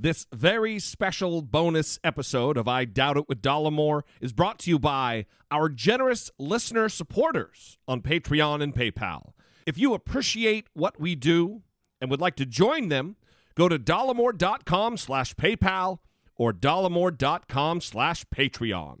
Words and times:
This 0.00 0.28
very 0.32 0.78
special 0.78 1.42
bonus 1.42 1.98
episode 2.04 2.56
of 2.56 2.68
I 2.68 2.84
Doubt 2.84 3.16
It 3.16 3.28
with 3.28 3.42
Dollemore 3.42 4.02
is 4.20 4.32
brought 4.32 4.60
to 4.60 4.70
you 4.70 4.78
by 4.78 5.26
our 5.50 5.68
generous 5.68 6.30
listener 6.38 6.88
supporters 6.88 7.78
on 7.88 8.02
Patreon 8.02 8.62
and 8.62 8.72
PayPal. 8.72 9.32
If 9.66 9.76
you 9.76 9.94
appreciate 9.94 10.68
what 10.72 11.00
we 11.00 11.16
do 11.16 11.62
and 12.00 12.12
would 12.12 12.20
like 12.20 12.36
to 12.36 12.46
join 12.46 12.90
them, 12.90 13.16
go 13.56 13.68
to 13.68 13.76
dollemore.com 13.76 14.98
slash 14.98 15.34
PayPal 15.34 15.98
or 16.36 16.52
dollemore.com 16.52 17.80
slash 17.80 18.24
Patreon. 18.26 19.00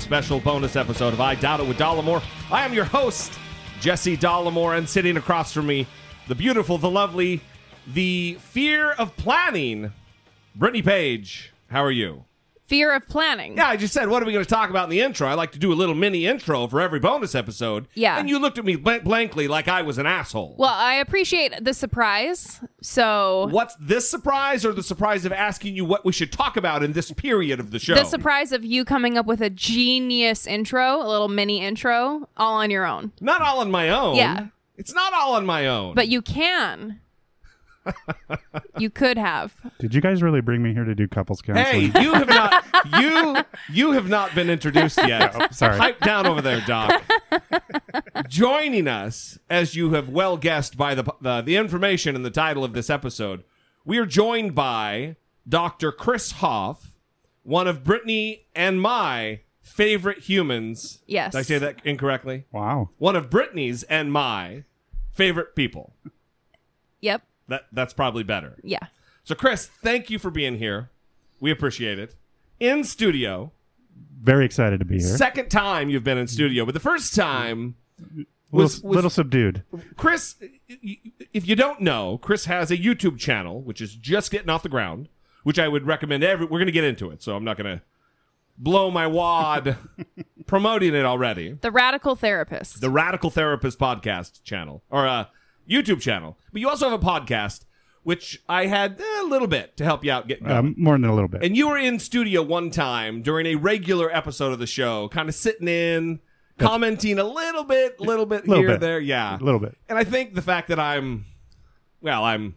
special 0.00 0.40
bonus 0.40 0.76
episode 0.76 1.12
of 1.12 1.20
I 1.20 1.34
Doubt 1.34 1.60
It 1.60 1.68
with 1.68 1.76
Dollemore. 1.76 2.22
I 2.50 2.64
am 2.64 2.72
your 2.72 2.86
host, 2.86 3.32
Jesse 3.80 4.16
Dollemore, 4.16 4.76
and 4.78 4.88
sitting 4.88 5.18
across 5.18 5.52
from 5.52 5.66
me, 5.66 5.86
the 6.26 6.34
beautiful, 6.34 6.78
the 6.78 6.90
lovely, 6.90 7.42
the 7.86 8.38
fear 8.40 8.92
of 8.92 9.14
planning, 9.16 9.92
Brittany 10.56 10.82
Page. 10.82 11.52
How 11.70 11.84
are 11.84 11.90
you? 11.90 12.24
Fear 12.70 12.94
of 12.94 13.08
planning. 13.08 13.56
Yeah, 13.56 13.68
I 13.68 13.76
just 13.76 13.92
said, 13.92 14.08
what 14.08 14.22
are 14.22 14.26
we 14.26 14.32
going 14.32 14.44
to 14.44 14.48
talk 14.48 14.70
about 14.70 14.84
in 14.84 14.90
the 14.90 15.00
intro? 15.00 15.26
I 15.26 15.34
like 15.34 15.50
to 15.52 15.58
do 15.58 15.72
a 15.72 15.74
little 15.74 15.96
mini 15.96 16.24
intro 16.24 16.68
for 16.68 16.80
every 16.80 17.00
bonus 17.00 17.34
episode. 17.34 17.88
Yeah. 17.94 18.16
And 18.16 18.28
you 18.28 18.38
looked 18.38 18.58
at 18.58 18.64
me 18.64 18.76
bl- 18.76 18.98
blankly 19.02 19.48
like 19.48 19.66
I 19.66 19.82
was 19.82 19.98
an 19.98 20.06
asshole. 20.06 20.54
Well, 20.56 20.72
I 20.72 20.94
appreciate 20.94 21.64
the 21.64 21.74
surprise. 21.74 22.60
So 22.80 23.48
What's 23.50 23.74
this 23.80 24.08
surprise 24.08 24.64
or 24.64 24.72
the 24.72 24.84
surprise 24.84 25.24
of 25.24 25.32
asking 25.32 25.74
you 25.74 25.84
what 25.84 26.04
we 26.04 26.12
should 26.12 26.30
talk 26.30 26.56
about 26.56 26.84
in 26.84 26.92
this 26.92 27.10
period 27.10 27.58
of 27.58 27.72
the 27.72 27.80
show? 27.80 27.96
the 27.96 28.04
surprise 28.04 28.52
of 28.52 28.64
you 28.64 28.84
coming 28.84 29.18
up 29.18 29.26
with 29.26 29.40
a 29.40 29.50
genius 29.50 30.46
intro, 30.46 31.02
a 31.04 31.08
little 31.08 31.26
mini 31.26 31.60
intro, 31.60 32.28
all 32.36 32.54
on 32.54 32.70
your 32.70 32.86
own. 32.86 33.10
Not 33.20 33.42
all 33.42 33.58
on 33.58 33.72
my 33.72 33.90
own. 33.90 34.14
Yeah. 34.14 34.46
It's 34.76 34.94
not 34.94 35.12
all 35.12 35.34
on 35.34 35.44
my 35.44 35.66
own. 35.66 35.96
But 35.96 36.06
you 36.06 36.22
can. 36.22 37.00
You 38.78 38.90
could 38.90 39.16
have. 39.16 39.54
Did 39.78 39.94
you 39.94 40.00
guys 40.00 40.22
really 40.22 40.40
bring 40.40 40.62
me 40.62 40.72
here 40.72 40.84
to 40.84 40.94
do 40.94 41.08
couples 41.08 41.40
counseling? 41.42 41.66
hey, 41.66 41.88
counseling? 41.90 42.04
you 42.04 42.14
have 42.14 42.28
not 42.28 42.64
you 43.02 43.44
you 43.74 43.92
have 43.92 44.08
not 44.08 44.34
been 44.34 44.50
introduced 44.50 44.98
yet. 44.98 45.54
sorry. 45.54 45.78
Pipe 45.78 46.00
down 46.00 46.26
over 46.26 46.40
there, 46.42 46.60
Doc. 46.66 47.02
Joining 48.28 48.86
us, 48.88 49.38
as 49.48 49.74
you 49.74 49.92
have 49.92 50.08
well 50.08 50.36
guessed 50.36 50.76
by 50.76 50.94
the, 50.94 51.04
the 51.20 51.40
the 51.42 51.56
information 51.56 52.14
in 52.14 52.22
the 52.22 52.30
title 52.30 52.64
of 52.64 52.72
this 52.72 52.90
episode, 52.90 53.44
we 53.84 53.98
are 53.98 54.06
joined 54.06 54.54
by 54.54 55.16
Dr. 55.48 55.90
Chris 55.92 56.32
Hoff, 56.32 56.92
one 57.42 57.66
of 57.66 57.82
Brittany 57.82 58.46
and 58.54 58.80
my 58.80 59.40
favorite 59.62 60.18
humans. 60.18 61.00
Yes. 61.06 61.32
Did 61.32 61.38
I 61.38 61.42
say 61.42 61.58
that 61.58 61.76
incorrectly? 61.84 62.44
Wow. 62.52 62.90
One 62.98 63.16
of 63.16 63.30
Brittany's 63.30 63.82
and 63.84 64.12
my 64.12 64.64
favorite 65.12 65.54
people. 65.54 65.94
Yep. 67.00 67.22
That 67.50 67.66
that's 67.72 67.92
probably 67.92 68.22
better. 68.22 68.56
Yeah. 68.64 68.78
So, 69.24 69.34
Chris, 69.34 69.66
thank 69.66 70.08
you 70.08 70.18
for 70.18 70.30
being 70.30 70.56
here. 70.56 70.88
We 71.40 71.50
appreciate 71.50 71.98
it. 71.98 72.14
In 72.58 72.82
studio, 72.84 73.52
Very 74.22 74.44
excited 74.44 74.80
to 74.80 74.86
be 74.86 74.98
here. 74.98 75.16
second 75.16 75.50
time 75.50 75.88
you've 75.90 76.04
been 76.04 76.18
in 76.18 76.26
studio, 76.26 76.64
but 76.64 76.72
the 76.74 76.80
first 76.80 77.14
time, 77.14 77.74
little, 77.98 78.26
was- 78.50 78.82
was- 78.82 78.94
little 78.96 79.10
subdued. 79.10 79.62
Chris, 79.96 80.36
if 80.68 81.46
you 81.46 81.54
don't 81.56 81.80
know, 81.80 82.18
Chris 82.18 82.46
has 82.46 82.70
a 82.70 82.76
YouTube 82.78 83.18
channel 83.18 83.62
which 83.62 83.80
is 83.80 83.94
just 83.94 84.30
getting 84.30 84.48
off 84.50 84.62
the 84.62 84.68
ground, 84.68 85.08
which 85.42 85.58
I 85.58 85.68
would 85.68 85.86
recommend. 85.86 86.24
Every 86.24 86.46
we're 86.46 86.58
going 86.58 86.66
to 86.66 86.72
get 86.72 86.84
into 86.84 87.10
it, 87.10 87.22
so 87.22 87.36
I'm 87.36 87.44
not 87.44 87.56
going 87.56 87.78
to 87.78 87.82
blow 88.58 88.90
my 88.90 89.06
wad 89.06 89.76
promoting 90.46 90.94
it 90.94 91.04
already. 91.04 91.52
The 91.60 91.70
radical 91.70 92.14
therapist. 92.16 92.80
The 92.80 92.90
Radical 92.90 93.30
Therapist 93.30 93.78
podcast 93.78 94.42
channel 94.44 94.82
or 94.90 95.06
a 95.06 95.30
YouTube 95.70 96.00
channel, 96.00 96.36
but 96.52 96.60
you 96.60 96.68
also 96.68 96.88
have 96.90 97.00
a 97.00 97.04
podcast. 97.04 97.64
Which 98.02 98.42
I 98.48 98.64
had 98.64 98.98
a 99.20 99.24
little 99.26 99.46
bit 99.46 99.76
to 99.76 99.84
help 99.84 100.06
you 100.06 100.10
out 100.10 100.26
get 100.26 100.42
going. 100.42 100.56
Um, 100.56 100.74
more 100.78 100.94
than 100.94 101.04
a 101.04 101.12
little 101.14 101.28
bit. 101.28 101.44
And 101.44 101.54
you 101.54 101.68
were 101.68 101.76
in 101.76 101.98
studio 101.98 102.40
one 102.42 102.70
time 102.70 103.20
during 103.20 103.44
a 103.44 103.56
regular 103.56 104.10
episode 104.10 104.54
of 104.54 104.58
the 104.58 104.66
show, 104.66 105.08
kind 105.08 105.28
of 105.28 105.34
sitting 105.34 105.68
in, 105.68 106.18
commenting 106.58 107.18
a 107.18 107.24
little 107.24 107.62
bit, 107.62 108.00
little 108.00 108.24
bit 108.24 108.48
Little 108.48 108.62
here, 108.62 108.70
bit. 108.72 108.80
there, 108.80 109.00
yeah, 109.00 109.36
a 109.38 109.44
little 109.44 109.60
bit. 109.60 109.76
And 109.86 109.98
I 109.98 110.04
think 110.04 110.34
the 110.34 110.40
fact 110.40 110.68
that 110.68 110.78
I'm, 110.80 111.26
well, 112.00 112.24
I'm 112.24 112.56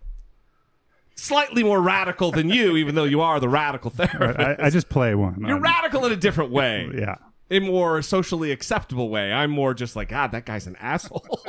slightly 1.15 1.61
more 1.61 1.81
radical 1.81 2.31
than 2.31 2.47
you, 2.49 2.77
even 2.77 2.95
though 2.95 3.03
you 3.03 3.19
are 3.19 3.41
the 3.41 3.49
radical 3.49 3.91
therapist. 3.95 4.39
I, 4.39 4.67
I 4.67 4.69
just 4.69 4.87
play 4.87 5.13
one. 5.13 5.43
You're 5.45 5.57
Um, 5.57 5.61
radical 5.63 6.05
in 6.05 6.13
a 6.13 6.15
different 6.15 6.51
way, 6.51 6.89
Yeah. 6.97 7.15
a 7.51 7.59
more 7.59 8.01
socially 8.01 8.53
acceptable 8.53 9.09
way. 9.09 9.33
I'm 9.33 9.51
more 9.51 9.73
just 9.73 9.97
like, 9.97 10.07
God, 10.07 10.31
that 10.31 10.45
guy's 10.45 10.67
an 10.67 10.77
asshole. 10.77 11.41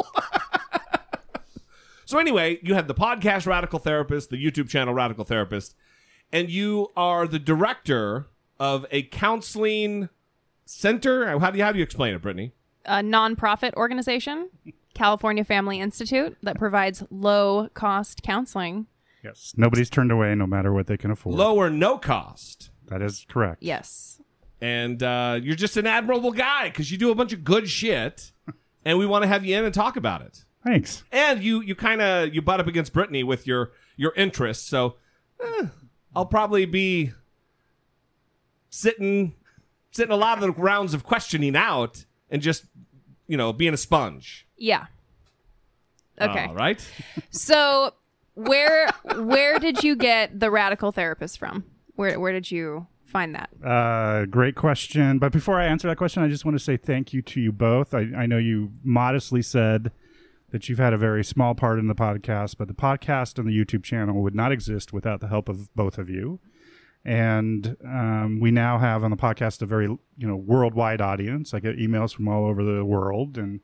So 2.15 2.21
anyway, 2.21 2.61
you 2.63 2.75
have 2.75 2.87
the 2.87 2.95
podcast 2.95 3.45
Radical 3.45 3.81
Therapist, 3.81 4.31
the 4.31 4.37
YouTube 4.37 4.69
channel 4.69 4.95
Radical 4.95 5.25
Therapist, 5.25 5.75
and 6.31 6.49
you 6.49 6.93
are 6.97 7.27
the 7.27 7.41
director 7.41 8.29
of 8.61 8.87
a 8.93 9.03
counseling 9.03 10.09
center. 10.65 11.37
How 11.41 11.51
do 11.51 11.59
you 11.59 11.65
how 11.65 11.73
do 11.73 11.79
you 11.79 11.83
explain 11.83 12.15
it, 12.15 12.23
Brittany? 12.23 12.53
a 12.85 12.99
nonprofit 13.03 13.75
organization, 13.75 14.49
California 14.95 15.43
Family 15.43 15.81
Institute, 15.81 16.37
that 16.45 16.57
provides 16.57 17.03
low 17.11 17.69
cost 17.75 18.23
counseling. 18.23 18.87
Yes. 19.25 19.53
Nobody's 19.57 19.91
turned 19.91 20.13
away 20.13 20.37
no 20.37 20.47
matter 20.47 20.73
what 20.73 20.87
they 20.87 20.97
can 20.97 21.11
afford. 21.11 21.35
Low 21.35 21.57
or 21.57 21.69
no 21.69 21.99
cost. 21.99 22.71
That 22.87 23.03
is 23.03 23.27
correct. 23.29 23.61
Yes. 23.61 24.21
And 24.61 25.03
uh, 25.03 25.41
you're 25.43 25.57
just 25.57 25.77
an 25.77 25.89
admirable 25.89 26.31
guy 26.31 26.69
because 26.69 26.93
you 26.93 26.97
do 26.97 27.11
a 27.11 27.17
bunch 27.17 27.33
of 27.33 27.43
good 27.43 27.69
shit, 27.69 28.31
and 28.85 29.01
we 29.01 29.05
want 29.05 29.23
to 29.25 29.29
have 29.29 29.45
you 29.45 29.59
in 29.59 29.65
and 29.65 29.75
talk 29.75 29.97
about 29.97 30.23
it. 30.23 30.45
Thanks. 30.65 31.05
and 31.13 31.43
you 31.43 31.61
you 31.61 31.75
kind 31.75 32.01
of 32.01 32.35
you 32.35 32.41
butt 32.43 32.61
up 32.61 32.67
against 32.67 32.93
Brittany 32.93 33.23
with 33.23 33.47
your 33.47 33.73
your 33.97 34.13
interests. 34.15 34.67
So 34.69 34.97
eh, 35.43 35.67
I'll 36.17 36.27
probably 36.27 36.65
be 36.65 37.13
sitting 38.71 39.35
sitting 39.91 40.13
a 40.13 40.17
lot 40.17 40.39
of 40.39 40.43
the 40.43 40.51
rounds 40.51 40.95
of 40.95 41.05
questioning 41.05 41.55
out 41.55 42.05
and 42.31 42.43
just 42.43 42.65
you 43.27 43.37
know 43.37 43.53
being 43.53 43.75
a 43.75 43.79
sponge. 43.79 44.47
Yeah. 44.57 44.87
Okay. 46.21 46.47
All 46.47 46.55
right. 46.55 46.85
So 47.31 47.95
where 48.35 48.89
where 49.17 49.59
did 49.59 49.83
you 49.83 49.97
get 49.97 50.41
the 50.41 50.51
radical 50.51 50.93
therapist 50.93 51.39
from? 51.39 51.65
Where 51.97 52.19
where 52.19 52.33
did 52.33 52.51
you 52.51 52.87
find 53.05 53.35
that? 53.35 53.51
Uh, 53.65 54.25
great 54.27 54.55
question. 54.57 55.19
But 55.19 55.33
before 55.33 55.61
I 55.61 55.67
answer 55.67 55.89
that 55.89 55.97
question, 55.97 56.23
I 56.23 56.29
just 56.29 56.45
want 56.45 56.57
to 56.57 56.63
say 56.63 56.77
thank 56.77 57.13
you 57.13 57.23
to 57.23 57.41
you 57.41 57.53
both. 57.53 57.95
I, 57.95 58.09
I 58.17 58.27
know 58.27 58.39
you 58.39 58.73
modestly 58.83 59.43
said 59.43 59.93
that 60.55 60.69
you've 60.69 60.79
had 60.79 60.93
a 60.93 60.97
very 60.97 61.25
small 61.25 61.53
part 61.53 61.81
in 61.81 61.89
the 61.89 61.97
podcast, 61.97 62.59
but 62.59 62.69
the 62.69 62.75
podcast 62.75 63.41
and 63.41 63.49
the 63.49 63.51
YouTube 63.51 63.83
channel 63.83 64.23
would 64.23 64.37
not 64.37 64.53
exist 64.53 64.93
without 64.93 65.19
the 65.19 65.27
help 65.27 65.49
of 65.49 65.75
both 65.75 65.99
of 65.99 66.09
you. 66.09 66.39
And 67.05 67.77
um, 67.85 68.39
we 68.41 68.53
now 68.53 68.79
have 68.79 69.03
on 69.03 69.11
the 69.11 69.17
podcast 69.17 69.63
a 69.63 69.67
very 69.67 69.87
you 69.87 70.29
know 70.29 70.37
worldwide 70.37 71.01
audience. 71.01 71.55
I 71.55 71.59
get 71.59 71.77
emails 71.77 72.15
from 72.15 72.29
all 72.29 72.47
over 72.47 72.63
the 72.63 72.85
world, 72.85 73.37
and 73.37 73.63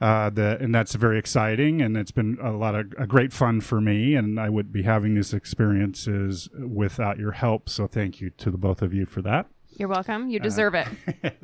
uh, 0.00 0.30
the, 0.30 0.56
and 0.60 0.72
that's 0.72 0.94
very 0.94 1.18
exciting, 1.18 1.82
and 1.82 1.96
it's 1.96 2.12
been 2.12 2.38
a 2.40 2.52
lot 2.52 2.76
of 2.76 2.92
a 2.96 3.08
great 3.08 3.32
fun 3.32 3.60
for 3.60 3.80
me. 3.80 4.14
And 4.14 4.38
I 4.38 4.50
would 4.50 4.70
be 4.70 4.84
having 4.84 5.16
these 5.16 5.34
experiences 5.34 6.48
without 6.56 7.18
your 7.18 7.32
help. 7.32 7.68
So 7.68 7.88
thank 7.88 8.20
you 8.20 8.30
to 8.30 8.52
the 8.52 8.58
both 8.58 8.82
of 8.82 8.94
you 8.94 9.04
for 9.04 9.20
that. 9.22 9.48
You're 9.76 9.88
welcome. 9.88 10.24
Uh, 10.24 10.26
You 10.28 10.40
deserve 10.40 10.74
it. 10.74 10.88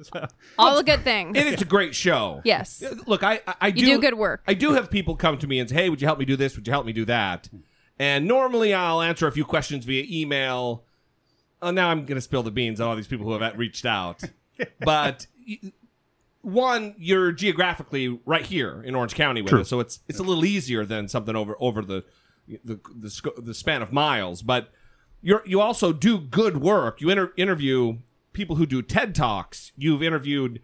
All 0.59 0.77
the 0.77 0.85
good 0.85 1.03
things. 1.03 1.37
And 1.37 1.49
it's 1.49 1.63
a 1.63 1.67
great 1.67 1.95
show. 1.95 2.41
Yes. 2.45 2.83
Look, 3.07 3.23
I 3.23 3.41
I, 3.47 3.55
I 3.61 3.67
You 3.69 3.73
do, 3.75 3.87
do 3.87 4.01
good 4.01 4.15
work. 4.15 4.43
I 4.47 4.55
do 4.55 4.73
have 4.73 4.91
people 4.91 5.17
come 5.17 5.39
to 5.39 5.47
me 5.47 5.59
and 5.59 5.69
say, 5.69 5.75
"Hey, 5.77 5.91
would 5.91 6.01
you 6.01 6.07
help 6.07 6.19
me 6.19 6.25
do 6.25 6.37
this? 6.37 6.57
Would 6.57 6.67
you 6.67 6.73
help 6.73 6.87
me 6.87 6.93
do 6.93 7.05
that?" 7.07 7.49
And 7.99 8.27
normally 8.27 8.73
I'll 8.73 9.03
answer 9.03 9.27
a 9.27 9.33
few 9.33 9.45
questions 9.45 9.85
via 9.85 10.05
email. 10.09 10.85
oh, 11.61 11.71
now 11.71 11.91
I'm 11.91 12.07
going 12.07 12.17
to 12.17 12.23
spill 12.23 12.43
the 12.43 12.51
beans 12.51 12.81
on 12.81 12.89
all 12.89 12.97
these 12.97 13.07
people 13.09 13.27
who 13.27 13.39
have 13.39 13.59
reached 13.59 13.85
out. 13.85 14.23
but 14.81 15.27
one, 16.43 16.95
you're 16.99 17.33
geographically 17.33 18.19
right 18.25 18.47
here 18.47 18.83
in 18.83 18.95
Orange 18.95 19.15
County 19.15 19.43
with 19.43 19.51
True. 19.51 19.61
us, 19.61 19.69
so 19.69 19.81
it's 19.81 20.01
it's 20.09 20.19
a 20.19 20.23
little 20.23 20.45
easier 20.45 20.87
than 20.87 21.09
something 21.09 21.37
over 21.37 21.57
over 21.61 21.83
the 21.83 22.05
the 22.65 22.81
the, 22.95 23.33
the 23.43 23.55
span 23.55 23.83
of 23.83 23.93
miles. 23.93 24.41
But 24.43 24.71
you're 25.21 25.43
you 25.45 25.61
also 25.61 25.93
do 25.93 26.19
good 26.19 26.57
work. 26.59 27.01
You 27.03 27.11
inter- 27.11 27.33
interview 27.37 27.99
people 28.33 28.57
who 28.57 28.67
do 28.67 28.83
TED 28.83 29.15
talks. 29.15 29.73
You've 29.77 30.03
interviewed 30.03 30.61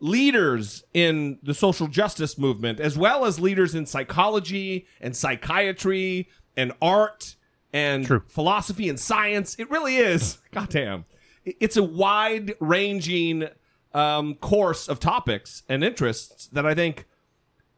leaders 0.00 0.84
in 0.94 1.38
the 1.42 1.54
social 1.54 1.88
justice 1.88 2.38
movement, 2.38 2.80
as 2.80 2.96
well 2.96 3.24
as 3.24 3.40
leaders 3.40 3.74
in 3.74 3.86
psychology 3.86 4.86
and 5.00 5.16
psychiatry 5.16 6.28
and 6.56 6.72
art 6.80 7.36
and 7.72 8.06
True. 8.06 8.22
philosophy 8.28 8.88
and 8.88 8.98
science. 8.98 9.56
It 9.58 9.70
really 9.70 9.96
is. 9.96 10.38
Goddamn. 10.52 11.04
It- 11.44 11.56
It's 11.60 11.76
a 11.76 11.82
wide 11.82 12.54
ranging 12.60 13.48
um, 13.94 14.34
course 14.36 14.88
of 14.88 15.00
topics 15.00 15.62
and 15.68 15.82
interests 15.82 16.46
that 16.52 16.64
I 16.66 16.74
think 16.74 17.06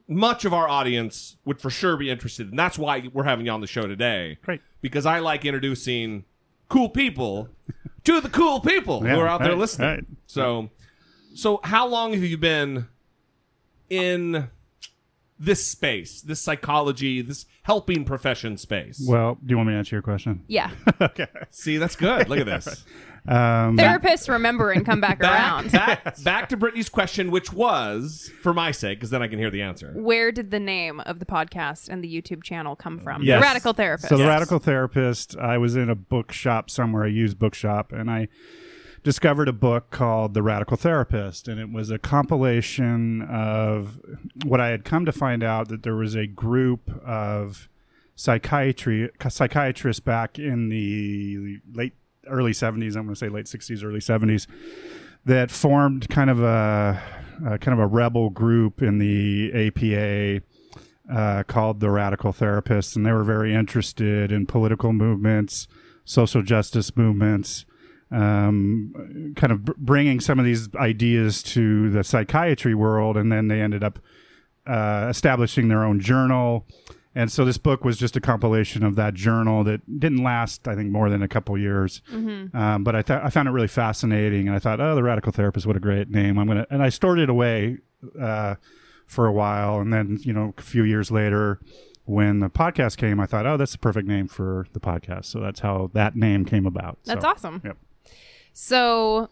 much 0.08 0.44
of 0.44 0.52
our 0.52 0.68
audience 0.68 1.36
would 1.44 1.60
for 1.60 1.70
sure 1.70 1.96
be 1.96 2.10
interested 2.10 2.50
in. 2.50 2.56
That's 2.56 2.76
why 2.78 3.08
we're 3.12 3.24
having 3.24 3.46
you 3.46 3.52
on 3.52 3.60
the 3.60 3.66
show 3.68 3.82
today. 3.86 4.38
Great. 4.42 4.60
Because 4.80 5.06
I 5.06 5.20
like 5.20 5.44
introducing 5.44 6.24
cool 6.68 6.88
people 6.88 7.48
to 8.04 8.20
the 8.20 8.28
cool 8.28 8.60
people 8.60 9.02
Yeah, 9.04 9.14
who 9.14 9.20
are 9.20 9.28
out 9.28 9.40
there 9.40 9.50
right, 9.50 9.58
listening. 9.58 9.88
right. 9.88 10.04
So, 10.26 10.70
so 11.34 11.60
how 11.64 11.86
long 11.86 12.12
have 12.12 12.22
you 12.22 12.38
been 12.38 12.86
in 13.88 14.48
this 15.38 15.66
space, 15.66 16.20
this 16.20 16.40
psychology, 16.40 17.22
this 17.22 17.46
helping 17.62 18.04
profession 18.04 18.56
space? 18.56 19.02
Well, 19.06 19.36
do 19.44 19.50
you 19.50 19.56
want 19.56 19.68
me 19.68 19.74
to 19.74 19.78
answer 19.78 19.96
your 19.96 20.02
question? 20.02 20.44
Yeah. 20.48 20.70
okay. 21.00 21.26
See, 21.50 21.78
that's 21.78 21.96
good. 21.96 22.28
Look 22.28 22.38
at 22.38 22.46
this. 22.46 22.84
Um, 23.28 23.76
Therapists 23.76 24.28
remember 24.28 24.70
and 24.70 24.84
come 24.84 25.00
back 25.00 25.20
around. 25.22 25.70
Back, 25.72 26.04
back, 26.04 26.22
back 26.24 26.48
to 26.50 26.56
Brittany's 26.56 26.88
question, 26.88 27.30
which 27.30 27.52
was 27.52 28.30
for 28.42 28.52
my 28.54 28.70
sake, 28.70 28.98
because 28.98 29.10
then 29.10 29.22
I 29.22 29.28
can 29.28 29.38
hear 29.38 29.50
the 29.50 29.62
answer. 29.62 29.92
Where 29.94 30.32
did 30.32 30.50
the 30.50 30.60
name 30.60 31.00
of 31.00 31.18
the 31.18 31.26
podcast 31.26 31.88
and 31.88 32.02
the 32.02 32.08
YouTube 32.22 32.42
channel 32.42 32.76
come 32.76 32.98
from? 32.98 33.22
Yes. 33.22 33.38
The 33.38 33.42
Radical 33.42 33.72
Therapist. 33.74 34.08
So 34.08 34.16
the 34.16 34.24
Yes. 34.24 34.28
radical 34.30 34.58
therapist, 34.58 35.36
I 35.36 35.58
was 35.58 35.76
in 35.76 35.90
a 35.90 35.94
bookshop 35.94 36.70
somewhere, 36.70 37.04
a 37.04 37.10
used 37.10 37.38
bookshop, 37.38 37.92
and 37.92 38.10
I 38.10 38.28
discovered 39.02 39.48
a 39.48 39.52
book 39.52 39.90
called 39.90 40.34
The 40.34 40.42
Radical 40.42 40.76
Therapist, 40.76 41.48
and 41.48 41.58
it 41.60 41.70
was 41.72 41.90
a 41.90 41.98
compilation 41.98 43.22
of 43.22 43.98
what 44.44 44.60
I 44.60 44.68
had 44.68 44.84
come 44.84 45.04
to 45.06 45.12
find 45.12 45.42
out 45.42 45.68
that 45.68 45.82
there 45.82 45.94
was 45.96 46.14
a 46.14 46.26
group 46.26 46.90
of 47.04 47.68
psychiatry 48.14 49.08
psychiatrists 49.28 50.00
back 50.00 50.38
in 50.38 50.68
the 50.68 51.58
late 51.72 51.94
early 52.30 52.52
70s 52.52 52.96
i'm 52.96 53.04
going 53.04 53.08
to 53.08 53.16
say 53.16 53.28
late 53.28 53.46
60s 53.46 53.84
early 53.84 54.00
70s 54.00 54.46
that 55.24 55.50
formed 55.50 56.08
kind 56.08 56.30
of 56.30 56.42
a, 56.42 57.02
a 57.46 57.58
kind 57.58 57.78
of 57.78 57.78
a 57.78 57.86
rebel 57.86 58.30
group 58.30 58.82
in 58.82 58.98
the 58.98 59.50
apa 59.52 60.42
uh, 61.12 61.42
called 61.44 61.80
the 61.80 61.90
Radical 61.90 62.32
Therapists, 62.32 62.94
and 62.94 63.04
they 63.04 63.12
were 63.12 63.24
very 63.24 63.54
interested 63.54 64.30
in 64.30 64.46
political 64.46 64.92
movements, 64.92 65.66
social 66.04 66.42
justice 66.42 66.96
movements, 66.96 67.64
um, 68.10 69.32
kind 69.36 69.52
of 69.52 69.64
br- 69.64 69.72
bringing 69.76 70.20
some 70.20 70.38
of 70.38 70.44
these 70.44 70.68
ideas 70.76 71.42
to 71.42 71.90
the 71.90 72.04
psychiatry 72.04 72.74
world, 72.74 73.16
and 73.16 73.30
then 73.32 73.48
they 73.48 73.60
ended 73.60 73.82
up 73.82 73.98
uh, 74.66 75.08
establishing 75.10 75.68
their 75.68 75.84
own 75.84 76.00
journal. 76.00 76.66
And 77.14 77.30
so 77.32 77.44
this 77.44 77.58
book 77.58 77.84
was 77.84 77.96
just 77.98 78.14
a 78.16 78.20
compilation 78.20 78.84
of 78.84 78.94
that 78.94 79.14
journal 79.14 79.64
that 79.64 79.98
didn't 79.98 80.22
last, 80.22 80.68
I 80.68 80.76
think, 80.76 80.90
more 80.92 81.10
than 81.10 81.22
a 81.22 81.28
couple 81.28 81.58
years. 81.58 82.02
Um, 82.12 82.84
but 82.84 82.94
I 82.94 83.02
thought 83.02 83.24
I 83.24 83.30
found 83.30 83.48
it 83.48 83.50
really 83.52 83.66
fascinating, 83.68 84.46
and 84.46 84.54
I 84.54 84.60
thought, 84.60 84.80
oh, 84.80 84.94
the 84.94 85.02
Radical 85.02 85.32
Therapist, 85.32 85.66
what 85.66 85.76
a 85.76 85.80
great 85.80 86.08
name! 86.08 86.38
I'm 86.38 86.46
gonna, 86.46 86.66
and 86.70 86.82
I 86.82 86.88
stored 86.88 87.18
it 87.18 87.28
away 87.28 87.78
uh, 88.20 88.54
for 89.06 89.26
a 89.26 89.32
while, 89.32 89.80
and 89.80 89.92
then 89.92 90.18
you 90.22 90.32
know, 90.32 90.54
a 90.56 90.62
few 90.62 90.84
years 90.84 91.10
later, 91.10 91.58
when 92.04 92.38
the 92.38 92.48
podcast 92.48 92.96
came, 92.96 93.18
I 93.18 93.26
thought, 93.26 93.44
oh, 93.44 93.56
that's 93.56 93.72
the 93.72 93.78
perfect 93.78 94.06
name 94.06 94.28
for 94.28 94.66
the 94.72 94.80
podcast. 94.80 95.24
So 95.26 95.40
that's 95.40 95.60
how 95.60 95.90
that 95.94 96.14
name 96.14 96.44
came 96.44 96.64
about. 96.64 96.98
That's 97.06 97.22
So, 97.22 97.28
awesome. 97.28 97.60
Yep. 97.64 97.76
So, 98.52 99.28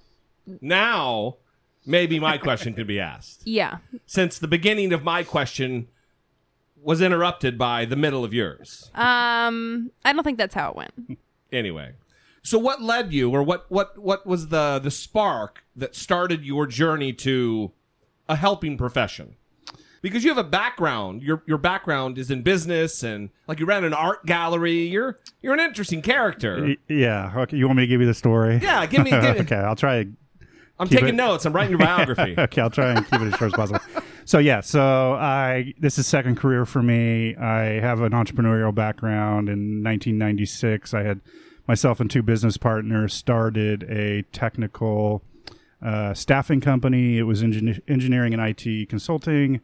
Now, 0.60 1.36
maybe 1.86 2.18
my 2.18 2.38
question 2.38 2.74
could 2.74 2.86
be 2.86 2.98
asked. 3.00 3.42
yeah. 3.46 3.78
Since 4.06 4.38
the 4.38 4.48
beginning 4.48 4.92
of 4.92 5.02
my 5.04 5.22
question 5.22 5.88
was 6.82 7.00
interrupted 7.02 7.58
by 7.58 7.84
the 7.84 7.96
middle 7.96 8.24
of 8.24 8.32
yours. 8.32 8.90
Um, 8.94 9.90
I 10.04 10.12
don't 10.12 10.24
think 10.24 10.38
that's 10.38 10.54
how 10.54 10.70
it 10.70 10.76
went. 10.76 11.18
Anyway. 11.50 11.92
So 12.42 12.58
what 12.58 12.82
led 12.82 13.12
you 13.14 13.30
or 13.30 13.42
what 13.42 13.64
what 13.70 13.96
what 13.98 14.26
was 14.26 14.48
the 14.48 14.78
the 14.82 14.90
spark 14.90 15.64
that 15.74 15.94
started 15.94 16.44
your 16.44 16.66
journey 16.66 17.14
to 17.14 17.72
a 18.28 18.36
helping 18.36 18.76
profession? 18.76 19.36
Because 20.02 20.24
you 20.24 20.28
have 20.30 20.36
a 20.38 20.44
background, 20.48 21.22
your 21.22 21.42
your 21.46 21.56
background 21.56 22.18
is 22.18 22.30
in 22.30 22.42
business 22.42 23.02
and 23.02 23.30
like 23.46 23.58
you 23.60 23.64
ran 23.66 23.82
an 23.84 23.94
art 23.94 24.26
gallery. 24.26 24.82
You're 24.86 25.18
you're 25.40 25.54
an 25.54 25.60
interesting 25.60 26.02
character. 26.02 26.74
Yeah. 26.86 27.32
Okay. 27.34 27.56
You 27.56 27.66
want 27.66 27.78
me 27.78 27.84
to 27.84 27.86
give 27.88 28.02
you 28.02 28.06
the 28.06 28.12
story? 28.12 28.58
Yeah, 28.62 28.84
give 28.84 29.04
me. 29.04 29.10
Give 29.10 29.22
me 29.36 29.40
okay. 29.40 29.56
I'll 29.56 29.74
try. 29.74 30.06
I'm 30.78 30.86
taking 30.88 31.08
it- 31.08 31.14
notes. 31.14 31.46
I'm 31.46 31.54
writing 31.54 31.70
your 31.70 31.78
biography. 31.96 32.34
okay, 32.38 32.60
I'll 32.60 32.68
try 32.70 32.90
and 32.92 33.04
keep 33.10 33.20
it 33.22 33.32
as 33.32 33.38
short 33.38 33.52
as 33.52 33.54
possible. 33.54 33.80
So 34.28 34.36
yeah, 34.36 34.60
so 34.60 35.14
I 35.14 35.72
this 35.78 35.98
is 35.98 36.06
second 36.06 36.36
career 36.36 36.66
for 36.66 36.82
me. 36.82 37.34
I 37.36 37.80
have 37.80 38.02
an 38.02 38.12
entrepreneurial 38.12 38.74
background. 38.74 39.48
In 39.48 39.82
1996, 39.82 40.92
I 40.92 41.02
had 41.02 41.22
myself 41.66 41.98
and 41.98 42.10
two 42.10 42.22
business 42.22 42.58
partners 42.58 43.14
started 43.14 43.84
a 43.84 44.24
technical 44.30 45.22
uh, 45.80 46.12
staffing 46.12 46.60
company. 46.60 47.16
It 47.16 47.22
was 47.22 47.42
engin- 47.42 47.80
engineering 47.88 48.34
and 48.34 48.42
IT 48.42 48.90
consulting, 48.90 49.62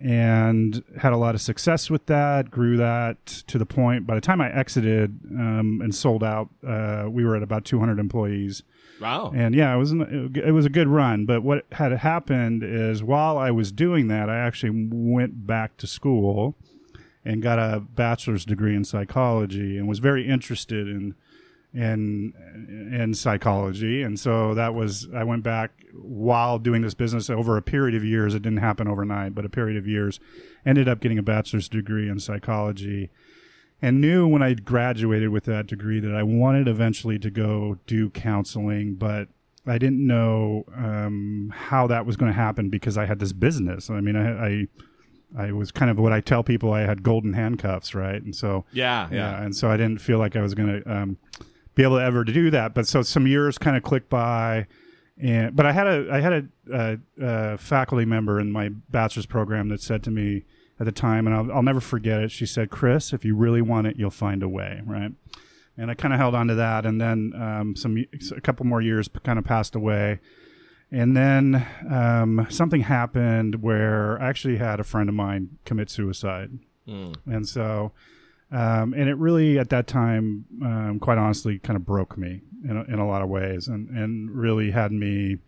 and 0.00 0.84
had 0.96 1.12
a 1.12 1.16
lot 1.16 1.34
of 1.34 1.40
success 1.40 1.90
with 1.90 2.06
that. 2.06 2.48
Grew 2.48 2.76
that 2.76 3.26
to 3.48 3.58
the 3.58 3.66
point. 3.66 4.06
By 4.06 4.14
the 4.14 4.20
time 4.20 4.40
I 4.40 4.52
exited 4.52 5.18
um, 5.32 5.80
and 5.82 5.92
sold 5.92 6.22
out, 6.22 6.48
uh, 6.64 7.06
we 7.10 7.24
were 7.24 7.34
at 7.34 7.42
about 7.42 7.64
200 7.64 7.98
employees. 7.98 8.62
Wow. 9.00 9.32
And 9.34 9.54
yeah, 9.54 9.74
it 9.74 9.78
was 9.78 9.92
an, 9.92 10.32
it 10.34 10.52
was 10.52 10.64
a 10.64 10.70
good 10.70 10.88
run. 10.88 11.26
But 11.26 11.42
what 11.42 11.66
had 11.72 11.92
happened 11.92 12.62
is 12.64 13.02
while 13.02 13.36
I 13.38 13.50
was 13.50 13.72
doing 13.72 14.08
that, 14.08 14.28
I 14.30 14.38
actually 14.38 14.88
went 14.90 15.46
back 15.46 15.76
to 15.78 15.86
school 15.86 16.56
and 17.24 17.42
got 17.42 17.58
a 17.58 17.80
bachelor's 17.80 18.44
degree 18.44 18.74
in 18.74 18.84
psychology 18.84 19.76
and 19.76 19.88
was 19.88 19.98
very 19.98 20.26
interested 20.26 20.88
in 20.88 21.14
in 21.74 22.32
in 22.92 23.12
psychology. 23.14 24.02
And 24.02 24.18
so 24.18 24.54
that 24.54 24.74
was 24.74 25.08
I 25.14 25.24
went 25.24 25.42
back 25.42 25.72
while 25.92 26.58
doing 26.58 26.82
this 26.82 26.94
business 26.94 27.28
over 27.28 27.56
a 27.56 27.62
period 27.62 27.94
of 27.94 28.04
years. 28.04 28.34
It 28.34 28.42
didn't 28.42 28.58
happen 28.58 28.88
overnight, 28.88 29.34
but 29.34 29.44
a 29.44 29.50
period 29.50 29.76
of 29.76 29.86
years. 29.86 30.18
Ended 30.64 30.88
up 30.88 31.00
getting 31.00 31.18
a 31.18 31.22
bachelor's 31.22 31.68
degree 31.68 32.08
in 32.08 32.18
psychology 32.18 33.10
and 33.82 34.00
knew 34.00 34.26
when 34.26 34.42
I 34.42 34.54
graduated 34.54 35.28
with 35.30 35.44
that 35.44 35.66
degree 35.66 36.00
that 36.00 36.14
I 36.14 36.22
wanted 36.22 36.68
eventually 36.68 37.18
to 37.18 37.30
go 37.30 37.78
do 37.86 38.10
counseling, 38.10 38.94
but 38.94 39.28
I 39.66 39.78
didn't 39.78 40.06
know 40.06 40.64
um, 40.76 41.52
how 41.54 41.86
that 41.88 42.06
was 42.06 42.16
going 42.16 42.32
to 42.32 42.36
happen 42.38 42.70
because 42.70 42.96
I 42.96 43.06
had 43.06 43.18
this 43.18 43.32
business. 43.32 43.90
I 43.90 44.00
mean, 44.00 44.16
I, 44.16 44.46
I 44.46 44.68
I 45.36 45.52
was 45.52 45.72
kind 45.72 45.90
of 45.90 45.98
what 45.98 46.12
I 46.12 46.20
tell 46.20 46.42
people 46.42 46.72
I 46.72 46.82
had 46.82 47.02
golden 47.02 47.32
handcuffs, 47.32 47.94
right? 47.94 48.22
And 48.22 48.34
so 48.34 48.64
Yeah, 48.72 49.08
yeah. 49.10 49.42
and 49.42 49.54
so 49.54 49.70
I 49.70 49.76
didn't 49.76 50.00
feel 50.00 50.18
like 50.18 50.36
I 50.36 50.42
was 50.42 50.54
going 50.54 50.82
to 50.82 50.90
um, 50.90 51.18
be 51.74 51.82
able 51.82 51.96
to 51.96 52.02
ever 52.02 52.24
to 52.24 52.32
do 52.32 52.50
that. 52.50 52.74
But 52.74 52.86
so 52.86 53.02
some 53.02 53.26
years 53.26 53.58
kind 53.58 53.76
of 53.76 53.82
clicked 53.82 54.08
by, 54.08 54.66
and 55.20 55.54
but 55.54 55.66
I 55.66 55.72
had 55.72 55.86
a 55.86 56.08
I 56.10 56.20
had 56.20 56.32
a, 56.32 56.44
a, 56.72 56.98
a 57.20 57.58
faculty 57.58 58.04
member 58.04 58.40
in 58.40 58.52
my 58.52 58.70
bachelor's 58.90 59.26
program 59.26 59.68
that 59.68 59.82
said 59.82 60.02
to 60.04 60.10
me 60.10 60.44
at 60.78 60.86
the 60.86 60.92
time, 60.92 61.26
and 61.26 61.34
I'll, 61.34 61.52
I'll 61.52 61.62
never 61.62 61.80
forget 61.80 62.20
it. 62.22 62.30
She 62.30 62.46
said, 62.46 62.70
"Chris, 62.70 63.12
if 63.12 63.24
you 63.24 63.34
really 63.34 63.62
want 63.62 63.86
it, 63.86 63.96
you'll 63.96 64.10
find 64.10 64.42
a 64.42 64.48
way." 64.48 64.80
Right. 64.84 65.12
And 65.78 65.90
I 65.90 65.94
kind 65.94 66.14
of 66.14 66.20
held 66.20 66.34
on 66.34 66.46
to 66.48 66.54
that, 66.54 66.86
and 66.86 67.00
then 67.00 67.32
um, 67.34 67.76
some 67.76 68.02
a 68.34 68.40
couple 68.40 68.64
more 68.66 68.80
years 68.80 69.08
kind 69.24 69.38
of 69.38 69.44
passed 69.44 69.74
away. 69.74 70.20
And 70.90 71.16
then 71.16 71.66
um, 71.90 72.46
something 72.48 72.82
happened 72.82 73.60
where 73.60 74.20
I 74.22 74.28
actually 74.28 74.56
had 74.56 74.78
a 74.80 74.84
friend 74.84 75.08
of 75.08 75.14
mine 75.14 75.58
commit 75.64 75.90
suicide. 75.90 76.50
And 77.26 77.48
so, 77.48 77.90
um, 78.52 78.94
and 78.94 79.08
it 79.08 79.16
really 79.16 79.58
at 79.58 79.68
that 79.70 79.88
time, 79.88 80.44
um, 80.62 81.00
quite 81.00 81.18
honestly, 81.18 81.58
kind 81.58 81.76
of 81.76 81.84
broke 81.84 82.16
me 82.16 82.40
in 82.64 82.76
a, 82.76 82.84
in 82.84 82.98
a 83.00 83.06
lot 83.06 83.20
of 83.22 83.28
ways 83.28 83.66
and, 83.66 83.88
and 83.90 84.30
really 84.30 84.70
had 84.70 84.92
me 84.92 85.38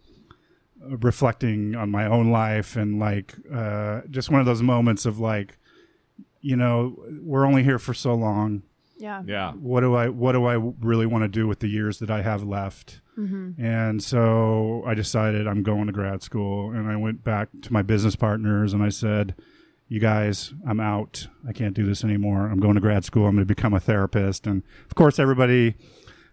reflecting 0.80 1.74
on 1.74 1.90
my 1.90 2.06
own 2.06 2.30
life 2.30 2.76
and 2.76 2.98
like 2.98 3.34
uh, 3.52 4.02
just 4.10 4.30
one 4.30 4.40
of 4.40 4.46
those 4.46 4.62
moments 4.62 5.06
of 5.06 5.18
like, 5.18 5.58
you 6.40 6.56
know, 6.56 6.96
we're 7.22 7.44
only 7.46 7.64
here 7.64 7.78
for 7.78 7.94
so 7.94 8.14
long 8.14 8.62
Yeah. 8.96 9.22
yeah. 9.26 9.52
what 9.52 9.80
do 9.80 9.94
I 9.94 10.08
what 10.08 10.32
do 10.32 10.44
I 10.46 10.54
really 10.80 11.06
want 11.06 11.24
to 11.24 11.28
do 11.28 11.46
with 11.48 11.60
the 11.60 11.68
years 11.68 11.98
that 11.98 12.10
I 12.10 12.22
have 12.22 12.42
left? 12.42 13.00
And 13.58 14.00
so 14.00 14.84
I 14.86 14.94
decided 14.94 15.48
I'm 15.48 15.64
going 15.64 15.86
to 15.88 15.92
grad 15.92 16.22
school, 16.22 16.70
and 16.70 16.88
I 16.88 16.94
went 16.94 17.24
back 17.24 17.48
to 17.62 17.72
my 17.72 17.82
business 17.82 18.14
partners 18.14 18.72
and 18.72 18.80
I 18.80 18.90
said, 18.90 19.34
"You 19.88 19.98
guys, 19.98 20.54
I'm 20.64 20.78
out. 20.78 21.26
I 21.48 21.52
can't 21.52 21.74
do 21.74 21.84
this 21.84 22.04
anymore. 22.04 22.46
I'm 22.46 22.60
going 22.60 22.76
to 22.76 22.80
grad 22.80 23.04
school. 23.04 23.26
I'm 23.26 23.34
going 23.34 23.44
to 23.48 23.54
become 23.54 23.74
a 23.74 23.80
therapist." 23.80 24.46
And 24.46 24.62
of 24.88 24.94
course, 24.94 25.18
everybody 25.18 25.74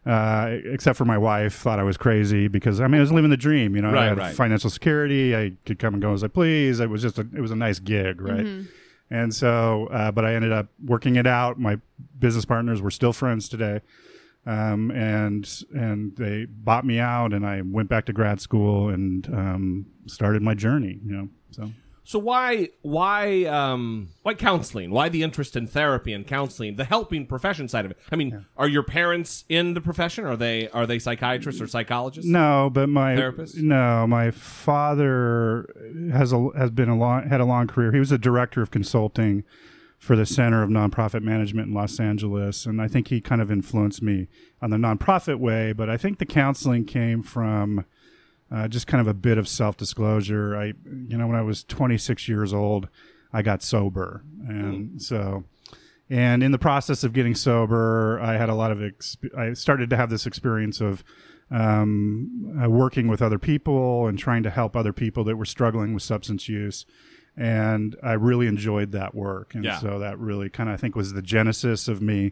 Uh, 0.06 0.58
except 0.66 0.98
for 0.98 1.06
my 1.06 1.18
wife, 1.18 1.56
thought 1.56 1.80
I 1.80 1.84
was 1.84 1.98
crazy 1.98 2.48
because 2.48 2.80
I 2.80 2.86
mean 2.88 3.00
I 3.00 3.02
was 3.02 3.12
living 3.12 3.32
the 3.32 3.38
dream. 3.38 3.76
You 3.76 3.82
know, 3.82 3.92
Right, 3.92 4.04
I 4.04 4.08
had 4.10 4.18
right. 4.20 4.36
financial 4.36 4.70
security. 4.70 5.36
I 5.36 5.54
could 5.66 5.80
come 5.80 5.96
and 5.96 6.02
go 6.02 6.14
as 6.14 6.24
I 6.24 6.28
please. 6.28 6.80
It 6.80 6.90
was 6.92 7.02
just 7.02 7.18
a, 7.18 7.22
it 7.22 7.42
was 7.42 7.50
a 7.50 7.56
nice 7.56 7.80
gig, 7.80 8.22
right? 8.22 8.46
And 9.10 9.34
so, 9.34 9.88
uh, 9.88 10.12
but 10.12 10.24
I 10.26 10.34
ended 10.36 10.52
up 10.52 10.68
working 10.84 11.16
it 11.16 11.26
out. 11.26 11.60
My 11.60 11.80
business 12.20 12.46
partners 12.46 12.82
were 12.84 12.92
still 12.92 13.14
friends 13.14 13.50
today, 13.50 13.82
um, 14.46 14.92
and 14.92 15.48
and 15.74 16.16
they 16.18 16.46
bought 16.46 16.86
me 16.86 17.00
out, 17.00 17.34
and 17.34 17.46
I 17.46 17.62
went 17.62 17.90
back 17.90 18.06
to 18.06 18.14
grad 18.14 18.40
school 18.42 18.90
and 18.90 19.26
um, 19.34 19.86
started 20.06 20.42
my 20.44 20.54
journey. 20.54 21.00
You 21.04 21.12
know, 21.18 21.30
so 21.52 21.72
So 22.08 22.20
why 22.20 22.70
why 22.84 23.46
um 23.46 24.10
why 24.22 24.36
counseling? 24.36 24.92
Why 24.92 25.10
the 25.10 25.24
interest 25.24 25.56
in 25.56 25.66
therapy 25.66 26.14
and 26.14 26.26
counseling, 26.26 26.76
the 26.76 26.86
helping 26.86 27.26
profession 27.26 27.68
side 27.68 27.84
of 27.84 27.92
it? 27.92 27.98
I 28.12 28.16
mean, 28.16 28.46
are 28.56 28.68
your 28.68 28.84
parents 28.84 29.44
in 29.50 29.74
the 29.74 29.82
profession? 29.82 30.24
Are 30.24 30.38
they 30.38 30.70
are 30.70 30.86
they 30.86 31.00
psychiatrists 31.00 31.60
or 31.60 31.68
psychologists? 31.68 32.30
no, 32.30 32.70
but 32.72 32.90
my 32.90 33.16
Therapist? 33.16 33.58
no, 33.58 34.06
my 34.06 34.30
father 34.30 35.68
has 36.14 36.32
a 36.32 36.50
has 36.56 36.70
been 36.70 36.90
a 36.90 36.98
long 36.98 37.28
had 37.28 37.42
a 37.42 37.46
long 37.46 37.66
career. 37.66 37.92
He 37.92 38.00
was 38.00 38.12
a 38.12 38.20
director 38.20 38.62
of 38.62 38.70
consulting 38.70 39.44
for 39.98 40.16
the 40.16 40.26
Center 40.28 40.62
of 40.62 40.70
Nonprofit 40.70 41.24
Management 41.24 41.70
in 41.70 41.74
Los 41.74 42.00
Angeles, 42.00 42.68
and 42.68 42.80
I 42.80 42.88
think 42.88 43.08
he 43.08 43.20
kind 43.20 43.42
of 43.42 43.50
influenced 43.50 44.04
me 44.04 44.28
on 44.62 44.70
the 44.70 44.78
nonprofit 44.78 45.40
way. 45.40 45.74
But 45.74 45.90
I 45.90 45.98
think 45.98 46.20
the 46.20 46.26
counseling 46.28 46.86
came 46.86 47.24
from 47.24 47.86
uh, 48.56 48.68
just 48.70 48.88
kind 48.88 49.02
of 49.02 49.08
a 49.08 49.14
bit 49.14 49.38
of 49.38 49.48
self 49.48 49.76
disclosure. 49.76 50.56
I, 50.56 50.68
you 51.08 51.18
know, 51.18 51.28
when 51.28 51.36
I 51.36 51.42
was 51.42 51.64
26 51.66 52.28
years 52.30 52.54
old, 52.54 52.88
I 53.34 53.42
got 53.42 53.62
sober, 53.62 54.24
and 54.48 55.02
so, 55.02 55.44
and 56.10 56.42
in 56.42 56.52
the 56.52 56.58
process 56.60 57.04
of 57.04 57.12
getting 57.14 57.36
sober, 57.36 58.20
I 58.22 58.38
had 58.38 58.48
a 58.50 58.56
lot 58.56 58.72
of. 58.72 58.78
Exp- 58.78 59.38
I 59.38 59.54
started 59.54 59.90
to 59.90 59.98
have 59.98 60.10
this 60.10 60.26
experience 60.26 60.80
of 60.80 61.04
um, 61.52 62.58
uh, 62.64 62.70
working 62.70 63.08
with 63.08 63.22
other 63.22 63.38
people 63.40 64.08
and 64.08 64.18
trying 64.18 64.44
to 64.44 64.50
help 64.50 64.76
other 64.76 64.94
people 64.94 65.24
that 65.26 65.36
were 65.36 65.46
struggling 65.46 65.94
with 65.94 66.04
substance 66.04 66.48
use. 66.50 66.86
And 67.38 67.96
I 68.02 68.14
really 68.14 68.48
enjoyed 68.48 68.94
that 68.94 69.14
work, 69.14 69.54
and 69.56 69.64
Yeah. 69.66 69.80
so 69.80 70.00
that 70.00 70.18
really 70.18 70.50
kind 70.50 70.70
of 70.70 70.74
I 70.74 70.78
think 70.78 70.96
was 70.96 71.12
the 71.14 71.22
genesis 71.22 71.88
of 71.90 72.02
me 72.02 72.32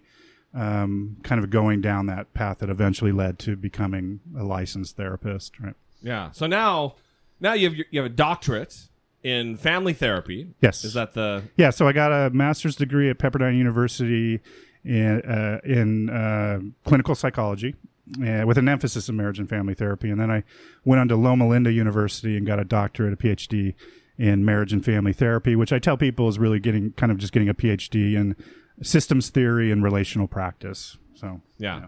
um, 0.53 1.17
kind 1.23 1.43
of 1.43 1.49
going 1.49 1.81
down 1.81 2.05
that 2.07 2.33
path 2.33 2.59
that 2.59 2.69
eventually 2.69 3.11
led 3.11 3.39
to 3.39 3.55
becoming 3.55 4.19
a 4.37 4.43
licensed 4.43 4.95
therapist. 4.97 5.59
Right. 5.59 5.75
Yeah. 6.01 6.31
So 6.31 6.47
now 6.47 6.95
now 7.39 7.53
you 7.53 7.67
have 7.67 7.75
your, 7.75 7.85
you 7.91 8.01
have 8.01 8.11
a 8.11 8.15
doctorate 8.15 8.87
in 9.23 9.57
family 9.57 9.93
therapy. 9.93 10.47
Yes. 10.61 10.83
Is 10.83 10.93
that 10.93 11.13
the 11.13 11.43
Yeah, 11.57 11.69
so 11.69 11.87
I 11.87 11.93
got 11.93 12.11
a 12.11 12.29
master's 12.29 12.75
degree 12.75 13.09
at 13.09 13.17
Pepperdine 13.17 13.57
University 13.57 14.41
in 14.83 15.21
uh, 15.21 15.59
in 15.63 16.09
uh, 16.09 16.59
clinical 16.85 17.15
psychology, 17.15 17.75
uh, 18.21 18.43
with 18.45 18.57
an 18.57 18.67
emphasis 18.67 19.07
in 19.07 19.15
marriage 19.15 19.39
and 19.39 19.49
family 19.49 19.73
therapy, 19.73 20.09
and 20.09 20.19
then 20.19 20.29
I 20.29 20.43
went 20.83 20.99
on 20.99 21.07
to 21.07 21.15
Loma 21.15 21.47
Linda 21.47 21.71
University 21.71 22.35
and 22.35 22.45
got 22.45 22.59
a 22.59 22.65
doctorate, 22.65 23.13
a 23.13 23.17
PhD 23.17 23.75
in 24.17 24.45
marriage 24.45 24.73
and 24.73 24.83
family 24.83 25.13
therapy, 25.13 25.55
which 25.55 25.73
I 25.73 25.79
tell 25.79 25.97
people 25.97 26.27
is 26.27 26.37
really 26.37 26.59
getting 26.59 26.91
kind 26.91 27.11
of 27.11 27.17
just 27.17 27.33
getting 27.33 27.49
a 27.49 27.53
PhD 27.53 28.15
in 28.15 28.35
systems 28.81 29.29
theory 29.29 29.71
and 29.71 29.83
relational 29.83 30.27
practice. 30.27 30.97
So 31.15 31.41
yeah. 31.57 31.87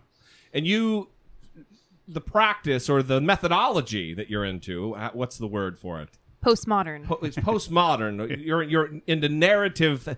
And 0.54 0.66
you 0.68 1.10
the 2.08 2.22
practice 2.22 2.90
or 2.90 3.02
the 3.02 3.20
methodology 3.20 4.14
that 4.14 4.30
you're 4.30 4.46
into, 4.46 4.94
uh, 4.96 5.10
what's 5.14 5.38
the 5.38 5.48
word 5.48 5.78
for 5.80 6.00
it? 6.02 6.10
Postmodern. 6.44 7.06
Po- 7.06 7.20
it's 7.24 7.38
postmodern. 7.38 8.40
you're 8.46 8.62
you're 8.64 8.92
into 9.08 9.30
narrative. 9.30 10.18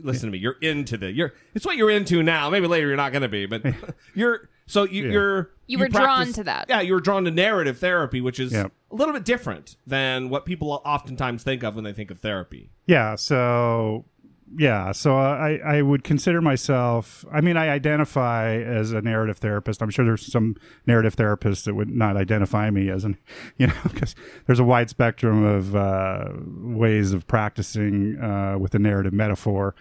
Listen 0.00 0.28
to 0.28 0.32
me. 0.32 0.38
You're 0.38 0.56
into 0.60 0.96
the. 0.96 1.12
You're. 1.12 1.32
It's 1.54 1.64
what 1.64 1.76
you're 1.76 1.90
into 1.90 2.22
now. 2.22 2.50
Maybe 2.50 2.66
later 2.66 2.88
you're 2.88 2.96
not 2.96 3.12
going 3.12 3.22
to 3.22 3.28
be, 3.28 3.46
but 3.46 3.62
you're. 4.14 4.48
So 4.66 4.84
you, 4.84 5.04
Yeah. 5.04 5.12
you're. 5.12 5.50
You 5.66 5.78
were 5.78 5.88
drawn 5.88 6.32
to 6.32 6.44
that. 6.44 6.66
Yeah, 6.68 6.80
you 6.80 6.92
were 6.94 7.00
drawn 7.00 7.24
to 7.24 7.30
narrative 7.30 7.78
therapy, 7.78 8.20
which 8.20 8.40
is 8.40 8.52
Yeah. 8.52 8.66
a 8.90 8.94
little 8.94 9.14
bit 9.14 9.24
different 9.24 9.76
than 9.86 10.28
what 10.28 10.44
people 10.44 10.82
oftentimes 10.84 11.42
think 11.44 11.62
of 11.62 11.74
when 11.76 11.84
they 11.84 11.92
think 11.92 12.10
of 12.10 12.18
therapy. 12.18 12.70
Yeah, 12.86 13.14
so 13.14 14.04
yeah, 14.56 14.92
so 14.92 15.16
I 15.16 15.60
I 15.64 15.82
would 15.82 16.04
consider 16.04 16.40
myself. 16.40 17.24
I 17.32 17.40
mean, 17.40 17.56
I 17.56 17.68
identify 17.68 18.56
as 18.56 18.92
a 18.92 19.00
narrative 19.00 19.38
therapist. 19.38 19.82
I'm 19.82 19.90
sure 19.90 20.04
there's 20.04 20.30
some 20.30 20.56
narrative 20.86 21.16
therapists 21.16 21.64
that 21.64 21.74
would 21.74 21.88
not 21.88 22.16
identify 22.16 22.70
me 22.70 22.90
as 22.90 23.04
an, 23.04 23.16
you 23.56 23.66
know, 23.66 23.74
because 23.84 24.14
there's 24.46 24.58
a 24.58 24.64
wide 24.64 24.90
spectrum 24.90 25.44
of 25.44 25.74
uh, 25.76 26.28
ways 26.46 27.12
of 27.12 27.26
practicing 27.26 28.18
uh, 28.20 28.56
with 28.58 28.72
the 28.72 28.78
narrative 28.78 29.12
metaphor. 29.12 29.74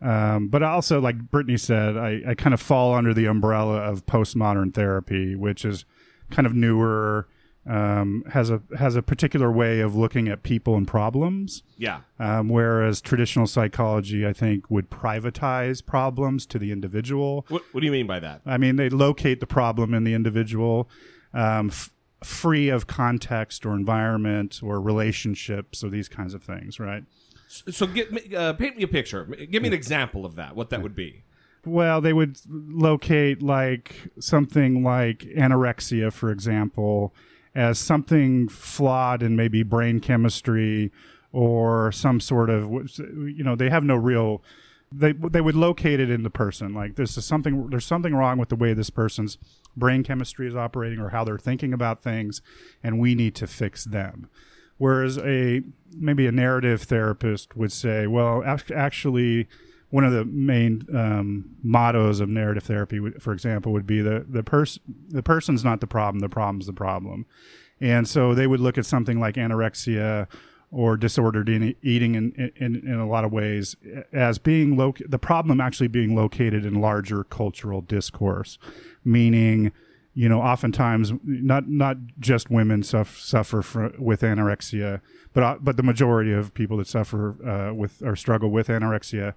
Um, 0.00 0.48
but 0.48 0.62
also, 0.62 1.00
like 1.00 1.30
Brittany 1.30 1.56
said, 1.56 1.96
I, 1.96 2.20
I 2.28 2.34
kind 2.34 2.54
of 2.54 2.60
fall 2.60 2.94
under 2.94 3.14
the 3.14 3.26
umbrella 3.26 3.76
of 3.78 4.04
postmodern 4.06 4.74
therapy, 4.74 5.36
which 5.36 5.64
is 5.64 5.84
kind 6.30 6.46
of 6.46 6.54
newer, 6.54 7.28
um, 7.66 8.24
has 8.32 8.50
a 8.50 8.60
has 8.76 8.96
a 8.96 9.02
particular 9.02 9.50
way 9.50 9.80
of 9.80 9.94
looking 9.94 10.28
at 10.28 10.42
people 10.42 10.76
and 10.76 10.86
problems. 10.86 11.62
Yeah. 11.76 12.00
Um, 12.18 12.48
whereas 12.48 13.00
traditional 13.00 13.46
psychology, 13.46 14.26
I 14.26 14.32
think, 14.32 14.70
would 14.70 14.90
privatize 14.90 15.84
problems 15.84 16.44
to 16.46 16.58
the 16.58 16.72
individual. 16.72 17.46
What 17.48 17.62
What 17.72 17.80
do 17.80 17.86
you 17.86 17.92
mean 17.92 18.06
by 18.06 18.20
that? 18.20 18.42
I 18.44 18.58
mean, 18.58 18.76
they 18.76 18.88
locate 18.88 19.40
the 19.40 19.46
problem 19.46 19.94
in 19.94 20.04
the 20.04 20.14
individual, 20.14 20.88
um, 21.32 21.68
f- 21.68 21.92
free 22.24 22.68
of 22.68 22.86
context 22.86 23.64
or 23.64 23.74
environment 23.74 24.60
or 24.62 24.80
relationships 24.80 25.84
or 25.84 25.88
these 25.90 26.08
kinds 26.08 26.34
of 26.34 26.42
things, 26.42 26.80
right? 26.80 27.04
So 27.48 27.86
get 27.86 28.34
uh, 28.34 28.54
paint 28.54 28.76
me 28.76 28.82
a 28.82 28.88
picture. 28.88 29.24
Give 29.24 29.62
me 29.62 29.68
an 29.68 29.74
example 29.74 30.24
of 30.24 30.36
that. 30.36 30.56
What 30.56 30.70
that 30.70 30.82
would 30.82 30.96
be. 30.96 31.22
Well, 31.64 32.00
they 32.00 32.12
would 32.12 32.38
locate 32.48 33.42
like 33.42 33.94
something 34.18 34.82
like 34.82 35.18
anorexia, 35.36 36.12
for 36.12 36.32
example, 36.32 37.14
as 37.54 37.78
something 37.78 38.48
flawed 38.48 39.22
in 39.22 39.36
maybe 39.36 39.62
brain 39.62 40.00
chemistry 40.00 40.90
or 41.32 41.92
some 41.92 42.20
sort 42.20 42.50
of 42.50 42.70
you 42.98 43.42
know 43.42 43.56
they 43.56 43.70
have 43.70 43.84
no 43.84 43.94
real 43.94 44.42
they 44.94 45.12
they 45.12 45.40
would 45.40 45.54
locate 45.54 46.00
it 46.00 46.10
in 46.10 46.22
the 46.22 46.30
person. 46.30 46.74
Like 46.74 46.96
this 46.96 47.16
is 47.16 47.24
something 47.24 47.70
there's 47.70 47.86
something 47.86 48.14
wrong 48.14 48.38
with 48.38 48.50
the 48.50 48.56
way 48.56 48.74
this 48.74 48.90
person's 48.90 49.38
brain 49.76 50.02
chemistry 50.02 50.46
is 50.46 50.54
operating 50.54 50.98
or 50.98 51.10
how 51.10 51.24
they're 51.24 51.38
thinking 51.38 51.72
about 51.72 52.02
things 52.02 52.42
and 52.82 52.98
we 52.98 53.14
need 53.14 53.34
to 53.36 53.46
fix 53.46 53.84
them. 53.84 54.28
Whereas 54.78 55.18
a 55.18 55.62
maybe 55.92 56.26
a 56.26 56.32
narrative 56.32 56.82
therapist 56.82 57.56
would 57.56 57.72
say 57.72 58.06
well 58.06 58.42
actually 58.44 59.48
one 59.92 60.04
of 60.04 60.12
the 60.12 60.24
main 60.24 60.86
um, 60.94 61.50
mottos 61.62 62.20
of 62.20 62.28
narrative 62.30 62.64
therapy, 62.64 62.98
for 63.20 63.34
example, 63.34 63.72
would 63.72 63.86
be 63.86 64.00
the 64.00 64.24
the 64.26 64.42
person 64.42 64.82
the 65.10 65.22
person's 65.22 65.62
not 65.62 65.80
the 65.80 65.86
problem, 65.86 66.20
the 66.20 66.30
problem's 66.30 66.66
the 66.66 66.72
problem, 66.72 67.26
and 67.78 68.08
so 68.08 68.34
they 68.34 68.46
would 68.46 68.58
look 68.58 68.78
at 68.78 68.86
something 68.86 69.20
like 69.20 69.34
anorexia 69.34 70.28
or 70.70 70.96
disordered 70.96 71.50
in, 71.50 71.74
eating 71.82 72.14
in, 72.14 72.52
in 72.56 72.76
in 72.76 72.94
a 72.94 73.06
lot 73.06 73.22
of 73.22 73.32
ways 73.32 73.76
as 74.14 74.38
being 74.38 74.78
loc- 74.78 75.02
the 75.06 75.18
problem 75.18 75.60
actually 75.60 75.88
being 75.88 76.16
located 76.16 76.64
in 76.64 76.80
larger 76.80 77.22
cultural 77.22 77.82
discourse, 77.82 78.58
meaning. 79.04 79.72
You 80.14 80.28
know, 80.28 80.42
oftentimes 80.42 81.10
not 81.24 81.68
not 81.68 81.96
just 82.18 82.50
women 82.50 82.82
suffer 82.82 83.18
suffer 83.18 83.62
fr- 83.62 83.86
with 83.98 84.20
anorexia, 84.20 85.00
but 85.32 85.42
uh, 85.42 85.56
but 85.58 85.78
the 85.78 85.82
majority 85.82 86.34
of 86.34 86.52
people 86.52 86.76
that 86.76 86.86
suffer 86.86 87.34
uh, 87.48 87.72
with 87.72 88.02
or 88.02 88.14
struggle 88.14 88.50
with 88.50 88.68
anorexia 88.68 89.32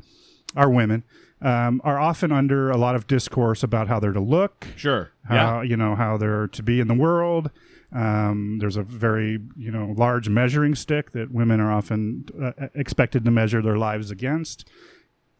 are 0.55 0.69
women 0.69 1.03
um, 1.41 1.81
are 1.83 1.99
often 1.99 2.31
under 2.31 2.71
a 2.71 2.77
lot 2.77 2.95
of 2.95 3.07
discourse 3.07 3.61
about 3.63 3.87
how 3.87 3.99
they're 3.99 4.13
to 4.13 4.19
look 4.19 4.67
Sure. 4.75 5.11
how 5.25 5.61
you 5.61 5.75
know 5.77 5.95
how 5.95 6.17
they're 6.17 6.47
to 6.47 6.63
be 6.63 6.79
in 6.79 6.87
the 6.87 6.93
world. 6.95 7.51
Um, 7.91 8.57
there's 8.59 8.77
a 8.77 8.83
very 8.83 9.39
you 9.55 9.71
know 9.71 9.93
large 9.97 10.27
measuring 10.29 10.75
stick 10.75 11.11
that 11.11 11.31
women 11.31 11.59
are 11.59 11.71
often 11.71 12.25
uh, 12.41 12.67
expected 12.73 13.23
to 13.25 13.31
measure 13.31 13.61
their 13.61 13.77
lives 13.77 14.11
against 14.11 14.67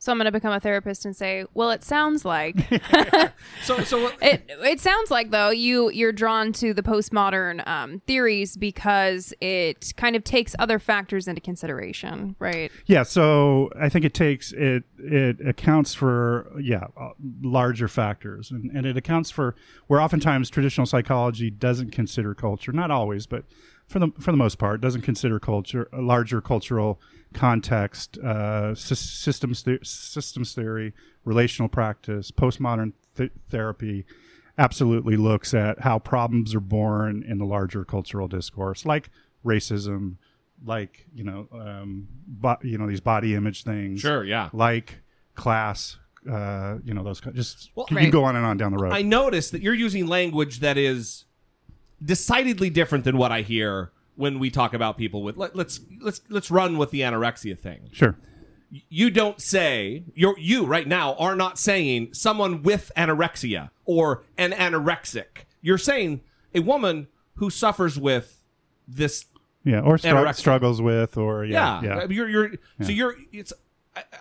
So 0.06 0.12
I'm 0.12 0.18
going 0.18 0.26
to 0.26 0.32
become 0.32 0.54
a 0.54 0.60
therapist 0.60 1.06
and 1.06 1.16
say, 1.16 1.46
well, 1.54 1.72
it 1.72 1.84
sounds 1.84 2.24
like 2.24 2.56
So 3.64 3.80
so 3.84 4.12
it. 4.22 4.44
It 4.48 4.80
sounds 4.80 5.12
like 5.12 5.32
though 5.32 5.50
you 5.50 5.90
you're 5.90 6.12
drawn 6.12 6.54
to 6.54 6.74
the 6.74 6.84
postmodern 6.84 7.68
um, 7.68 8.02
theories 8.08 8.56
because 8.56 9.34
it 9.42 9.94
kind 9.98 10.16
of 10.16 10.24
takes 10.24 10.56
other 10.60 10.80
factors 10.80 11.28
into 11.28 11.42
consideration, 11.42 12.36
right? 12.40 12.72
yeah 12.86 13.04
so 13.04 13.70
i 13.80 13.90
think 13.90 14.06
it 14.06 14.14
takes 14.14 14.52
it 14.54 14.84
it 14.98 15.46
accounts 15.48 15.94
for 15.94 16.52
yeah 16.60 16.86
uh, 17.00 17.10
larger 17.42 17.88
factors 17.88 18.52
and, 18.52 18.72
and 18.72 18.86
it 18.86 18.98
accounts 18.98 19.32
for 19.32 19.56
where 19.88 20.00
oftentimes 20.00 20.50
traditional 20.50 20.86
psychology 20.86 21.50
doesn't 21.50 21.92
consider 21.92 22.34
culture 22.34 22.72
not 22.72 22.92
always 22.92 23.26
but 23.26 23.44
for 23.88 24.00
the 24.00 24.12
for 24.20 24.32
the 24.32 24.38
most 24.38 24.58
part 24.58 24.82
doesn't 24.82 25.02
consider 25.02 25.40
culture 25.40 25.88
larger 25.94 26.42
cultural 26.42 27.00
context 27.36 28.18
uh, 28.24 28.72
sys- 28.74 28.98
systems 28.98 29.62
the- 29.63 29.80
systems 29.84 30.54
theory 30.54 30.94
relational 31.25 31.70
practice 31.70 32.32
postmodern 32.32 32.94
th- 33.15 33.32
therapy 33.50 34.06
absolutely 34.58 35.18
looks 35.18 35.54
at 35.54 35.80
how 35.82 36.00
problems 36.00 36.56
are 36.56 36.60
born 36.62 37.24
in 37.27 37.38
the 37.38 37.46
larger 37.46 37.84
cultural 37.86 38.27
discourse 38.27 38.86
like 38.86 39.10
racism 39.46 40.15
like 40.65 41.06
you 41.13 41.24
know 41.24 41.48
um 41.54 42.08
bo- 42.27 42.58
you 42.63 42.77
know 42.77 42.88
these 42.88 43.01
body 43.01 43.36
image 43.36 43.63
things 43.63 44.00
Sure, 44.00 44.24
yeah. 44.24 44.50
like 44.54 45.00
class 45.36 45.98
uh, 46.27 46.80
you 46.84 46.92
know, 46.96 47.04
those 47.04 47.22
ki- 47.22 47.30
just 47.36 47.70
Well, 47.75 47.86
you 47.92 47.98
Right. 47.98 48.12
go 48.12 48.24
on 48.24 48.36
and 48.36 48.44
on 48.44 48.58
down 48.58 48.72
the 48.72 48.80
road. 48.80 48.94
I 48.94 49.04
noticed 49.04 49.51
that 49.51 49.62
you're 49.62 49.75
using 49.75 50.08
language 50.08 50.60
that 50.62 50.75
is 50.75 51.25
decidedly 52.04 52.72
different 52.72 53.04
than 53.04 53.15
what 53.18 53.32
I 53.32 53.42
hear 53.42 53.92
when 54.15 54.39
we 54.39 54.50
talk 54.50 54.74
about 54.74 54.98
people 54.98 55.24
with. 55.24 55.38
Let, 55.38 55.55
let's 55.55 55.79
let's 56.01 56.22
let's 56.29 56.50
run 56.51 56.77
with 56.77 56.91
the 56.91 57.01
anorexia 57.01 57.57
thing. 57.57 57.89
sure. 57.91 58.17
You 58.89 59.10
don't 59.10 59.39
say 59.41 60.03
you're 60.15 60.38
you 60.38 60.65
right 60.65 60.88
now 60.88 61.13
are 61.15 61.36
not 61.36 61.57
saying 61.57 62.13
someone 62.13 62.62
with 62.63 62.91
anorexia 62.98 63.69
or 63.86 64.24
an 64.38 64.51
anorexic. 64.51 65.45
You're 65.62 65.77
saying 65.77 66.22
a 66.53 66.60
woman 66.60 67.07
who 67.36 67.50
suffers 67.50 67.98
with 68.00 68.41
this. 68.88 69.25
Yeah, 69.63 69.79
or 69.79 69.98
Anorexia. 69.98 70.36
struggles 70.36 70.81
with, 70.81 71.17
or 71.17 71.43
yeah, 71.45 71.81
Yeah, 71.81 71.98
yeah. 72.01 72.05
you're 72.10 72.29
you're 72.29 72.51
so 72.81 72.89
you're 72.91 73.15
it's. 73.31 73.51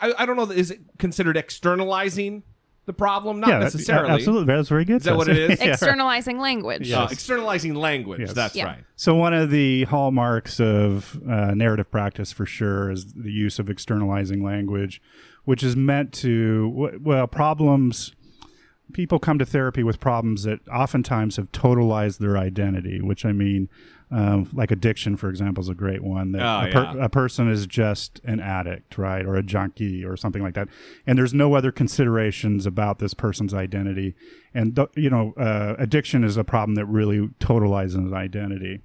I 0.00 0.14
I 0.18 0.24
don't 0.26 0.36
know. 0.36 0.50
Is 0.50 0.70
it 0.70 0.80
considered 0.98 1.36
externalizing 1.36 2.44
the 2.87 2.93
problem? 2.93 3.41
Not 3.41 3.49
yeah, 3.49 3.59
that- 3.59 3.64
necessarily. 3.64 4.11
absolutely. 4.11 4.55
That's 4.55 4.69
very 4.69 4.85
good. 4.85 4.97
Is 4.97 5.05
that 5.05 5.17
what 5.17 5.29
it 5.29 5.38
is? 5.38 5.61
Yeah. 5.64 5.73
Externalizing 5.73 6.38
language. 6.38 6.88
Yeah. 6.88 7.05
Uh, 7.05 7.09
externalizing 7.11 7.75
language. 7.75 8.21
Yes. 8.21 8.33
That's 8.35 8.55
Yeah. 8.55 8.67
right. 8.67 8.85
So 8.97 9.14
one 9.14 9.33
of 9.35 9.50
the 9.50 9.85
hallmarks 9.85 10.61
of 10.61 11.19
uh, 11.29 11.55
narrative 11.55 11.91
practice, 11.91 12.33
for 12.33 12.45
sure, 12.47 12.91
is 12.91 13.12
the 13.14 13.33
use 13.33 13.59
of 13.59 13.71
externalizing 13.71 14.43
language, 14.45 15.00
which 15.45 15.62
is 15.62 15.76
meant 15.76 16.12
to 16.14 16.99
well 17.00 17.26
problems. 17.26 18.12
People 18.93 19.19
come 19.19 19.38
to 19.38 19.47
therapy 19.47 19.83
with 19.83 19.99
problems 19.99 20.43
that 20.43 20.61
oftentimes 20.69 21.37
have 21.37 21.50
totalized 21.53 22.19
their 22.19 22.37
identity, 22.37 23.00
which 23.00 23.25
I 23.25 23.33
mean, 23.33 23.69
um, 24.14 24.49
like 24.52 24.71
addiction, 24.71 25.16
for 25.16 25.28
example, 25.28 25.61
is 25.62 25.68
a 25.68 25.75
great 25.75 26.02
one. 26.02 26.33
That 26.33 26.42
Oh, 26.42 26.68
a, 26.68 26.73
per- 26.73 26.99
yeah. 26.99 27.04
a 27.04 27.09
person 27.09 27.50
is 27.50 27.66
just 27.66 28.21
an 28.25 28.38
addict, 28.40 28.97
right, 28.97 29.26
or 29.26 29.35
a 29.35 29.42
junkie, 29.42 30.04
or 30.04 30.16
something 30.16 30.42
like 30.42 30.54
that, 30.54 30.68
and 31.06 31.18
there's 31.18 31.35
no 31.35 31.54
other 31.54 31.73
considerations 31.73 32.64
about 32.66 32.99
this 33.00 33.12
person's 33.14 33.52
identity. 33.52 34.14
And 34.54 34.76
th- 34.76 34.90
you 34.94 35.11
know, 35.11 35.35
uh, 35.37 35.75
addiction 35.78 36.23
is 36.23 36.37
a 36.37 36.44
problem 36.44 36.76
that 36.76 36.87
really 36.87 37.28
totalizes 37.40 38.12
identity. 38.12 38.80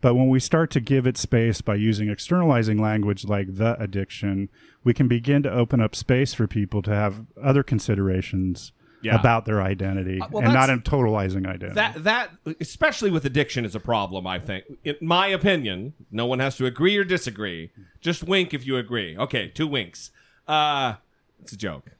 But 0.00 0.14
when 0.14 0.28
we 0.28 0.38
start 0.38 0.70
to 0.72 0.80
give 0.80 1.08
it 1.08 1.16
space 1.16 1.60
by 1.60 1.74
using 1.74 2.08
externalizing 2.08 2.78
language 2.80 3.24
like 3.24 3.56
the 3.56 3.76
addiction, 3.82 4.48
we 4.84 4.94
can 4.94 5.08
begin 5.08 5.42
to 5.42 5.50
open 5.52 5.80
up 5.80 5.96
space 5.96 6.34
for 6.34 6.46
people 6.46 6.82
to 6.82 6.94
have 6.94 7.26
other 7.42 7.64
considerations 7.64 8.70
Yeah. 9.00 9.18
about 9.18 9.44
their 9.44 9.62
identity 9.62 10.20
well, 10.32 10.42
and 10.44 10.52
not 10.52 10.70
in 10.70 10.80
totalizing 10.82 11.46
identity. 11.46 11.74
That 11.74 12.02
that 12.04 12.30
especially 12.60 13.10
with 13.10 13.24
addiction 13.24 13.64
is 13.64 13.74
a 13.74 13.80
problem. 13.80 14.26
I 14.26 14.38
think, 14.40 14.64
in 14.84 14.96
my 15.00 15.28
opinion, 15.28 15.94
no 16.10 16.26
one 16.26 16.40
has 16.40 16.56
to 16.56 16.66
agree 16.66 16.96
or 16.96 17.04
disagree. 17.04 17.70
Just 18.00 18.24
wink 18.24 18.52
if 18.54 18.66
you 18.66 18.76
agree. 18.76 19.16
Okay, 19.16 19.48
two 19.48 19.66
winks. 19.68 20.10
Uh, 20.46 20.94
it's 21.40 21.52
a 21.52 21.56
joke. 21.56 21.90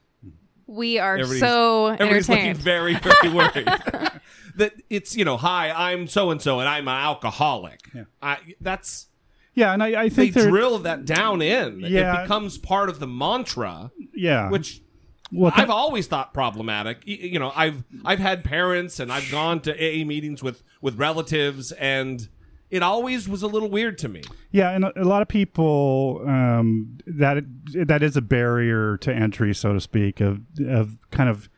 We 0.66 0.98
are 0.98 1.14
Everybody's- 1.14 1.40
so 1.40 1.86
Everybody's 1.86 2.28
looking 2.28 2.44
entertained. 2.48 2.58
very 2.64 2.94
very 2.96 3.28
worried. 3.34 3.68
that 4.56 4.72
it's 4.90 5.16
you 5.16 5.24
know, 5.24 5.36
hi, 5.36 5.70
I'm 5.70 6.06
so 6.08 6.30
and 6.30 6.42
so, 6.42 6.58
and 6.60 6.68
I'm 6.68 6.88
an 6.88 6.94
alcoholic. 6.94 7.80
I, 8.20 8.38
that's 8.60 9.06
yeah, 9.54 9.72
and 9.72 9.82
I, 9.82 9.86
I 10.02 10.02
they 10.04 10.10
think 10.10 10.34
there, 10.34 10.48
drill 10.50 10.78
that 10.80 11.04
down 11.04 11.42
in. 11.42 11.80
Yeah. 11.80 12.20
It 12.20 12.22
becomes 12.24 12.58
part 12.58 12.88
of 12.90 12.98
the 13.00 13.06
mantra, 13.06 13.90
yeah, 14.14 14.50
which 14.50 14.82
well, 15.32 15.52
I've 15.54 15.70
always 15.70 16.06
thought 16.06 16.32
problematic. 16.32 17.02
You 17.04 17.38
know, 17.38 17.52
I've 17.54 17.84
I've 18.04 18.18
had 18.18 18.44
parents 18.44 19.00
and 19.00 19.12
I've 19.12 19.30
gone 19.30 19.60
to 19.62 19.72
AA 19.72 20.04
meetings 20.04 20.42
with 20.42 20.62
with 20.80 20.98
relatives, 20.98 21.72
and 21.72 22.28
it 22.70 22.82
always 22.82 23.28
was 23.28 23.42
a 23.42 23.46
little 23.46 23.68
weird 23.68 23.98
to 23.98 24.08
me. 24.08 24.22
Yeah, 24.50 24.70
and 24.70 24.84
a, 24.84 25.02
a 25.02 25.04
lot 25.04 25.22
of 25.22 25.28
people 25.28 26.22
um, 26.26 26.98
that 27.06 27.44
that 27.86 28.02
is 28.02 28.16
a 28.16 28.22
barrier 28.22 28.96
to 28.98 29.12
entry, 29.12 29.54
so 29.54 29.72
to 29.72 29.80
speak, 29.80 30.20
of 30.20 30.40
of 30.66 30.96
kind 31.10 31.28
of 31.28 31.48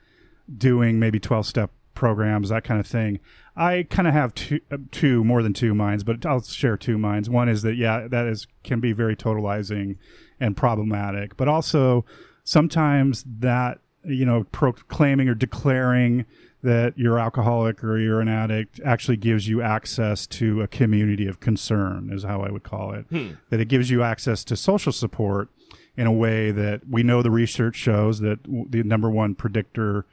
doing 0.56 0.98
maybe 0.98 1.20
twelve 1.20 1.46
step 1.46 1.70
programs, 1.94 2.48
that 2.48 2.64
kind 2.64 2.80
of 2.80 2.86
thing. 2.86 3.20
I 3.56 3.86
kind 3.90 4.08
of 4.08 4.14
have 4.14 4.34
two, 4.34 4.60
uh, 4.70 4.78
two 4.90 5.22
more 5.22 5.42
than 5.42 5.52
two 5.52 5.74
minds, 5.74 6.02
but 6.02 6.24
I'll 6.24 6.42
share 6.42 6.76
two 6.76 6.96
minds. 6.96 7.28
One 7.28 7.48
is 7.48 7.62
that 7.62 7.74
yeah, 7.74 8.08
that 8.08 8.26
is 8.26 8.46
can 8.64 8.80
be 8.80 8.92
very 8.92 9.14
totalizing 9.14 9.96
and 10.40 10.56
problematic, 10.56 11.36
but 11.36 11.46
also 11.46 12.04
sometimes 12.50 13.24
that 13.38 13.78
you 14.04 14.24
know 14.24 14.44
proclaiming 14.50 15.28
or 15.28 15.34
declaring 15.34 16.24
that 16.62 16.92
you're 16.96 17.18
alcoholic 17.18 17.82
or 17.84 17.96
you're 17.98 18.20
an 18.20 18.28
addict 18.28 18.80
actually 18.84 19.16
gives 19.16 19.48
you 19.48 19.62
access 19.62 20.26
to 20.26 20.60
a 20.60 20.66
community 20.66 21.26
of 21.26 21.38
concern 21.40 22.10
is 22.12 22.22
how 22.24 22.42
i 22.42 22.50
would 22.50 22.64
call 22.64 22.92
it. 22.92 23.06
That 23.50 23.60
it 23.60 23.68
gives 23.68 23.88
you 23.88 24.02
access 24.02 24.42
to 24.44 24.56
social 24.56 24.92
support 24.92 25.48
in 25.96 26.06
a 26.06 26.12
way 26.12 26.50
that 26.50 26.80
we 26.88 27.02
know 27.04 27.22
the 27.22 27.30
research 27.30 27.76
shows 27.76 28.18
that 28.20 28.42
w- 28.42 28.66
the 28.68 28.82
number 28.82 29.08
one 29.08 29.34
predictor 29.36 30.04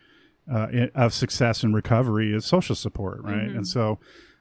uh, 0.52 0.68
of 0.94 1.14
success 1.14 1.64
and 1.64 1.74
recovery 1.74 2.34
is 2.34 2.46
social 2.46 2.76
support 2.76 3.22
right? 3.24 3.50
And 3.58 3.68
so 3.68 3.98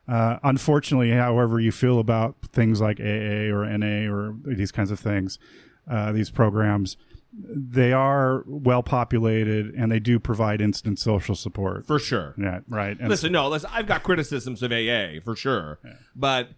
uh, 0.07 0.37
unfortunately 0.45 1.11
however 1.13 1.59
you 1.61 1.73
feel 1.73 1.99
about 1.99 2.37
things 2.53 2.79
like 2.81 3.01
aa 3.01 3.51
or 3.55 3.65
na 3.79 4.13
or 4.13 4.37
these 4.45 4.71
kinds 4.71 4.91
of 4.91 5.01
things 5.01 5.39
uh, 5.91 6.13
these 6.13 6.31
programs 6.31 6.97
they 7.33 7.93
are 7.93 8.45
well 8.47 8.83
populated 8.83 9.75
and 9.75 9.91
they 9.93 10.01
do 10.01 10.19
provide 10.19 10.61
instant 10.61 10.99
social 10.99 11.35
support. 11.35 11.87
For 11.87 11.99
sure. 11.99 12.35
yeah, 12.39 12.61
right. 12.69 12.99
And 12.99 13.09
Listen, 13.09 13.33
no, 13.33 13.49
listen, 13.49 13.69
I've 13.73 13.87
got 13.87 14.03
criticisms 14.03 14.63
of 14.63 14.73
AA 14.73 15.21
for 15.23 15.37
sure, 15.37 15.79
but 16.15 16.49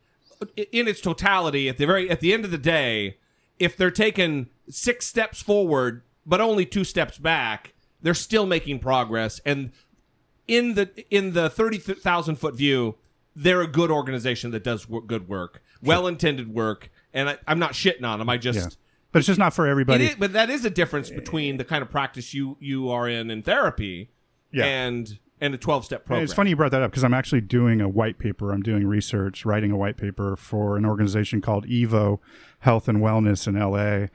in 0.56 0.86
its 0.86 1.00
totality, 1.00 1.68
at 1.68 1.78
the 1.78 1.86
very 1.86 2.08
at 2.10 2.20
the 2.20 2.32
end 2.32 2.44
of 2.44 2.50
the 2.50 2.58
day, 2.58 3.16
if 3.58 3.76
they're 3.76 3.90
taking 3.90 4.48
six 4.68 5.06
steps 5.06 5.42
forward 5.42 6.02
but 6.24 6.40
only 6.40 6.66
two 6.66 6.84
steps 6.84 7.16
back, 7.18 7.72
they're 8.02 8.14
still 8.14 8.44
making 8.46 8.78
progress. 8.78 9.40
And 9.46 9.72
in 10.46 10.74
the 10.74 10.90
in 11.10 11.32
the 11.32 11.50
thirty 11.50 11.78
thousand 11.78 12.36
foot 12.36 12.54
view, 12.54 12.96
they're 13.34 13.62
a 13.62 13.66
good 13.66 13.90
organization 13.90 14.50
that 14.52 14.62
does 14.62 14.88
wo- 14.88 15.00
good 15.00 15.28
work, 15.28 15.62
well 15.82 16.06
intended 16.06 16.54
work. 16.54 16.90
And 17.12 17.30
I, 17.30 17.38
I'm 17.48 17.58
not 17.58 17.72
shitting 17.72 18.04
on 18.04 18.18
them. 18.20 18.28
I 18.28 18.36
just. 18.36 18.58
yeah. 18.58 18.68
But 19.12 19.20
it's 19.20 19.26
just 19.26 19.38
not 19.38 19.54
for 19.54 19.66
everybody. 19.66 20.06
is, 20.06 20.16
but 20.16 20.32
that 20.34 20.50
is 20.50 20.64
a 20.64 20.70
difference 20.70 21.08
between 21.10 21.56
the 21.56 21.64
kind 21.64 21.82
of 21.82 21.90
practice 21.90 22.34
you 22.34 22.56
you 22.60 22.90
are 22.90 23.08
in 23.08 23.30
in 23.30 23.42
therapy 23.42 24.10
Yeah. 24.52 24.64
and 24.66 25.18
and 25.40 25.54
a 25.54 25.58
12 25.58 25.84
step 25.84 26.04
program. 26.04 26.24
It's 26.24 26.32
funny 26.34 26.50
you 26.50 26.56
brought 26.56 26.72
that 26.72 26.82
up 26.82 26.90
because 26.90 27.04
I'm 27.04 27.14
actually 27.14 27.40
doing 27.42 27.80
a 27.80 27.88
white 27.88 28.18
paper. 28.18 28.52
I'm 28.52 28.62
doing 28.62 28.86
research, 28.86 29.46
writing 29.46 29.70
a 29.70 29.76
white 29.76 29.96
paper 29.96 30.36
for 30.36 30.76
an 30.76 30.84
organization 30.84 31.40
called 31.40 31.64
Evo 31.66 32.18
Health 32.60 32.88
and 32.88 32.98
Wellness 32.98 33.46
in 33.46 33.54
LA. 33.58 34.08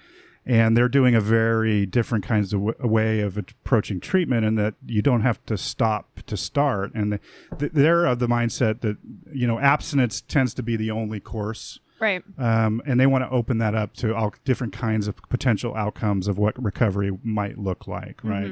And 0.45 0.75
they're 0.75 0.89
doing 0.89 1.15
a 1.15 1.21
very 1.21 1.86
different 1.86 2.25
kinds 2.25 2.51
of 2.53 2.60
w- 2.65 2.75
way 2.93 3.21
of 3.21 3.38
approaching 3.38 4.01
treatment, 4.01 4.45
and 4.45 4.60
that 4.60 4.73
you 4.86 5.01
don't 5.01 5.21
have 5.21 5.43
to 5.45 5.58
stop 5.58 6.19
to 6.27 6.36
start. 6.36 6.93
And 6.93 7.13
the, 7.13 7.19
th- 7.58 7.71
they're 7.73 8.06
of 8.06 8.19
the 8.19 8.27
mindset 8.27 8.82
that 8.82 8.97
you 9.32 9.47
know 9.47 9.58
abstinence 9.60 10.19
tends 10.19 10.53
to 10.56 10.62
be 10.62 10.75
the 10.75 10.91
only 10.91 11.21
course 11.21 11.79
Right. 12.04 12.24
um, 12.38 12.82
and 12.86 13.00
they 13.00 13.08
want 13.08 13.24
to 13.24 13.30
open 13.30 13.58
that 13.60 13.76
up 13.76 13.94
to 14.02 14.13
all 14.16 14.34
different 14.46 14.74
kinds 14.74 15.08
of 15.08 15.16
potential 15.30 15.74
outcomes 15.76 16.28
of 16.28 16.38
what 16.38 16.54
recovery 16.62 17.12
might 17.24 17.58
look 17.58 17.88
like, 17.88 18.24
right? 18.24 18.52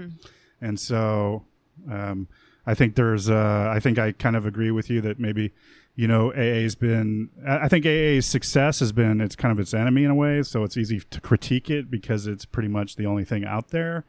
And 0.61 0.79
so, 0.79 1.43
um, 1.89 2.27
I 2.65 2.73
think 2.75 2.95
there's, 2.95 3.29
uh, 3.29 3.67
I 3.75 3.79
think 3.79 3.97
I 3.99 4.11
kind 4.11 4.35
of 4.35 4.45
agree 4.45 4.71
with 4.71 4.89
you 4.89 5.01
that 5.01 5.19
maybe, 5.19 5.51
you 5.95 6.07
know, 6.07 6.31
AA's 6.33 6.75
been, 6.75 7.29
I 7.45 7.65
I 7.65 7.67
think 7.67 7.85
AA's 7.85 8.25
success 8.27 8.79
has 8.79 8.91
been, 8.91 9.19
it's 9.19 9.35
kind 9.35 9.51
of 9.51 9.59
its 9.59 9.73
enemy 9.73 10.03
in 10.03 10.11
a 10.11 10.15
way, 10.15 10.43
so 10.43 10.63
it's 10.63 10.77
easy 10.77 10.99
to 10.99 11.19
critique 11.19 11.69
it 11.71 11.89
because 11.89 12.27
it's 12.27 12.45
pretty 12.45 12.69
much 12.69 12.95
the 12.95 13.05
only 13.07 13.25
thing 13.25 13.43
out 13.45 13.69
there. 13.69 14.05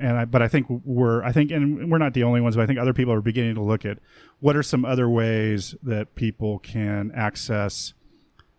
And 0.00 0.16
I, 0.16 0.24
but 0.24 0.40
I 0.42 0.48
think 0.48 0.66
we're, 0.68 1.22
I 1.22 1.30
think, 1.32 1.50
and 1.50 1.90
we're 1.90 1.98
not 1.98 2.14
the 2.14 2.24
only 2.24 2.40
ones, 2.40 2.56
but 2.56 2.62
I 2.62 2.66
think 2.66 2.78
other 2.78 2.94
people 2.94 3.12
are 3.12 3.20
beginning 3.20 3.54
to 3.56 3.62
look 3.62 3.84
at 3.84 3.98
what 4.40 4.56
are 4.56 4.62
some 4.62 4.84
other 4.86 5.08
ways 5.08 5.74
that 5.82 6.14
people 6.14 6.58
can 6.60 7.12
access 7.14 7.92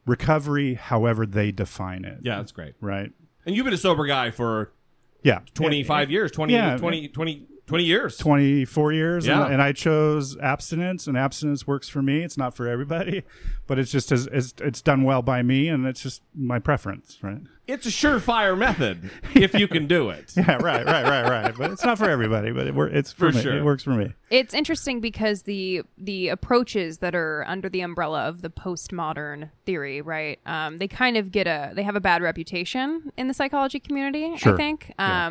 recovery 0.06 0.74
however 0.76 1.26
they 1.26 1.52
define 1.52 2.04
it 2.06 2.20
yeah, 2.22 2.38
that's 2.38 2.52
great. 2.52 2.74
right 2.82 3.12
And 3.46 3.56
you've 3.56 3.66
been 3.66 3.74
a 3.74 3.78
sober 3.78 4.06
guy 4.06 4.32
for 4.32 4.72
yeah 5.24 5.40
25 5.54 6.10
years, 6.12 6.32
20, 6.32 6.54
Yeah. 6.54 6.78
20, 6.78 7.08
20, 7.10 7.48
20 7.68 7.84
years. 7.86 8.18
24 8.18 8.92
years 8.94 9.26
Yeah. 9.28 9.44
and, 9.46 9.54
and 9.54 9.62
i 9.62 9.72
chose 9.72 10.38
abstinence 10.38 11.08
and 11.08 11.18
abstinence 11.18 11.66
works 11.66 11.88
for 11.88 12.02
me 12.02 12.22
it's 12.24 12.38
not 12.38 12.54
for 12.56 12.68
everybody 12.68 13.24
but 13.68 13.80
it's 13.80 13.92
just 13.92 14.12
as 14.12 14.28
it's, 14.28 14.54
it's 14.60 14.82
done 14.82 15.04
well 15.04 15.22
by 15.22 15.42
me 15.42 15.70
and 15.70 15.86
it's 15.86 16.02
just 16.04 16.22
my 16.36 16.60
preference 16.60 17.18
right 17.22 17.40
It's 17.68 17.86
a 17.86 17.90
surefire 17.90 18.58
method 18.58 19.10
if 19.36 19.54
you 19.54 19.68
can 19.70 19.88
do 19.88 20.10
it. 20.10 20.34
yeah 20.36 20.54
right 20.62 20.86
right 20.86 21.06
right 21.06 21.30
right 21.30 21.56
but 21.58 21.72
it's 21.72 21.86
not 21.86 21.98
for 21.98 22.10
everybody 22.10 22.52
but 22.52 22.68
it, 22.68 22.76
wor- 22.76 22.88
it's 22.88 23.14
for, 23.14 23.32
For 23.32 23.38
me 23.38 23.42
sure. 23.44 23.58
it 23.58 23.64
works 23.64 23.84
for 23.84 23.92
me 23.92 24.14
It's 24.30 24.54
interesting 24.54 25.00
because 25.00 25.44
the 25.44 25.84
the 25.98 26.28
approaches 26.30 26.98
that 26.98 27.16
are 27.16 27.46
under 27.48 27.70
the 27.70 27.82
umbrella 27.82 28.28
of 28.28 28.42
the 28.42 28.50
postmodern 28.50 29.50
theory, 29.66 30.02
right? 30.02 30.40
Um, 30.46 30.78
they 30.78 30.88
kind 30.88 31.16
of 31.18 31.32
get 31.32 31.48
a 31.48 31.72
they 31.76 31.84
have 31.84 31.96
a 31.96 32.00
bad 32.02 32.22
reputation 32.22 33.12
in 33.18 33.28
the 33.28 33.34
psychology 33.34 33.80
community. 33.80 34.26
I 34.34 34.36
Sure. 34.38 34.58
think. 34.58 34.94
Yeah. 34.98 35.28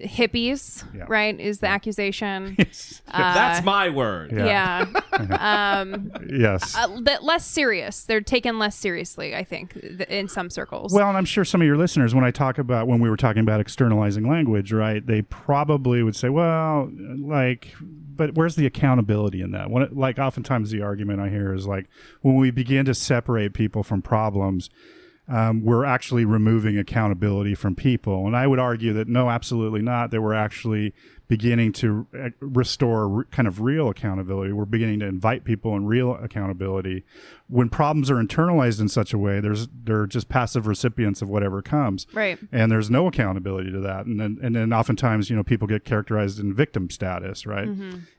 Hippies, 0.00 0.84
Yeah. 0.94 1.04
right? 1.08 1.38
Is 1.38 1.60
the 1.60 1.68
accusation? 1.68 2.56
That's 3.12 3.62
my 3.64 3.90
word. 3.90 4.32
Yeah. 4.32 4.86
yeah. 5.12 5.80
um, 5.80 6.10
yes. 6.28 6.76
uh, 6.76 6.88
less 7.22 7.46
serious. 7.46 8.04
They're 8.04 8.20
taken 8.20 8.58
less 8.58 8.76
seriously, 8.76 9.34
I 9.36 9.44
think, 9.44 9.74
th- 9.80 10.00
in 10.08 10.28
some 10.28 10.50
circles. 10.50 10.92
Well, 10.92 11.08
and 11.08 11.16
I'm 11.16 11.24
sure 11.24 11.44
some 11.44 11.60
of 11.60 11.66
your 11.66 11.76
listeners, 11.76 12.14
when 12.14 12.24
I 12.24 12.30
talk 12.30 12.58
about 12.58 12.88
when 12.88 13.00
we 13.00 13.08
were 13.08 13.16
talking 13.16 13.40
about 13.40 13.60
externalizing 13.60 14.28
language, 14.28 14.72
right? 14.72 15.04
They 15.06 15.22
probably 15.22 16.02
would 16.02 16.16
say, 16.16 16.28
"Well, 16.28 16.90
like, 17.18 17.74
but 17.80 18.34
where's 18.34 18.56
the 18.56 18.66
accountability 18.66 19.40
in 19.40 19.52
that?" 19.52 19.70
When 19.70 19.82
it, 19.84 19.96
like, 19.96 20.18
oftentimes 20.18 20.70
the 20.70 20.82
argument 20.82 21.20
I 21.20 21.28
hear 21.28 21.54
is 21.54 21.66
like, 21.66 21.88
when 22.22 22.34
we 22.36 22.50
begin 22.50 22.84
to 22.86 22.94
separate 22.94 23.54
people 23.54 23.82
from 23.82 24.02
problems, 24.02 24.70
um, 25.26 25.64
we're 25.64 25.84
actually 25.84 26.24
removing 26.24 26.78
accountability 26.78 27.54
from 27.54 27.74
people. 27.74 28.26
And 28.26 28.36
I 28.36 28.46
would 28.46 28.58
argue 28.58 28.92
that 28.94 29.08
no, 29.08 29.30
absolutely 29.30 29.80
not. 29.80 30.10
That 30.10 30.20
we're 30.20 30.34
actually 30.34 30.92
beginning 31.26 31.72
to 31.72 32.06
uh, 32.18 32.28
restore 32.40 33.08
re- 33.08 33.24
kind 33.30 33.48
of 33.48 33.62
real 33.62 33.88
accountability. 33.88 34.52
We're 34.52 34.66
beginning 34.66 35.00
to 35.00 35.06
invite 35.06 35.44
people 35.44 35.74
in 35.76 35.86
real 35.86 36.14
accountability. 36.14 37.04
When 37.48 37.70
problems 37.70 38.10
are 38.10 38.16
internalized 38.16 38.80
in 38.80 38.90
such 38.90 39.14
a 39.14 39.18
way, 39.18 39.40
there's 39.40 39.66
they're 39.84 40.06
just 40.06 40.28
passive 40.28 40.66
recipients 40.66 41.22
of 41.22 41.30
whatever 41.30 41.62
comes, 41.62 42.06
Right. 42.12 42.38
And 42.52 42.70
there's 42.70 42.90
no 42.90 43.06
accountability 43.06 43.70
to 43.72 43.80
that. 43.80 44.04
And 44.04 44.20
then 44.20 44.38
and 44.42 44.54
then 44.54 44.74
oftentimes, 44.74 45.30
you 45.30 45.36
know, 45.36 45.42
people 45.42 45.66
get 45.66 45.84
characterized 45.84 46.38
in 46.38 46.52
victim 46.52 46.90
status, 46.90 47.46
right? 47.46 47.68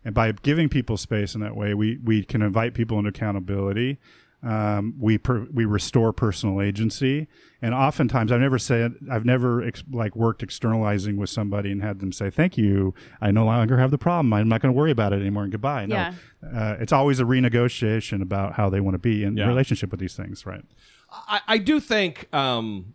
And 0.03 0.13
by 0.13 0.31
giving 0.31 0.69
people 0.69 0.97
space 0.97 1.35
in 1.35 1.41
that 1.41 1.55
way, 1.55 1.75
we 1.75 1.99
we 2.03 2.23
can 2.23 2.41
invite 2.41 2.73
people 2.73 2.97
into 2.97 3.09
accountability. 3.09 3.99
Um, 4.45 4.93
we 4.99 5.17
per, 5.17 5.47
we 5.51 5.65
restore 5.65 6.13
personal 6.13 6.61
agency, 6.61 7.27
and 7.63 7.73
oftentimes 7.73 8.31
I've 8.31 8.39
never 8.41 8.59
said 8.59 8.93
I've 9.11 9.25
never 9.25 9.63
ex- 9.63 9.83
like 9.91 10.15
worked 10.15 10.43
externalizing 10.43 11.17
with 11.17 11.31
somebody 11.31 11.71
and 11.71 11.81
had 11.81 11.99
them 11.99 12.11
say 12.11 12.29
thank 12.29 12.55
you. 12.55 12.93
I 13.19 13.31
no 13.31 13.43
longer 13.45 13.77
have 13.79 13.89
the 13.89 13.97
problem. 13.97 14.33
I'm 14.33 14.47
not 14.47 14.61
going 14.61 14.71
to 14.71 14.77
worry 14.77 14.91
about 14.91 15.13
it 15.13 15.21
anymore. 15.21 15.43
And 15.43 15.51
goodbye. 15.51 15.87
No, 15.87 15.95
Yeah. 15.95 16.13
uh, 16.53 16.75
it's 16.79 16.93
always 16.93 17.19
a 17.19 17.23
renegotiation 17.23 18.21
about 18.21 18.53
how 18.53 18.69
they 18.69 18.79
want 18.79 18.93
to 18.93 18.99
be 18.99 19.23
in 19.23 19.35
Yeah. 19.35 19.47
relationship 19.47 19.89
with 19.89 19.99
these 19.99 20.15
things, 20.15 20.45
right? 20.45 20.63
I, 21.09 21.39
I 21.47 21.57
do 21.57 21.79
think 21.79 22.27
um, 22.31 22.93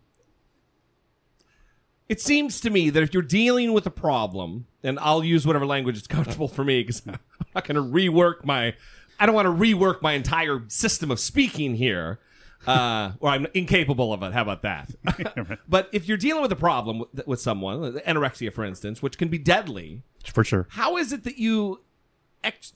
it 2.07 2.19
seems 2.21 2.59
to 2.61 2.69
me 2.69 2.89
that 2.89 3.03
if 3.03 3.13
you're 3.13 3.23
dealing 3.23 3.73
with 3.73 3.85
a 3.85 3.91
problem, 3.91 4.67
and 4.83 4.99
I'll 4.99 5.23
use 5.23 5.45
whatever 5.45 5.65
language 5.65 5.97
is 5.97 6.07
comfortable 6.07 6.47
for 6.47 6.63
me 6.63 6.81
because 6.81 7.01
I'm 7.07 7.17
not 7.55 7.67
going 7.67 7.75
to 7.75 7.81
rework 7.81 8.43
my, 8.45 8.73
I 9.21 9.27
don't 9.27 9.35
want 9.35 9.45
to 9.45 9.53
rework 9.53 10.01
my 10.01 10.13
entire 10.13 10.63
system 10.67 11.11
of 11.11 11.19
speaking 11.19 11.75
here, 11.75 12.19
uh, 12.65 13.11
or 13.19 13.29
I'm 13.29 13.45
incapable 13.53 14.11
of 14.13 14.23
it. 14.23 14.33
How 14.33 14.41
about 14.41 14.63
that? 14.63 14.89
but 15.69 15.89
if 15.91 16.07
you're 16.07 16.17
dealing 16.17 16.41
with 16.41 16.51
a 16.51 16.55
problem 16.55 16.99
with, 16.99 17.27
with 17.27 17.39
someone, 17.39 17.93
anorexia, 17.99 18.51
for 18.51 18.65
instance, 18.65 19.01
which 19.03 19.19
can 19.19 19.29
be 19.29 19.37
deadly, 19.37 20.01
For 20.25 20.43
sure. 20.43 20.67
how 20.71 20.97
is 20.97 21.13
it 21.13 21.23
that 21.23 21.37
you 21.37 21.81
ex- 22.43 22.73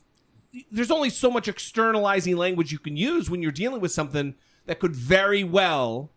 there's 0.71 0.91
only 0.91 1.09
so 1.09 1.31
much 1.31 1.47
externalizing 1.47 2.37
language 2.37 2.71
you 2.71 2.79
can 2.79 2.95
use 2.95 3.29
when 3.29 3.41
you're 3.41 3.51
dealing 3.51 3.81
with 3.81 3.91
something 3.91 4.35
that 4.67 4.79
could 4.79 4.95
very 4.95 5.43
well 5.43 6.11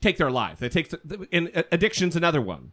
take 0.00 0.16
their 0.16 0.30
life 0.30 0.58
they 0.58 0.68
take 0.68 0.92
and 1.30 1.50
addiction's 1.70 2.16
another 2.16 2.40
one 2.40 2.72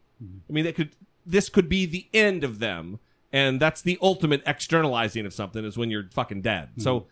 i 0.50 0.52
mean 0.52 0.66
that 0.66 0.74
could 0.76 0.96
this 1.26 1.48
could 1.48 1.70
be 1.70 1.86
the 1.86 2.08
end 2.12 2.44
of 2.44 2.58
them 2.60 3.00
and 3.32 3.60
that's 3.60 3.82
the 3.82 3.98
ultimate 4.02 4.42
externalizing 4.46 5.26
of 5.26 5.34
something 5.34 5.64
is 5.66 5.78
when 5.78 5.90
you're 5.90 6.10
fucking 6.12 6.42
dead 6.42 6.70
so 6.78 7.08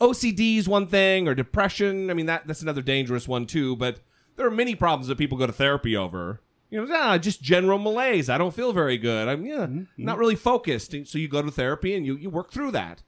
OCD 0.00 0.56
is 0.56 0.68
one 0.68 0.86
thing, 0.86 1.28
or 1.28 1.34
depression. 1.34 2.10
I 2.10 2.14
mean, 2.14 2.26
that 2.26 2.46
that's 2.46 2.62
another 2.62 2.82
dangerous 2.82 3.28
one 3.28 3.46
too. 3.46 3.76
But 3.76 4.00
there 4.36 4.46
are 4.46 4.50
many 4.50 4.74
problems 4.74 5.08
that 5.08 5.18
people 5.18 5.36
go 5.38 5.46
to 5.46 5.52
therapy 5.52 5.96
over. 5.96 6.40
You 6.70 6.84
know, 6.84 6.94
ah, 6.96 7.18
just 7.18 7.42
general 7.42 7.78
malaise. 7.78 8.28
I 8.28 8.38
don't 8.38 8.54
feel 8.54 8.72
very 8.72 8.98
good. 8.98 9.28
I'm 9.28 9.44
yeah, 9.44 9.66
not 9.96 10.18
really 10.18 10.34
focused. 10.34 10.94
And 10.94 11.06
So 11.06 11.18
you 11.18 11.28
go 11.28 11.42
to 11.42 11.50
therapy 11.50 11.94
and 11.94 12.06
you 12.06 12.16
you 12.16 12.30
work 12.30 12.50
through 12.50 12.72
that. 12.72 13.02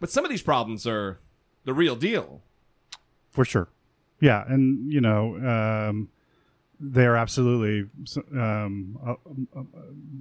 But 0.00 0.10
some 0.10 0.24
of 0.24 0.30
these 0.30 0.42
problems 0.42 0.86
are 0.86 1.18
the 1.64 1.74
real 1.74 1.96
deal. 1.96 2.42
for 3.30 3.44
sure 3.44 3.68
yeah 4.20 4.44
and 4.46 4.92
you 4.92 5.00
know 5.00 5.36
um, 5.36 6.08
they're 6.80 7.16
absolutely 7.16 7.84
um, 8.32 8.98
uh, 9.06 9.14
uh, 9.56 9.62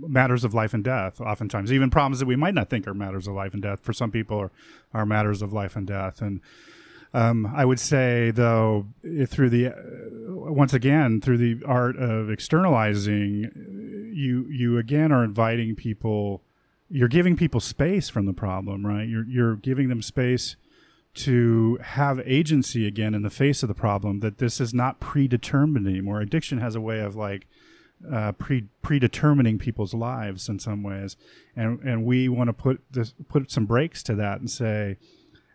matters 0.01 0.43
of 0.43 0.53
life 0.53 0.73
and 0.73 0.83
death 0.83 1.19
oftentimes 1.19 1.71
even 1.71 1.89
problems 1.89 2.19
that 2.19 2.25
we 2.25 2.35
might 2.35 2.53
not 2.53 2.69
think 2.69 2.87
are 2.87 2.93
matters 2.93 3.27
of 3.27 3.33
life 3.33 3.53
and 3.53 3.61
death 3.61 3.79
for 3.81 3.93
some 3.93 4.11
people 4.11 4.37
are, 4.37 4.51
are 4.93 5.05
matters 5.05 5.41
of 5.41 5.51
life 5.51 5.75
and 5.75 5.87
death 5.87 6.21
and 6.21 6.41
um, 7.13 7.45
I 7.55 7.63
would 7.63 7.79
say, 7.79 8.31
though, 8.31 8.87
eh, 9.05 9.25
through 9.25 9.51
the 9.51 9.67
uh, 9.67 9.73
once 10.51 10.73
again 10.73 11.21
through 11.21 11.37
the 11.37 11.63
art 11.65 11.95
of 11.95 12.31
externalizing, 12.31 14.11
you 14.11 14.47
you 14.49 14.77
again 14.79 15.11
are 15.11 15.23
inviting 15.23 15.75
people. 15.75 16.41
You're 16.89 17.07
giving 17.07 17.35
people 17.35 17.59
space 17.59 18.09
from 18.09 18.25
the 18.25 18.33
problem, 18.33 18.85
right? 18.85 19.07
You're 19.07 19.25
you're 19.25 19.55
giving 19.55 19.89
them 19.89 20.01
space 20.01 20.55
to 21.15 21.77
have 21.81 22.19
agency 22.25 22.87
again 22.87 23.13
in 23.13 23.21
the 23.21 23.29
face 23.29 23.63
of 23.63 23.69
the 23.69 23.75
problem. 23.75 24.19
That 24.21 24.37
this 24.39 24.59
is 24.59 24.73
not 24.73 24.99
predetermined 24.99 25.87
anymore. 25.87 26.21
Addiction 26.21 26.59
has 26.59 26.75
a 26.75 26.81
way 26.81 26.99
of 26.99 27.15
like 27.15 27.47
uh, 28.11 28.31
pre 28.33 28.65
predetermining 28.81 29.59
people's 29.59 29.93
lives 29.93 30.49
in 30.49 30.59
some 30.59 30.83
ways, 30.83 31.15
and 31.55 31.79
and 31.81 32.05
we 32.05 32.29
want 32.29 32.49
to 32.49 32.53
put 32.53 32.81
this 32.91 33.13
put 33.29 33.51
some 33.51 33.65
brakes 33.65 34.03
to 34.03 34.15
that 34.15 34.39
and 34.39 34.49
say, 34.49 34.97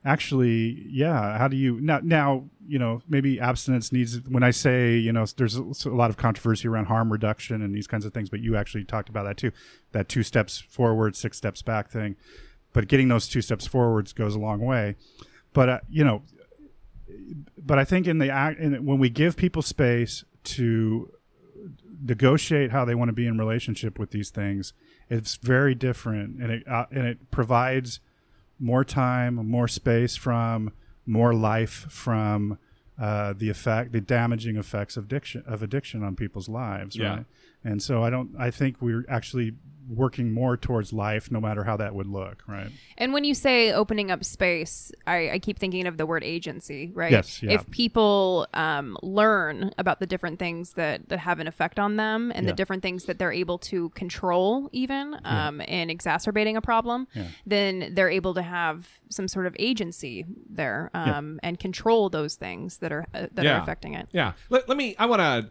actually, 0.05 0.87
yeah, 0.89 1.37
how 1.39 1.49
do 1.49 1.57
you 1.57 1.81
now? 1.81 2.01
Now 2.03 2.45
you 2.67 2.79
know 2.79 3.03
maybe 3.09 3.41
abstinence 3.41 3.93
needs. 3.93 4.21
When 4.29 4.43
I 4.43 4.51
say 4.51 4.97
you 4.97 5.13
know, 5.13 5.27
there's 5.37 5.57
a 5.57 5.91
lot 5.91 6.11
of 6.11 6.17
controversy 6.17 6.69
around 6.69 6.87
harm 6.87 7.13
reduction 7.13 7.63
and 7.63 7.75
these 7.75 7.87
kinds 7.87 8.05
of 8.05 8.15
things, 8.15 8.31
but 8.31 8.41
you 8.41 8.57
actually 8.57 8.85
talked 8.85 9.09
about 9.09 9.25
that 9.25 9.37
too, 9.37 9.53
that 9.93 10.09
two 10.09 10.23
steps 10.23 10.59
forward, 10.59 11.17
six 11.17 11.37
steps 11.37 11.63
back 11.63 11.91
thing. 11.91 12.17
But 12.73 12.89
getting 12.89 13.09
those 13.09 13.29
two 13.29 13.41
steps 13.41 13.67
forwards 13.67 14.13
goes 14.13 14.35
a 14.35 14.39
long 14.39 14.61
way. 14.61 14.97
But 15.59 15.69
uh, 15.69 15.81
you 15.91 16.05
know, 16.05 16.23
but 17.61 17.81
I 17.81 17.85
think 17.85 18.07
in 18.07 18.19
the 18.19 18.31
act, 18.31 18.61
in, 18.61 18.87
when 18.87 19.01
we 19.01 19.11
give 19.11 19.37
people 19.37 19.61
space 19.61 20.25
to 20.55 21.11
negotiate 22.01 22.71
how 22.71 22.85
they 22.85 22.95
want 22.95 23.09
to 23.09 23.13
be 23.13 23.27
in 23.27 23.37
relationship 23.37 23.99
with 23.99 24.13
these 24.13 24.31
things, 24.31 24.73
it's 25.11 25.35
very 25.35 25.75
different, 25.75 26.41
and 26.41 26.53
it 26.53 26.69
uh, 26.69 26.87
and 26.93 27.09
it 27.09 27.33
provides 27.33 27.99
more 28.61 28.85
time, 28.85 29.35
more 29.51 29.67
space 29.67 30.15
from 30.15 30.71
more 31.05 31.35
life 31.35 31.87
from 31.91 32.57
uh, 32.97 33.33
the 33.37 33.51
effect, 33.51 33.91
the 33.91 34.01
damaging 34.01 34.57
effects 34.57 34.97
of 34.97 35.07
addiction 35.07 35.43
of 35.45 35.61
addiction 35.61 36.05
on 36.05 36.15
people's 36.15 36.49
lives, 36.49 36.95
Yeah. 36.95 37.09
right? 37.09 37.25
And 37.65 37.83
so 37.83 38.05
I 38.05 38.11
don't. 38.11 38.31
I 38.39 38.53
think 38.53 38.77
we're 38.81 39.05
actually 39.09 39.55
working 39.89 40.33
more 40.33 40.57
towards 40.57 40.93
life, 40.93 41.31
no 41.31 41.41
matter 41.41 41.65
how 41.65 41.77
that 41.77 41.95
would 41.95 42.07
look, 42.07 42.43
right? 42.47 42.71
And 42.97 43.13
when 43.13 43.25
you 43.25 43.35
say 43.35 43.73
opening 43.73 44.11
up 44.11 44.25
space, 44.25 44.93
I, 45.07 45.31
I 45.31 45.39
keep 45.39 45.59
thinking 45.59 45.87
of 45.87 45.97
the 45.97 46.07
word 46.07 46.23
agency, 46.25 46.91
right? 46.95 47.11
Yes, 47.11 47.43
yeah. 47.43 47.53
If 47.53 47.71
people 47.71 48.47
um, 48.55 48.97
learn 49.03 49.73
about 49.79 50.01
the 50.01 50.07
different 50.07 50.39
things 50.39 50.75
that, 50.75 51.09
that 51.09 51.19
have 51.21 51.41
an 51.41 51.47
effect 51.47 51.79
on 51.79 51.97
them 51.97 52.31
and 52.35 52.45
Yeah. 52.45 52.53
the 52.53 52.57
different 52.57 52.83
things 52.83 53.05
that 53.05 53.19
they're 53.19 53.33
able 53.33 53.59
to 53.59 53.89
control, 53.91 54.69
even 54.73 55.19
um, 55.25 55.61
in 55.63 55.91
exacerbating 55.91 56.57
a 56.57 56.61
problem, 56.61 57.07
then 57.47 57.93
they're 57.95 58.11
able 58.11 58.35
to 58.35 58.43
have 58.43 58.89
some 59.11 59.29
sort 59.29 59.47
of 59.47 59.57
agency 59.59 60.25
there 60.51 60.91
um, 60.95 61.41
and 61.43 61.59
control 61.59 62.11
those 62.11 62.35
things 62.37 62.79
that 62.79 62.93
are 62.93 63.07
uh, 63.15 63.27
that 63.33 63.47
are 63.47 63.63
affecting 63.63 63.95
it. 63.95 64.09
Yeah. 64.13 64.33
Let, 64.51 64.69
let 64.69 64.77
me, 64.77 64.95
I 64.99 65.07
want 65.07 65.21
to 65.21 65.51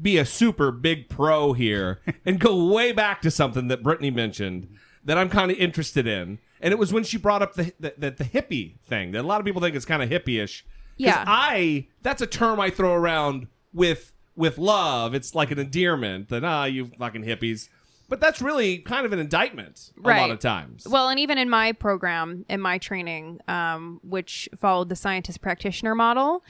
be 0.00 0.18
a 0.18 0.24
super 0.24 0.70
big 0.70 1.08
pro 1.08 1.52
here 1.52 2.00
and 2.24 2.40
go 2.40 2.66
way 2.72 2.92
back 2.92 3.20
to 3.22 3.30
something 3.30 3.68
that 3.68 3.82
Brittany 3.82 4.10
mentioned 4.10 4.68
that 5.04 5.18
I'm 5.18 5.28
kind 5.28 5.50
of 5.50 5.58
interested 5.58 6.06
in. 6.06 6.38
And 6.60 6.72
it 6.72 6.78
was 6.78 6.92
when 6.92 7.04
she 7.04 7.18
brought 7.18 7.42
up 7.42 7.54
the, 7.54 7.72
the, 7.78 7.94
the, 7.98 8.10
the 8.10 8.24
hippie 8.24 8.78
thing 8.80 9.12
that 9.12 9.20
a 9.20 9.26
lot 9.26 9.40
of 9.40 9.44
people 9.44 9.60
think 9.60 9.76
is 9.76 9.84
kind 9.84 10.02
of 10.02 10.08
hippie-ish. 10.08 10.64
Yeah. 10.96 11.24
I, 11.26 11.88
that's 12.02 12.22
a 12.22 12.26
term 12.26 12.60
I 12.60 12.70
throw 12.70 12.94
around 12.94 13.48
with, 13.72 14.12
with 14.34 14.56
love. 14.56 15.14
It's 15.14 15.34
like 15.34 15.50
an 15.50 15.58
endearment 15.58 16.30
that, 16.30 16.44
ah, 16.44 16.64
you 16.64 16.86
fucking 16.98 17.24
hippies. 17.24 17.68
But 18.08 18.20
that's 18.20 18.40
really 18.40 18.78
kind 18.78 19.06
of 19.06 19.12
an 19.12 19.18
indictment 19.18 19.90
a 20.02 20.08
lot 20.08 20.30
of 20.30 20.38
times. 20.38 20.86
Well, 20.86 21.08
and 21.08 21.18
even 21.18 21.38
in 21.38 21.48
my 21.48 21.72
program, 21.72 22.44
in 22.48 22.60
my 22.60 22.78
training, 22.78 23.40
um, 23.48 23.98
which 24.02 24.48
followed 24.56 24.90
the 24.90 24.96
scientist 24.96 25.40
practitioner 25.40 25.94
model, 25.94 26.44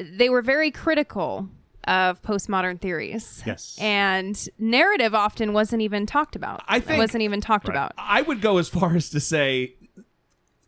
they 0.00 0.30
were 0.30 0.40
very 0.40 0.70
critical 0.70 1.48
of 1.84 2.20
postmodern 2.22 2.80
theories. 2.80 3.42
Yes. 3.46 3.76
And 3.80 4.48
narrative 4.58 5.14
often 5.14 5.52
wasn't 5.52 5.82
even 5.82 6.06
talked 6.06 6.36
about. 6.36 6.62
I 6.68 6.80
think 6.80 6.98
It 6.98 7.00
wasn't 7.00 7.22
even 7.22 7.40
talked 7.40 7.68
about. 7.68 7.92
I 7.96 8.22
would 8.22 8.40
go 8.40 8.58
as 8.58 8.68
far 8.68 8.94
as 8.96 9.10
to 9.10 9.20
say 9.20 9.74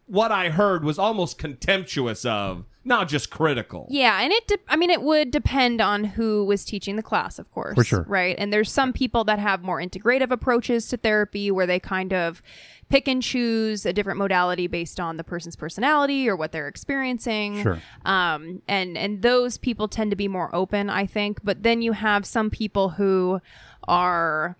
what 0.07 0.33
I 0.33 0.51
heard 0.51 0.85
was 0.85 0.99
almost 0.99 1.39
contemptuous 1.39 2.25
of, 2.25 2.65
not 2.85 3.09
just 3.09 3.31
critical. 3.31 3.87
Yeah, 3.91 4.21
and 4.21 4.33
it. 4.33 4.47
De- 4.49 4.59
I 4.69 4.77
mean, 4.77 4.91
it 4.91 5.03
would 5.03 5.31
depend 5.31 5.81
on 5.81 6.05
who 6.05 6.45
was 6.45 6.65
teaching 6.65 6.97
the 6.97 7.03
class, 7.03 7.39
of 7.39 7.51
course. 7.51 7.75
For 7.75 7.85
sure. 7.85 8.05
right? 8.09 8.35
And 8.39 8.53
there's 8.53 8.71
some 8.71 8.93
people 8.93 9.25
that 9.25 9.39
have 9.39 9.63
more 9.63 9.81
integrative 9.81 10.31
approaches 10.31 10.89
to 10.89 10.97
therapy, 10.97 11.51
where 11.51 11.67
they 11.67 11.79
kind 11.79 12.13
of 12.13 12.43
pick 12.89 13.09
and 13.09 13.23
choose 13.23 13.87
a 13.87 13.93
different 13.93 14.19
modality 14.19 14.67
based 14.67 15.01
on 15.01 15.17
the 15.17 15.25
person's 15.25 15.57
personality 15.57 16.29
or 16.29 16.37
what 16.37 16.53
they're 16.53 16.69
experiencing. 16.69 17.63
Sure. 17.63 17.81
Um, 18.05 18.61
and 18.69 18.99
and 18.99 19.23
those 19.23 19.57
people 19.59 19.89
tend 19.89 20.11
to 20.11 20.17
be 20.17 20.29
more 20.29 20.55
open, 20.55 20.91
I 20.91 21.07
think. 21.07 21.43
But 21.43 21.63
then 21.63 21.83
you 21.83 21.93
have 21.93 22.27
some 22.27 22.51
people 22.51 22.91
who 22.91 23.41
are 23.89 24.57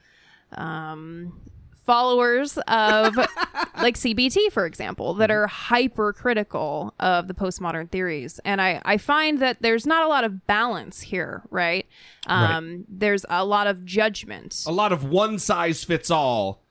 um, 0.57 1.41
followers 1.85 2.57
of 2.69 3.17
like 3.81 3.97
CBT, 3.97 4.53
for 4.53 4.67
example, 4.67 5.15
that 5.15 5.31
are 5.31 5.47
hypercritical 5.47 6.95
of 7.01 7.29
the 7.29 7.35
postmodern 7.35 7.91
theories. 7.91 8.41
And 8.45 8.61
I, 8.61 8.81
I 8.85 8.97
find 8.99 9.39
that 9.41 9.59
there's 9.61 9.87
not 9.87 10.05
a 10.05 10.09
lot 10.09 10.25
of 10.25 10.47
balance 10.47 11.01
here, 11.01 11.43
right? 11.51 11.87
Um, 12.27 12.85
There's 12.89 13.27
a 13.29 13.45
lot 13.45 13.67
of 13.67 13.85
judgment. 13.85 14.63
A 14.67 14.73
lot 14.73 14.93
of 14.93 15.05
one 15.05 15.39
size 15.39 15.83
fits 15.85 16.11
all, 16.11 16.63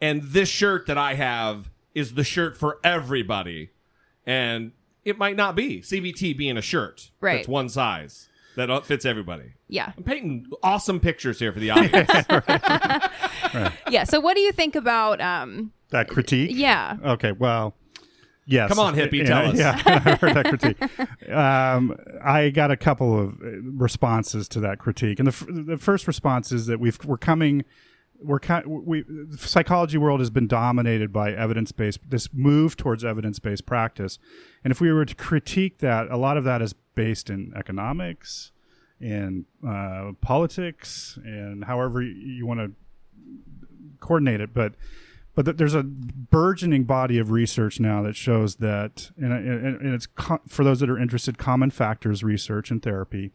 and 0.00 0.22
this 0.22 0.48
shirt 0.48 0.86
that 0.86 0.98
I 0.98 1.14
have 1.14 1.70
is 1.94 2.14
the 2.14 2.24
shirt 2.24 2.56
for 2.56 2.78
everybody, 2.84 3.70
and 4.26 4.72
it 5.04 5.16
might 5.16 5.36
not 5.36 5.56
be 5.56 5.80
CBT 5.80 6.36
being 6.36 6.58
a 6.58 6.62
shirt 6.62 7.10
Right. 7.20 7.36
that's 7.36 7.48
one 7.48 7.68
size 7.70 8.27
that 8.58 8.86
fits 8.86 9.04
everybody. 9.04 9.52
Yeah. 9.68 9.92
I'm 9.96 10.02
painting 10.04 10.46
awesome 10.62 11.00
pictures 11.00 11.38
here 11.38 11.52
for 11.52 11.60
the 11.60 11.70
audience. 11.70 12.10
Yeah. 13.90 14.04
So 14.04 14.20
what 14.20 14.34
do 14.34 14.40
you 14.40 14.52
think 14.52 14.74
about 14.76 15.20
um 15.20 15.72
That 15.90 16.08
critique? 16.08 16.50
yeah. 16.52 16.96
Okay, 17.04 17.32
well, 17.32 17.74
yes. 18.46 18.68
Come 18.68 18.78
on, 18.78 18.94
hippie, 18.94 19.18
Yeah, 19.18 19.24
tell 19.24 19.50
us. 19.50 19.58
Yeah, 19.58 19.82
I 19.86 20.16
heard 20.16 20.34
that 20.36 20.46
critique. 20.48 21.28
Um, 21.30 21.96
I 22.22 22.50
got 22.50 22.70
a 22.70 22.76
couple 22.76 23.18
of 23.18 23.34
uh, 23.42 23.60
responses 23.62 24.48
to 24.48 24.60
that 24.60 24.78
critique, 24.78 25.18
and 25.18 25.26
the, 25.28 25.32
f- 25.32 25.46
the 25.48 25.78
first 25.78 26.06
response 26.06 26.52
is 26.52 26.66
that 26.66 26.78
we've 26.80 26.98
we're 27.04 27.16
coming. 27.16 27.64
We're 28.20 28.40
kind. 28.40 28.66
We 28.66 29.02
the 29.02 29.38
psychology 29.38 29.96
world 29.96 30.20
has 30.20 30.28
been 30.30 30.48
dominated 30.48 31.12
by 31.12 31.32
evidence 31.32 31.70
based. 31.72 32.00
This 32.08 32.28
move 32.34 32.76
towards 32.76 33.04
evidence 33.04 33.38
based 33.38 33.64
practice, 33.64 34.18
and 34.64 34.70
if 34.72 34.80
we 34.80 34.92
were 34.92 35.04
to 35.04 35.14
critique 35.14 35.78
that, 35.78 36.10
a 36.10 36.16
lot 36.16 36.36
of 36.36 36.44
that 36.44 36.60
is 36.60 36.74
based 36.98 37.30
in 37.30 37.52
economics, 37.54 38.50
in 39.00 39.44
uh, 39.64 40.10
politics, 40.20 41.16
and 41.24 41.64
however 41.64 42.02
you, 42.02 42.44
want 42.44 42.58
to 42.58 42.72
coordinate 44.00 44.40
it, 44.40 44.52
but 44.52 44.72
but 45.36 45.44
th- 45.44 45.56
there's 45.58 45.76
a 45.76 45.84
burgeoning 45.84 46.82
body 46.82 47.18
of 47.18 47.30
research 47.30 47.78
now 47.78 48.02
that 48.02 48.16
shows 48.16 48.56
that, 48.56 49.12
and, 49.16 49.32
and, 49.32 49.80
and 49.80 49.94
it's 49.94 50.06
co- 50.06 50.40
for 50.48 50.64
those 50.64 50.80
that 50.80 50.90
are 50.90 50.98
interested, 50.98 51.38
common 51.38 51.70
factors 51.70 52.24
research 52.24 52.72
and 52.72 52.82
therapy. 52.82 53.30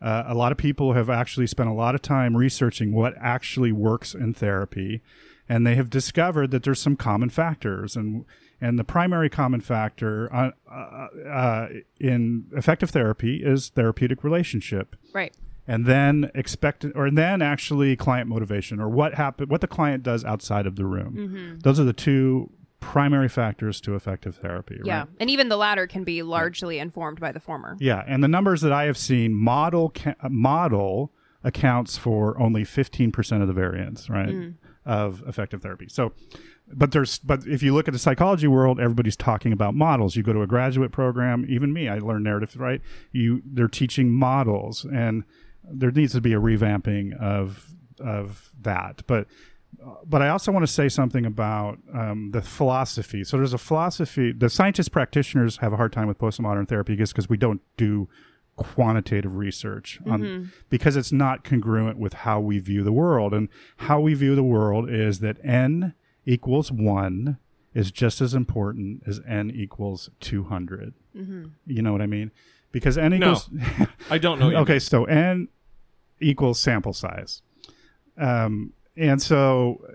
Uh, 0.00 0.22
a 0.28 0.34
lot 0.34 0.52
of 0.52 0.58
people 0.58 0.92
have 0.92 1.10
actually 1.10 1.48
spent 1.48 1.68
a 1.68 1.72
lot 1.72 1.96
of 1.96 2.02
time 2.02 2.36
researching 2.36 2.92
what 2.92 3.14
actually 3.20 3.72
works 3.72 4.14
in 4.14 4.32
therapy, 4.32 5.02
and 5.48 5.66
they 5.66 5.74
have 5.74 5.90
discovered 5.90 6.52
that 6.52 6.62
there's 6.62 6.80
some 6.80 6.94
common 6.94 7.28
factors, 7.28 7.96
and 7.96 8.24
and 8.60 8.78
the 8.78 8.84
primary 8.84 9.28
common 9.30 9.60
factor 9.60 10.32
uh, 10.34 10.50
uh, 10.70 11.08
uh, 11.28 11.68
in 11.98 12.44
effective 12.56 12.90
therapy 12.90 13.42
is 13.42 13.70
therapeutic 13.70 14.22
relationship 14.24 14.96
Right. 15.14 15.34
and 15.66 15.86
then 15.86 16.30
expect 16.34 16.84
or 16.94 17.10
then 17.10 17.42
actually 17.42 17.96
client 17.96 18.28
motivation 18.28 18.80
or 18.80 18.88
what 18.88 19.14
happen 19.14 19.48
what 19.48 19.60
the 19.60 19.66
client 19.68 20.02
does 20.02 20.24
outside 20.24 20.66
of 20.66 20.76
the 20.76 20.84
room 20.86 21.58
those 21.62 21.78
are 21.80 21.84
the 21.84 21.92
two 21.92 22.50
primary 22.80 23.28
factors 23.28 23.80
to 23.82 23.94
effective 23.94 24.36
therapy 24.36 24.78
Yeah. 24.84 25.00
right? 25.00 25.08
And 25.20 25.28
even 25.30 25.48
the 25.50 25.56
latter 25.58 25.86
can 25.86 26.02
be 26.04 26.22
largely 26.22 26.78
informed 26.78 27.20
by 27.20 27.30
the 27.32 27.40
former. 27.40 27.76
yeah 27.80 28.02
and 28.06 28.22
the 28.24 28.28
numbers 28.28 28.60
that 28.62 28.72
i 28.72 28.84
have 28.84 28.96
seen 28.96 29.34
model 29.34 29.90
ca- 29.94 30.14
model 30.28 31.12
accounts 31.42 31.96
for 31.96 32.38
only 32.38 32.64
15% 32.64 33.40
of 33.40 33.46
the 33.48 33.54
variance 33.54 34.10
right 34.10 34.52
of 34.84 35.22
effective 35.26 35.62
therapy 35.62 35.86
so 35.88 36.12
but 36.72 36.92
there's 36.92 37.18
but 37.18 37.46
if 37.46 37.62
you 37.62 37.74
look 37.74 37.88
at 37.88 37.92
the 37.92 37.98
psychology 37.98 38.46
world 38.46 38.80
everybody's 38.80 39.16
talking 39.16 39.52
about 39.52 39.74
models 39.74 40.16
you 40.16 40.22
go 40.22 40.32
to 40.32 40.42
a 40.42 40.46
graduate 40.46 40.92
program 40.92 41.44
even 41.48 41.72
me 41.72 41.88
i 41.88 41.98
learned 41.98 42.24
narrative 42.24 42.56
right 42.56 42.80
you 43.12 43.42
they're 43.44 43.68
teaching 43.68 44.10
models 44.10 44.84
and 44.84 45.24
there 45.64 45.90
needs 45.90 46.12
to 46.12 46.20
be 46.20 46.32
a 46.32 46.40
revamping 46.40 47.18
of 47.20 47.68
of 48.00 48.50
that 48.60 49.02
but 49.06 49.26
but 50.04 50.20
I 50.20 50.28
also 50.28 50.52
want 50.52 50.64
to 50.64 50.72
say 50.72 50.88
something 50.88 51.24
about 51.24 51.78
um, 51.94 52.32
the 52.32 52.42
philosophy. 52.42 53.24
So 53.24 53.36
there's 53.36 53.54
a 53.54 53.58
philosophy. 53.58 54.32
The 54.32 54.50
scientist 54.50 54.92
practitioners 54.92 55.58
have 55.58 55.72
a 55.72 55.76
hard 55.76 55.92
time 55.92 56.06
with 56.06 56.18
postmodern 56.18 56.68
therapy 56.68 56.96
just 56.96 57.14
because 57.14 57.28
we 57.28 57.36
don't 57.36 57.62
do 57.76 58.08
quantitative 58.56 59.36
research 59.36 59.98
on 60.06 60.22
because 60.68 60.96
it's 60.96 61.12
not 61.12 61.44
congruent 61.44 61.98
with 61.98 62.12
how 62.12 62.40
we 62.40 62.58
view 62.58 62.82
the 62.82 62.92
world. 62.92 63.32
And 63.32 63.48
how 63.78 64.00
we 64.00 64.12
view 64.12 64.34
the 64.34 64.42
world 64.42 64.90
is 64.90 65.20
that 65.20 65.38
n 65.42 65.94
equals 66.26 66.70
one 66.72 67.38
is 67.74 67.90
just 67.90 68.20
as 68.20 68.34
important 68.34 69.02
as 69.06 69.20
n 69.26 69.50
equals 69.50 70.10
200. 70.20 70.92
You 71.14 71.82
know 71.82 71.92
what 71.92 72.02
I 72.02 72.06
mean? 72.06 72.30
Because 72.72 72.96
n 72.98 73.10
No. 73.12 73.16
equals 73.16 73.50
I 74.10 74.18
don't 74.18 74.38
know. 74.38 74.46
what 74.46 74.52
you 74.52 74.58
okay, 74.62 74.78
so 74.78 75.04
n 75.04 75.48
equals 76.20 76.58
sample 76.60 76.92
size. 76.92 77.42
Um, 78.18 78.72
and 78.96 79.22
so 79.22 79.80
uh, 79.88 79.92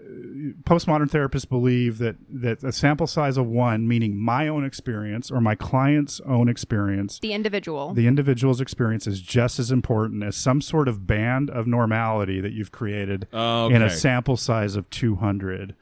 postmodern 0.68 1.10
therapists 1.12 1.48
believe 1.48 2.00
that, 2.00 2.16
that 2.30 2.64
a 2.64 2.72
sample 2.72 3.06
size 3.06 3.38
of 3.38 3.46
one, 3.46 3.88
meaning 3.88 4.16
my 4.18 4.48
own 4.48 4.66
experience 4.66 5.30
or 5.30 5.40
my 5.42 5.54
client's 5.54 6.20
own 6.22 6.48
experience, 6.50 7.20
The 7.20 7.34
individual. 7.34 7.94
the 7.94 8.08
individual's 8.08 8.62
experience 8.62 9.06
is 9.06 9.20
just 9.22 9.60
as 9.60 9.70
important 9.70 10.24
as 10.24 10.36
some 10.36 10.60
sort 10.62 10.88
of 10.88 11.06
band 11.06 11.50
of 11.52 11.68
normality 11.68 12.40
that 12.42 12.54
you've 12.54 12.72
created 12.72 13.28
in 13.34 13.82
a 13.82 13.90
sample 13.90 14.38
size 14.38 14.76
of 14.76 14.90
200 14.90 15.76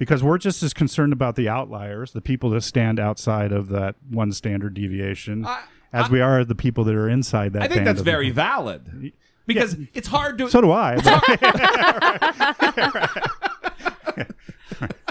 because 0.00 0.24
we're 0.24 0.38
just 0.38 0.64
as 0.64 0.74
concerned 0.74 1.12
about 1.12 1.36
the 1.36 1.48
outliers 1.48 2.10
the 2.12 2.20
people 2.20 2.50
that 2.50 2.62
stand 2.62 2.98
outside 2.98 3.52
of 3.52 3.68
that 3.68 3.94
one 4.08 4.32
standard 4.32 4.74
deviation 4.74 5.46
I- 5.46 5.62
as 5.92 6.10
we 6.10 6.20
are 6.20 6.44
the 6.44 6.56
people 6.56 6.82
that 6.84 6.96
are 6.96 7.08
inside 7.08 7.52
that 7.52 7.62
I 7.62 7.68
think 7.68 7.84
band 7.84 7.86
that's 7.86 8.00
very 8.00 8.30
valid 8.30 9.12
because 9.46 9.76
it's 9.94 10.08
hard 10.08 10.38
to. 10.38 10.48
so 10.48 10.60
do 10.60 10.72
i 10.72 10.96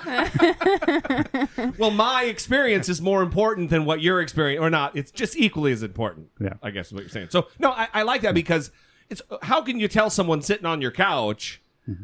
well, 1.78 1.92
my 1.92 2.24
experience 2.24 2.90
is 2.90 3.02
more 3.02 3.22
important 3.22 3.70
than 3.70 3.86
what 3.86 4.02
your 4.02 4.22
experience, 4.22 4.62
or 4.62 4.70
not. 4.70 4.96
It's 4.96 5.12
just 5.12 5.38
equally 5.38 5.72
as 5.72 5.84
important. 5.84 6.30
Yeah. 6.40 6.54
I 6.64 6.72
guess 6.72 6.88
is 6.88 6.94
what 6.94 7.02
you're 7.02 7.10
saying. 7.10 7.28
So 7.30 7.48
no, 7.60 7.72
I, 7.72 7.88
I 7.94 8.04
like 8.04 8.22
that 8.22 8.34
because 8.34 8.72
it's 9.10 9.22
how 9.42 9.62
can 9.62 9.80
you 9.80 9.88
tell 9.88 10.10
someone 10.10 10.42
sitting 10.42 10.66
on 10.66 10.82
your 10.82 10.92
couch? 10.92 11.62
Mm-hmm. 11.88 12.04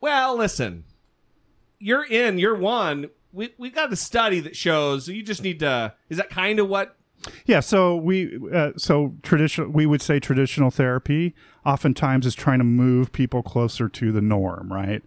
Well, 0.00 0.36
listen, 0.36 0.84
you're 1.78 2.04
in, 2.04 2.38
you're 2.38 2.56
one. 2.56 3.10
We 3.32 3.54
we 3.58 3.70
got 3.70 3.92
a 3.92 3.96
study 3.96 4.40
that 4.40 4.56
shows 4.56 5.08
you 5.08 5.22
just 5.22 5.42
need 5.42 5.60
to. 5.60 5.94
Is 6.08 6.16
that 6.16 6.30
kind 6.30 6.58
of 6.58 6.68
what? 6.68 6.96
Yeah, 7.46 7.60
so 7.60 7.96
we 7.96 8.38
uh, 8.52 8.72
so 8.76 9.14
traditional 9.22 9.68
we 9.68 9.86
would 9.86 10.02
say 10.02 10.20
traditional 10.20 10.70
therapy 10.70 11.34
oftentimes 11.66 12.26
is 12.26 12.34
trying 12.34 12.58
to 12.58 12.64
move 12.64 13.12
people 13.12 13.42
closer 13.42 13.88
to 13.88 14.12
the 14.12 14.20
norm, 14.20 14.72
right? 14.72 15.02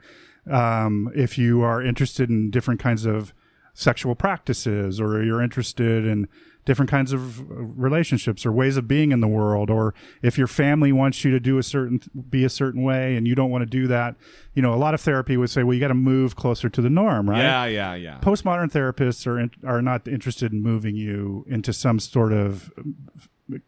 Um, 0.50 1.12
if 1.16 1.38
you 1.38 1.62
are 1.62 1.82
interested 1.82 2.30
in 2.30 2.50
different 2.50 2.80
kinds 2.80 3.06
of 3.06 3.34
sexual 3.82 4.16
practices, 4.16 5.02
or 5.02 5.24
you're 5.24 5.42
interested 5.42 6.06
in 6.06 6.28
different 6.64 6.92
kinds 6.92 7.12
of 7.12 7.40
uh, 7.40 7.56
relationships 7.56 8.46
or 8.46 8.52
ways 8.52 8.78
of 8.78 8.88
being 8.88 9.12
in 9.12 9.20
the 9.20 9.28
world, 9.28 9.70
or 9.70 9.94
if 10.22 10.38
your 10.38 10.48
family 10.48 10.92
wants 10.92 11.26
you 11.26 11.32
to 11.32 11.40
do 11.40 11.58
a 11.58 11.64
certain 11.64 12.00
be 12.30 12.44
a 12.44 12.50
certain 12.50 12.84
way 12.84 13.16
and 13.16 13.28
you 13.28 13.34
don't 13.34 13.50
want 13.50 13.64
to 13.64 13.66
do 13.66 13.88
that, 13.88 14.16
you 14.54 14.62
know, 14.62 14.74
a 14.74 14.76
lot 14.76 14.94
of 14.94 15.02
therapy 15.02 15.38
would 15.38 15.50
say, 15.50 15.64
well, 15.64 15.74
you 15.74 15.80
got 15.80 15.88
to 15.88 15.94
move 15.96 16.36
closer 16.36 16.70
to 16.70 16.82
the 16.82 16.90
norm, 16.90 17.30
right? 17.30 17.40
Yeah, 17.40 17.66
yeah, 17.66 17.94
yeah. 17.96 18.20
postmodern 18.22 18.72
therapists 18.72 19.26
are 19.26 19.40
in, 19.40 19.52
are 19.66 19.82
not 19.82 20.08
interested 20.08 20.54
in 20.54 20.62
moving 20.62 20.96
you 20.96 21.46
into 21.50 21.74
some 21.74 22.00
sort 22.00 22.34
of 22.34 22.72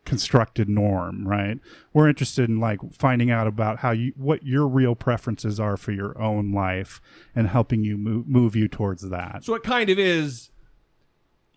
constructed 0.05 0.69
norm, 0.69 1.27
right? 1.27 1.59
We're 1.93 2.09
interested 2.09 2.49
in 2.49 2.59
like 2.59 2.79
finding 2.93 3.31
out 3.31 3.47
about 3.47 3.79
how 3.79 3.91
you 3.91 4.13
what 4.15 4.43
your 4.43 4.67
real 4.67 4.95
preferences 4.95 5.59
are 5.59 5.77
for 5.77 5.91
your 5.91 6.19
own 6.21 6.51
life 6.51 7.01
and 7.35 7.47
helping 7.47 7.83
you 7.83 7.97
move, 7.97 8.27
move 8.27 8.55
you 8.55 8.67
towards 8.67 9.09
that. 9.09 9.43
So 9.43 9.53
it 9.55 9.63
kind 9.63 9.89
of 9.89 9.97
is 9.99 10.49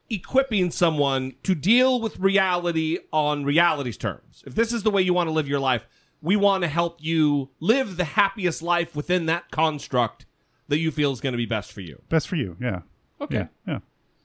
equipping 0.08 0.70
someone 0.70 1.34
to 1.42 1.54
deal 1.54 2.00
with 2.00 2.18
reality 2.18 2.98
on 3.12 3.44
reality's 3.44 3.96
terms. 3.96 4.44
If 4.46 4.54
this 4.54 4.72
is 4.72 4.82
the 4.84 4.90
way 4.90 5.02
you 5.02 5.12
want 5.12 5.28
to 5.28 5.32
live 5.32 5.48
your 5.48 5.58
life, 5.60 5.86
we 6.22 6.36
want 6.36 6.62
to 6.62 6.68
help 6.68 7.02
you 7.02 7.50
live 7.60 7.96
the 7.96 8.04
happiest 8.04 8.62
life 8.62 8.94
within 8.94 9.26
that 9.26 9.50
construct 9.50 10.26
that 10.68 10.78
you 10.78 10.90
feel 10.90 11.12
is 11.12 11.20
going 11.20 11.32
to 11.32 11.36
be 11.38 11.46
best 11.46 11.72
for 11.72 11.80
you. 11.80 12.02
Best 12.08 12.28
for 12.28 12.36
you, 12.36 12.56
yeah. 12.60 12.80
Okay. 13.20 13.36
Yeah, 13.36 13.46
yeah. 13.66 13.78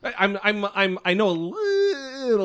I- 0.03 0.13
I'm 0.25 0.37
I'm 0.43 0.65
I'm 0.73 0.99
I 1.05 1.13
know 1.13 1.27
a 1.27 1.31
little 1.31 1.51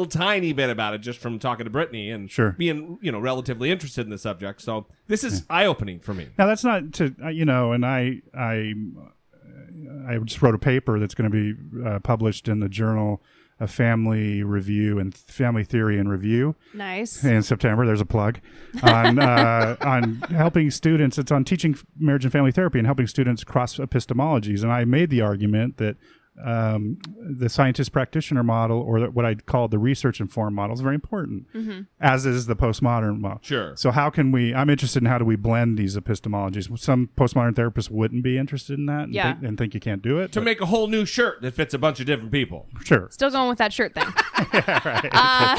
tiny 0.06 0.52
bit 0.52 0.70
about 0.70 0.94
it 0.94 0.98
just 0.98 1.18
from 1.18 1.38
talking 1.38 1.64
to 1.64 1.70
Brittany 1.70 2.10
and 2.10 2.30
Sure. 2.30 2.52
being 2.58 2.98
you 3.00 3.12
know 3.12 3.20
relatively 3.20 3.70
interested 3.70 4.06
in 4.06 4.10
the 4.10 4.18
subject. 4.18 4.60
So 4.62 4.86
this 5.06 5.22
is 5.22 5.44
eye 5.48 5.66
opening 5.66 6.00
for 6.00 6.14
me. 6.14 6.28
Now 6.38 6.46
that's 6.46 6.64
not 6.64 6.92
to 6.94 7.14
uh, 7.24 7.28
you 7.28 7.44
know, 7.44 7.72
and 7.72 7.84
I 7.86 8.22
I 8.36 8.74
I 10.08 10.18
just 10.18 10.42
wrote 10.42 10.54
a 10.54 10.58
paper 10.58 10.98
that's 10.98 11.14
going 11.14 11.30
to 11.30 11.54
be 11.54 11.84
uh, 11.88 11.98
published 12.00 12.48
in 12.48 12.60
the 12.60 12.68
Journal 12.68 13.22
of 13.58 13.70
Family 13.70 14.42
Review 14.42 14.98
and 14.98 15.14
Family 15.14 15.64
Theory 15.64 15.98
and 15.98 16.10
Review. 16.10 16.54
nice. 16.74 17.24
in 17.24 17.42
September. 17.42 17.86
There's 17.86 18.00
a 18.02 18.06
plug 18.06 18.38
on 18.82 19.18
uh, 19.18 19.76
on 19.80 20.16
helping 20.30 20.70
students. 20.70 21.18
It's 21.18 21.32
on 21.32 21.44
teaching 21.44 21.76
marriage 21.98 22.24
and 22.24 22.32
family 22.32 22.52
therapy 22.52 22.78
and 22.78 22.86
helping 22.86 23.06
students 23.06 23.44
cross 23.44 23.76
epistemologies. 23.78 24.62
And 24.62 24.70
I 24.72 24.84
made 24.84 25.08
the 25.10 25.22
argument 25.22 25.78
that 25.78 25.96
um, 26.44 26.98
the 27.18 27.48
scientist 27.48 27.92
practitioner 27.92 28.42
model 28.42 28.80
or 28.80 29.00
the, 29.00 29.10
what 29.10 29.24
I 29.24 29.34
call 29.34 29.68
the 29.68 29.78
research 29.78 30.20
informed 30.20 30.54
model 30.54 30.74
is 30.74 30.80
very 30.80 30.94
important, 30.94 31.46
as 32.00 32.26
is 32.26 32.46
the 32.46 32.56
postmodern 32.56 33.20
model. 33.20 33.38
Sure. 33.42 33.74
So 33.76 33.90
how 33.90 34.10
can 34.10 34.32
we? 34.32 34.54
I'm 34.54 34.68
interested 34.70 35.02
in 35.02 35.06
how 35.08 35.18
do 35.18 35.24
we 35.24 35.36
blend 35.36 35.78
these 35.78 35.96
epistemologies. 35.96 36.78
Some 36.78 37.08
postmodern 37.16 37.54
therapists 37.54 37.90
wouldn't 37.90 38.22
be 38.22 38.36
interested 38.38 38.78
in 38.78 38.86
that, 38.86 39.04
and, 39.04 39.14
Yeah. 39.14 39.32
think, 39.34 39.44
and 39.46 39.58
think 39.58 39.74
you 39.74 39.80
can't 39.80 40.02
do 40.02 40.18
it. 40.18 40.32
to 40.32 40.40
but- 40.40 40.44
make 40.44 40.60
a 40.60 40.66
whole 40.66 40.88
new 40.88 41.04
shirt 41.06 41.40
that 41.42 41.54
fits 41.54 41.72
a 41.74 41.78
bunch 41.78 42.00
of 42.00 42.06
different 42.06 42.32
people. 42.32 42.68
sure. 42.84 43.08
Still 43.10 43.30
going 43.30 43.48
with 43.48 43.58
that 43.58 43.72
shirt 43.72 43.94
thing. 43.94 44.06
Uh, 44.56 45.56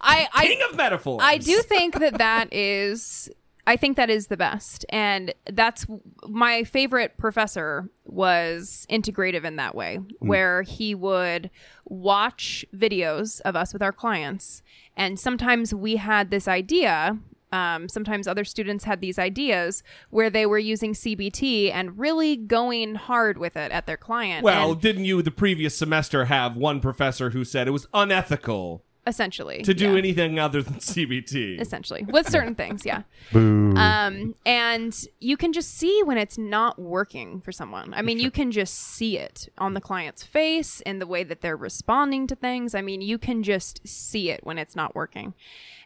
I, 0.00 0.28
I 0.32 0.46
King 0.46 0.60
of 0.70 0.76
metaphors. 0.76 1.20
I 1.22 1.38
do 1.38 1.60
think 1.62 1.98
that 2.00 2.18
that 2.18 2.52
is. 2.52 3.30
I 3.66 3.76
think 3.76 3.96
that 3.96 4.10
is 4.10 4.26
the 4.26 4.36
best, 4.36 4.84
and 4.90 5.34
that's 5.50 5.86
my 6.28 6.64
favorite 6.64 7.16
professor 7.16 7.88
was 8.04 8.86
integrative 8.90 9.44
in 9.44 9.56
that 9.56 9.74
way, 9.74 10.00
where 10.18 10.62
he 10.62 10.94
would 10.94 11.50
watch 11.86 12.64
videos 12.76 13.40
of 13.42 13.56
us 13.56 13.72
with 13.72 13.82
our 13.82 13.92
clients, 13.92 14.62
and 14.96 15.18
sometimes 15.18 15.74
we 15.74 15.96
had 15.96 16.30
this 16.30 16.46
idea. 16.46 17.18
Um, 17.52 17.88
sometimes 17.88 18.26
other 18.26 18.44
students 18.44 18.82
had 18.82 19.00
these 19.00 19.16
ideas 19.16 19.84
where 20.10 20.28
they 20.28 20.44
were 20.44 20.58
using 20.58 20.92
CBT 20.92 21.70
and 21.72 21.96
really 21.96 22.36
going 22.36 22.96
hard 22.96 23.38
with 23.38 23.56
it 23.56 23.70
at 23.70 23.86
their 23.86 23.96
client. 23.96 24.42
Well, 24.42 24.72
and 24.72 24.80
didn't 24.80 25.04
you 25.04 25.22
the 25.22 25.30
previous 25.30 25.78
semester 25.78 26.24
have 26.24 26.56
one 26.56 26.80
professor 26.80 27.30
who 27.30 27.44
said 27.44 27.68
it 27.68 27.70
was 27.70 27.86
unethical 27.94 28.82
essentially 29.06 29.62
to 29.62 29.74
do 29.74 29.92
yeah. 29.92 29.98
anything 29.98 30.38
other 30.38 30.62
than 30.62 30.74
CBT? 30.80 31.60
essentially 31.60 32.04
with 32.08 32.28
certain 32.28 32.54
things, 32.54 32.84
yeah. 32.84 33.02
Boo. 33.32 33.74
Um, 33.76 34.34
and 34.46 35.06
you 35.20 35.36
can 35.36 35.52
just 35.52 35.76
see 35.76 36.02
when 36.04 36.18
it's 36.18 36.38
not 36.38 36.78
working 36.78 37.40
for 37.40 37.52
someone. 37.52 37.92
I 37.94 38.02
mean, 38.02 38.18
you 38.18 38.30
can 38.30 38.50
just 38.50 38.74
see 38.74 39.18
it 39.18 39.48
on 39.58 39.74
the 39.74 39.80
client's 39.80 40.22
face 40.22 40.80
and 40.86 41.00
the 41.00 41.06
way 41.06 41.24
that 41.24 41.40
they're 41.40 41.56
responding 41.56 42.26
to 42.28 42.36
things. 42.36 42.74
I 42.74 42.82
mean, 42.82 43.00
you 43.00 43.18
can 43.18 43.42
just 43.42 43.86
see 43.86 44.30
it 44.30 44.40
when 44.44 44.58
it's 44.58 44.76
not 44.76 44.94
working. 44.94 45.34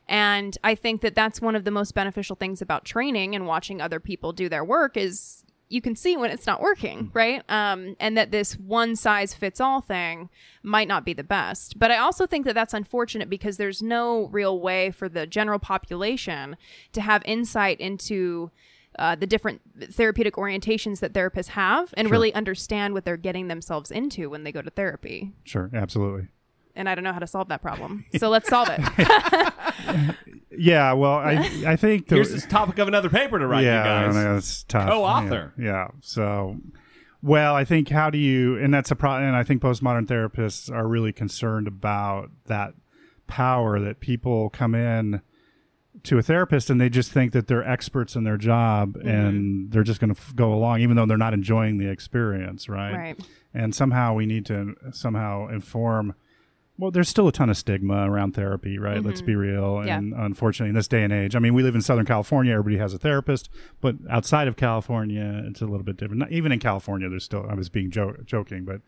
And 0.09 0.57
I 0.65 0.75
think 0.75 1.03
that 1.03 1.15
that's 1.15 1.41
one 1.41 1.55
of 1.55 1.65
the 1.65 1.71
most 1.71 1.95
beneficial 1.95 2.35
things 2.35 2.63
about 2.63 2.85
training 2.85 3.35
and 3.35 3.47
watching 3.47 3.81
other 3.81 4.01
people 4.01 4.33
do 4.33 4.49
their 4.49 4.65
work 4.65 4.97
is 4.97 5.45
you 5.69 5.81
can 5.81 5.95
see 5.95 6.17
when 6.17 6.31
it's 6.31 6.47
not 6.47 6.61
working, 6.61 7.11
right? 7.15 7.43
Um, 7.49 7.97
and 8.01 8.17
that 8.17 8.31
this 8.31 8.55
one 8.59 8.97
size 8.97 9.35
fits 9.35 9.61
all 9.61 9.81
thing 9.81 10.31
might 10.63 10.89
not 10.89 11.05
be 11.05 11.13
the 11.13 11.25
best. 11.25 11.79
But 11.79 11.91
I 11.91 11.99
also 11.99 12.27
think 12.27 12.47
that 12.47 12.55
that's 12.55 12.75
unfortunate 12.75 13.29
because 13.29 13.57
there's 13.57 13.83
no 13.83 14.29
real 14.29 14.61
way 14.61 14.91
for 14.91 15.09
the 15.09 15.27
general 15.27 15.59
population 15.59 16.57
to 16.93 17.01
have 17.01 17.23
insight 17.25 17.81
into 17.81 18.51
uh, 18.99 19.15
the 19.15 19.27
different 19.27 19.61
therapeutic 19.93 20.35
orientations 20.35 21.01
that 21.01 21.13
therapists 21.13 21.49
have 21.49 21.93
and 21.97 22.11
really 22.11 22.35
understand 22.35 22.95
what 22.95 23.05
they're 23.05 23.17
getting 23.17 23.49
themselves 23.49 23.91
into 23.91 24.31
when 24.31 24.45
they 24.45 24.53
go 24.53 24.63
to 24.63 24.71
therapy. 24.71 25.33
sure. 25.45 25.71
Absolutely. 25.73 26.29
And 26.79 26.89
I 26.89 26.95
don't 26.95 27.05
know 27.05 27.13
how 27.13 27.19
to 27.19 27.27
solve 27.27 27.49
that 27.49 27.61
problem. 27.61 28.07
So 28.19 28.31
let's 28.31 28.49
solve 28.49 28.69
it. 28.71 28.81
Yeah. 30.61 30.93
Well, 30.95 31.13
I 31.13 31.35
I 31.67 31.77
think 31.77 32.09
the, 32.09 32.17
Here's 32.17 32.33
this 32.33 32.45
topic 32.47 32.79
of 32.79 32.89
another 32.89 33.09
paper 33.09 33.39
to 33.39 33.47
write, 33.47 33.65
yeah, 33.65 33.85
you 33.85 33.91
I 33.91 34.07
guys. 34.07 34.15
don't 34.15 34.25
know, 34.25 34.37
it's 34.37 34.63
tough. 34.65 34.89
Co-author. 34.89 35.55
Yeah, 35.57 35.65
yeah. 35.65 35.89
So, 36.01 36.57
well, 37.23 37.55
I 37.55 37.65
think 37.65 37.89
how 37.91 38.11
do 38.11 38.19
you, 38.19 38.57
and 38.59 38.73
that's 38.75 38.91
a 38.91 38.97
problem. 38.97 39.29
And 39.29 39.37
I 39.37 39.45
think 39.45 39.63
postmodern 39.63 40.07
therapists 40.07 40.69
are 40.75 40.89
really 40.89 41.13
concerned 41.13 41.69
about 41.69 42.31
that 42.47 42.75
power 43.29 43.79
that 43.79 44.01
people 44.01 44.51
come 44.51 44.75
in 44.75 45.21
to 46.05 46.19
a 46.19 46.23
therapist 46.23 46.71
and 46.71 46.81
they 46.81 46.89
just 46.89 47.13
think 47.13 47.33
that 47.33 47.47
they're 47.47 47.69
experts 47.69 48.17
in 48.17 48.25
their 48.25 48.37
job 48.39 48.95
Mm-hmm. 48.95 49.09
and 49.09 49.71
they're 49.73 49.83
just 49.85 50.01
going 50.01 50.15
to 50.15 50.21
f- 50.21 50.35
go 50.35 50.53
along 50.55 50.81
even 50.81 50.97
though 50.97 51.07
they're 51.07 51.17
not 51.19 51.35
enjoying 51.35 51.79
the 51.79 51.89
experience 51.89 52.69
right 52.69 52.95
Right. 52.95 53.21
and 53.53 53.75
somehow 53.75 54.15
we 54.15 54.25
need 54.25 54.47
to 54.47 54.75
somehow 54.93 55.49
inform 55.49 56.15
well 56.79 56.91
there's 56.91 57.09
still 57.09 57.27
a 57.29 57.33
ton 57.33 57.51
of 57.51 57.57
stigma 57.57 58.09
around 58.11 58.33
therapy 58.35 58.79
right 58.79 59.03
let's 59.03 59.21
be 59.21 59.35
real 59.35 59.75
Mm-hmm. 59.77 59.87
Yeah. 59.89 59.99
and 59.99 60.15
unfortunately 60.15 60.69
in 60.71 60.75
this 60.75 60.89
day 60.89 61.03
and 61.03 61.13
age 61.13 61.35
i 61.37 61.39
mean 61.39 61.53
we 61.55 61.63
live 61.63 61.75
in 61.75 61.81
southern 61.83 62.07
california 62.07 62.53
everybody 62.53 62.79
has 62.79 62.95
a 62.95 62.99
therapist 62.99 63.49
but 63.81 63.97
outside 64.11 64.49
of 64.49 64.57
california 64.57 65.43
it's 65.47 65.61
a 65.61 65.67
little 65.67 65.83
bit 65.85 65.97
different 65.97 66.21
Not, 66.21 66.33
even 66.33 66.53
in 66.53 66.59
california 66.61 67.09
there's 67.09 67.25
still 67.25 67.45
i 67.51 67.55
was 67.55 67.69
being 67.69 67.91
jo- 67.91 68.17
joking 68.25 68.65
but 68.65 68.81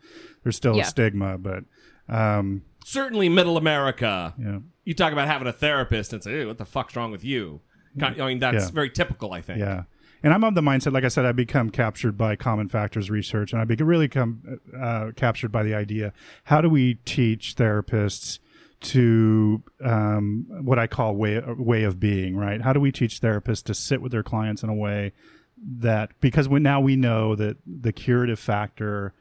there's 0.43 0.55
still 0.55 0.75
Yeah. 0.75 0.83
a 0.83 0.85
stigma 0.85 1.37
but 1.37 1.63
um 2.09 2.63
Certainly, 2.83 3.29
middle 3.29 3.57
America. 3.57 4.33
yeah 4.39 4.57
You 4.85 4.95
talk 4.95 5.13
about 5.13 5.27
having 5.27 5.47
a 5.47 5.53
therapist 5.53 6.13
and 6.13 6.23
say, 6.23 6.31
"Hey, 6.31 6.45
what 6.45 6.57
the 6.57 6.65
fuck's 6.65 6.95
wrong 6.95 7.11
with 7.11 7.23
you?" 7.23 7.61
I 8.01 8.09
mean, 8.13 8.39
that's 8.39 8.65
Yeah. 8.65 8.71
very 8.71 8.89
typical. 8.89 9.33
I 9.33 9.41
think. 9.41 9.59
Yeah. 9.59 9.83
And 10.23 10.33
I'm 10.33 10.43
of 10.43 10.55
the 10.55 10.61
mindset, 10.61 10.93
like 10.93 11.03
I 11.03 11.07
said, 11.07 11.25
I 11.25 11.31
become 11.31 11.69
captured 11.69 12.17
by 12.17 12.35
common 12.35 12.69
factors 12.69 13.09
research, 13.09 13.53
and 13.53 13.61
I 13.61 13.65
become 13.65 13.87
really 13.87 14.07
come 14.07 14.59
uh, 14.79 15.11
captured 15.15 15.51
by 15.51 15.63
the 15.63 15.73
idea: 15.73 16.13
how 16.45 16.61
do 16.61 16.69
we 16.69 16.95
teach 17.05 17.55
therapists 17.55 18.39
to 18.81 19.63
um, 19.83 20.45
what 20.63 20.79
I 20.79 20.87
call 20.87 21.15
way 21.15 21.41
way 21.45 21.83
of 21.83 21.99
being? 21.99 22.35
Right? 22.35 22.61
How 22.61 22.73
do 22.73 22.79
we 22.79 22.91
teach 22.91 23.19
therapists 23.19 23.63
to 23.63 23.73
sit 23.73 24.01
with 24.01 24.11
their 24.11 24.23
clients 24.23 24.63
in 24.63 24.69
a 24.69 24.75
way 24.75 25.13
that 25.63 26.11
because 26.19 26.49
we, 26.49 26.59
now 26.59 26.81
we 26.81 26.95
know 26.95 27.35
that 27.35 27.57
the 27.65 27.93
curative 27.93 28.39
factor 28.39 29.13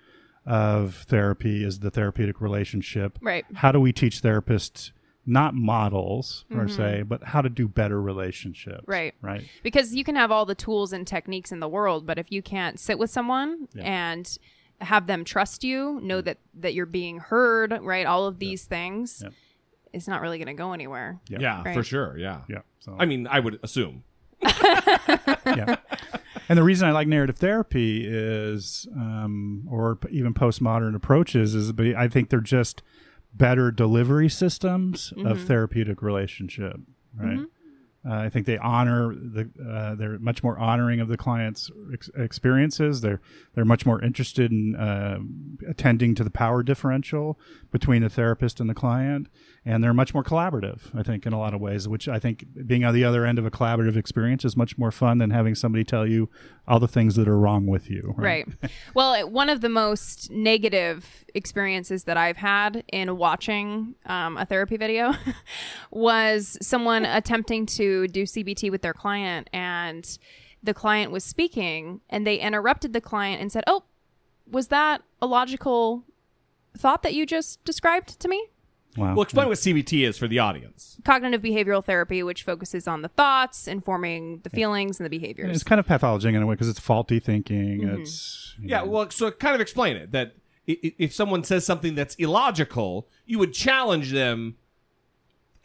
of 0.46 1.04
therapy 1.06 1.64
is 1.64 1.80
the 1.80 1.90
therapeutic 1.90 2.40
relationship. 2.40 3.18
Right. 3.20 3.44
How 3.54 3.72
do 3.72 3.80
we 3.80 3.92
teach 3.92 4.22
therapists? 4.22 4.92
Not 5.31 5.55
models 5.55 6.45
per 6.51 6.66
se, 6.69 7.05
but 7.07 7.23
how 7.23 7.40
to 7.40 7.49
do 7.49 7.69
better 7.69 8.01
relationships. 8.03 8.85
Right. 8.87 9.14
Right. 9.23 9.45
because 9.62 9.95
you 9.95 10.03
can 10.05 10.16
have 10.16 10.31
all 10.33 10.45
the 10.45 10.55
tools 10.57 10.93
and 10.93 11.07
techniques 11.07 11.53
in 11.53 11.61
the 11.61 11.69
world 11.69 12.07
but 12.07 12.19
if 12.19 12.31
you 12.33 12.43
can't 12.43 12.79
sit 12.81 12.99
with 12.99 13.11
someone 13.11 13.69
and 13.79 14.38
have 14.81 15.07
them 15.07 15.25
trust 15.25 15.62
you 15.62 16.01
know 16.03 16.21
that 16.21 16.38
that 16.55 16.75
you're 16.75 16.87
being 16.87 17.19
heard 17.19 17.79
right 17.83 18.07
all 18.07 18.27
of 18.27 18.38
these 18.38 18.64
things 18.64 19.21
Yep. 19.23 19.33
it's 19.93 20.09
not 20.09 20.21
really 20.21 20.38
going 20.38 20.49
to 20.49 20.55
go 20.55 20.73
anywhere 20.73 21.21
Yeah, 21.29 21.62
Right. 21.62 21.75
for 21.75 21.83
sure. 21.85 22.16
Yeah. 22.19 22.40
Yeah. 22.49 22.62
So 22.81 22.97
I 22.99 23.07
mean, 23.07 23.27
I 23.27 23.38
would 23.40 23.61
assume. 23.62 24.03
yeah. 24.43 25.77
And 26.49 26.59
the 26.59 26.62
reason 26.62 26.88
I 26.88 26.93
like 26.93 27.07
narrative 27.07 27.37
therapy 27.38 28.05
is, 28.07 28.88
um, 28.97 29.66
or 29.71 29.99
even 30.11 30.35
postmodern 30.35 30.95
approaches, 30.97 31.55
is 31.55 31.73
be- 31.73 31.95
I 31.95 32.09
think 32.09 32.31
they're 32.31 32.40
just 32.40 32.83
better 33.33 33.71
delivery 33.71 34.29
systems 34.29 35.12
of 35.25 35.43
therapeutic 35.43 36.03
relationship. 36.03 36.77
Right. 37.16 37.47
Uh, 38.09 38.14
I 38.14 38.29
think 38.31 38.47
they 38.47 38.57
honor 38.57 39.14
the. 39.14 39.51
Uh, 39.62 39.95
they're 39.95 40.19
much 40.19 40.43
more 40.43 40.59
honoring 40.59 41.01
of 41.01 41.09
the 41.09 41.19
client's 41.19 41.71
ex- 41.93 42.09
experiences. 42.16 43.03
They're 43.03 43.21
they're 43.55 43.66
much 43.66 43.85
more 43.85 44.03
interested 44.03 44.51
in 44.51 44.75
uh, 44.75 45.19
attending 45.69 46.14
to 46.14 46.25
the 46.25 46.31
power 46.31 46.62
differential 46.62 47.38
between 47.71 48.01
the 48.01 48.09
therapist 48.09 48.59
and 48.59 48.71
the 48.71 48.75
client, 48.75 49.29
and 49.64 49.85
they're 49.85 49.94
much 49.94 50.14
more 50.14 50.25
collaborative. 50.25 50.81
I 50.94 51.03
think 51.03 51.27
in 51.27 51.33
a 51.33 51.38
lot 51.38 51.53
of 51.53 51.61
ways, 51.61 51.87
which 51.87 52.09
I 52.09 52.18
think 52.18 52.46
being 52.66 52.85
on 52.85 52.94
the 52.94 53.05
other 53.05 53.27
end 53.27 53.38
of 53.38 53.44
a 53.44 53.51
collaborative 53.51 53.96
experience 53.96 54.44
is 54.44 54.57
much 54.57 54.79
more 54.79 54.90
fun 54.90 55.18
than 55.18 55.31
having 55.31 55.55
somebody 55.55 55.85
tell 55.85 56.07
you 56.07 56.31
all 56.66 56.81
the 56.81 56.88
things 56.88 57.16
that 57.16 57.29
are 57.29 57.38
wrong 57.38 57.66
with 57.66 57.90
you. 57.90 58.14
right 58.16 58.46
well 58.94 59.29
one 59.29 59.49
of 59.49 59.61
the 59.61 59.68
most 59.68 60.31
negative 60.31 61.25
experiences 61.35 62.05
that 62.05 62.16
i've 62.16 62.37
had 62.37 62.85
in 62.92 63.16
watching 63.16 63.94
um, 64.07 64.37
a 64.37 64.46
therapy 64.46 64.77
video 64.77 65.12
was 65.90 66.57
someone 66.62 67.05
attempting 67.05 67.66
to 67.66 68.07
do 68.09 68.23
cbt 68.23 68.70
with 68.70 68.83
their 68.83 68.94
client 68.94 69.51
and 69.53 70.18
the 70.62 70.75
client 70.75 71.11
was 71.11 71.25
speaking 71.25 72.01
and 72.09 72.27
they 72.27 72.37
interrupted 72.37 72.92
the 72.92 73.01
client 73.01 73.40
and 73.40 73.51
said 73.51 73.64
oh 73.66 73.83
was 74.49 74.68
that 74.68 75.03
a 75.20 75.27
logical 75.27 76.05
thought 76.77 77.03
that 77.03 77.14
you 77.14 77.27
just 77.27 77.62
described 77.64 78.20
to 78.20 78.29
me 78.29 78.46
Wow. 78.96 79.14
Well, 79.14 79.22
explain 79.22 79.46
what 79.48 79.59
CBT 79.59 80.07
is 80.07 80.18
for 80.18 80.26
the 80.26 80.40
audience. 80.40 80.98
cognitive 81.05 81.40
behavioral 81.42 81.85
therapy 81.85 82.22
which 82.24 82.42
focuses 82.42 82.88
on 82.88 83.03
the 83.03 83.09
thoughts 83.09 83.68
informing 83.68 84.40
the 84.42 84.50
feelings 84.50 84.98
and 84.98 85.05
the 85.07 85.11
behaviors 85.11 85.55
it's 85.55 85.62
kind 85.62 85.79
of 85.79 85.87
pathology 85.87 86.29
in 86.29 86.35
a 86.37 86.46
way 86.46 86.55
because 86.55 86.68
it's 86.68 86.81
faulty 86.81 87.20
thinking. 87.20 87.83
Mm-hmm. 87.83 88.00
It's 88.03 88.57
Yeah, 88.61 88.81
know, 88.81 88.87
well, 88.87 89.11
so 89.11 89.31
kind 89.31 89.55
of 89.55 89.61
explain 89.61 89.96
it 89.96 90.11
that 90.12 90.35
i- 90.68 90.76
i- 90.85 90.94
if 90.98 91.14
someone 91.14 91.44
says 91.44 91.64
something 91.64 91.94
that's 91.94 92.16
illogical, 92.16 93.09
you 93.26 93.38
would 93.38 93.53
challenge 93.55 94.11
them 94.11 94.57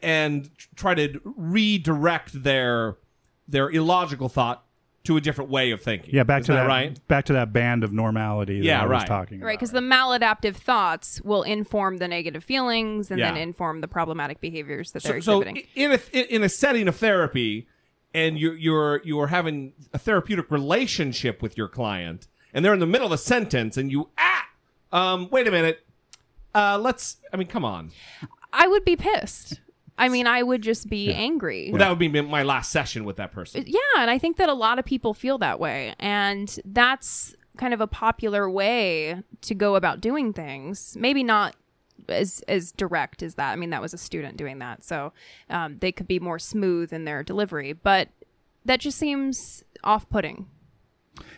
and 0.00 0.50
try 0.76 0.94
to 0.94 1.20
redirect 1.24 2.42
their 2.44 2.96
their 3.48 3.70
illogical 3.70 4.28
thought 4.28 4.64
to 5.06 5.16
a 5.16 5.20
different 5.20 5.50
way 5.50 5.70
of 5.70 5.80
thinking. 5.82 6.10
yeah. 6.14 6.22
Back 6.22 6.40
Is 6.40 6.46
to 6.46 6.52
that, 6.52 6.66
right. 6.66 7.06
Back 7.08 7.24
to 7.26 7.32
that 7.32 7.52
band 7.52 7.82
of 7.84 7.92
normality. 7.92 8.58
That 8.60 8.64
Yeah, 8.66 8.82
I 8.82 8.86
was 8.86 8.90
right. 8.90 9.06
talking 9.06 9.40
Right, 9.40 9.58
because 9.58 9.72
the 9.72 9.80
maladaptive 9.80 10.56
thoughts 10.56 11.20
will 11.22 11.42
inform 11.42 11.96
the 11.98 12.08
negative 12.08 12.44
feelings 12.44 13.10
and 13.10 13.20
then 13.20 13.36
inform 13.36 13.80
the 13.80 13.88
problematic 13.88 14.40
behaviors 14.40 14.92
that 14.92 15.02
they're 15.02 15.20
So, 15.20 15.40
so 15.40 15.40
exhibiting. 15.40 15.68
in 15.74 15.92
a 15.92 16.34
in 16.34 16.42
a 16.42 16.48
setting 16.48 16.88
of 16.88 16.96
therapy, 16.96 17.66
and 18.14 18.38
you're 18.38 18.54
you're 18.56 19.00
you're 19.04 19.26
having 19.28 19.72
a 19.92 19.98
therapeutic 19.98 20.50
relationship 20.50 21.42
with 21.42 21.56
your 21.56 21.68
client, 21.68 22.28
and 22.54 22.64
they're 22.64 22.74
in 22.74 22.80
the 22.80 22.86
middle 22.86 23.06
of 23.06 23.12
a 23.12 23.18
sentence, 23.18 23.76
and 23.76 23.90
you 23.90 24.08
ah, 24.18 24.44
um, 24.92 25.28
wait 25.30 25.46
a 25.46 25.50
minute, 25.50 25.84
uh, 26.54 26.78
let's. 26.80 27.18
I 27.32 27.36
mean, 27.36 27.48
come 27.48 27.64
on. 27.64 27.90
I 28.52 28.66
would 28.66 28.84
be 28.84 28.96
pissed. 28.96 29.60
I 29.98 30.08
mean, 30.08 30.26
I 30.26 30.42
would 30.42 30.62
just 30.62 30.88
be 30.88 31.12
angry. 31.12 31.70
Well, 31.70 31.78
that 31.78 31.88
would 31.88 31.98
be 31.98 32.08
my 32.08 32.42
last 32.42 32.70
session 32.70 33.04
with 33.04 33.16
that 33.16 33.32
person. 33.32 33.64
Yeah, 33.66 33.80
and 33.98 34.10
I 34.10 34.18
think 34.18 34.36
that 34.36 34.48
a 34.48 34.54
lot 34.54 34.78
of 34.78 34.84
people 34.84 35.14
feel 35.14 35.38
that 35.38 35.58
way. 35.58 35.94
And 35.98 36.58
that's 36.64 37.34
kind 37.56 37.72
of 37.72 37.80
a 37.80 37.86
popular 37.86 38.50
way 38.50 39.22
to 39.40 39.54
go 39.54 39.76
about 39.76 40.00
doing 40.00 40.32
things. 40.32 40.96
Maybe 41.00 41.22
not 41.22 41.56
as 42.08 42.42
as 42.46 42.72
direct 42.72 43.22
as 43.22 43.36
that. 43.36 43.52
I 43.52 43.56
mean, 43.56 43.70
that 43.70 43.80
was 43.80 43.94
a 43.94 43.98
student 43.98 44.36
doing 44.36 44.58
that, 44.58 44.84
so 44.84 45.12
um, 45.48 45.78
they 45.78 45.92
could 45.92 46.06
be 46.06 46.18
more 46.18 46.38
smooth 46.38 46.92
in 46.92 47.04
their 47.04 47.22
delivery. 47.22 47.72
But 47.72 48.10
that 48.64 48.80
just 48.80 48.98
seems 48.98 49.64
off-putting. 49.82 50.46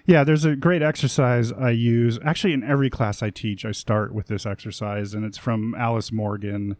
Yeah, 0.04 0.24
there's 0.24 0.44
a 0.44 0.56
great 0.56 0.82
exercise 0.82 1.52
I 1.52 1.70
use. 1.70 2.18
Actually, 2.24 2.54
in 2.54 2.64
every 2.64 2.90
class 2.90 3.22
I 3.22 3.30
teach, 3.30 3.64
I 3.64 3.70
start 3.70 4.12
with 4.12 4.26
this 4.26 4.44
exercise, 4.44 5.14
and 5.14 5.24
it's 5.24 5.38
from 5.38 5.74
Alice 5.76 6.10
Morgan, 6.10 6.76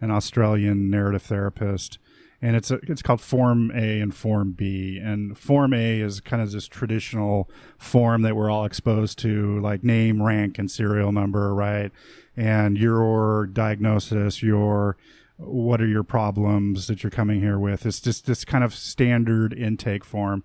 an 0.00 0.10
Australian 0.10 0.90
narrative 0.90 1.22
therapist. 1.22 1.98
And 2.42 2.56
it's 2.56 2.70
a, 2.70 2.76
it's 2.88 3.02
called 3.02 3.20
Form 3.20 3.70
A 3.74 4.00
and 4.00 4.14
Form 4.14 4.52
B. 4.52 4.98
And 4.98 5.36
Form 5.36 5.74
A 5.74 6.00
is 6.00 6.20
kind 6.20 6.42
of 6.42 6.50
this 6.52 6.66
traditional 6.66 7.50
form 7.76 8.22
that 8.22 8.34
we're 8.34 8.50
all 8.50 8.64
exposed 8.64 9.18
to, 9.18 9.60
like 9.60 9.84
name, 9.84 10.22
rank, 10.22 10.58
and 10.58 10.70
serial 10.70 11.12
number, 11.12 11.54
right? 11.54 11.92
And 12.36 12.78
your 12.78 13.46
diagnosis, 13.46 14.42
your 14.42 14.96
what 15.36 15.80
are 15.80 15.86
your 15.86 16.02
problems 16.02 16.86
that 16.86 17.02
you're 17.02 17.10
coming 17.10 17.40
here 17.40 17.58
with? 17.58 17.86
It's 17.86 18.00
just 18.00 18.26
this 18.26 18.44
kind 18.44 18.62
of 18.64 18.74
standard 18.74 19.52
intake 19.52 20.04
form. 20.04 20.44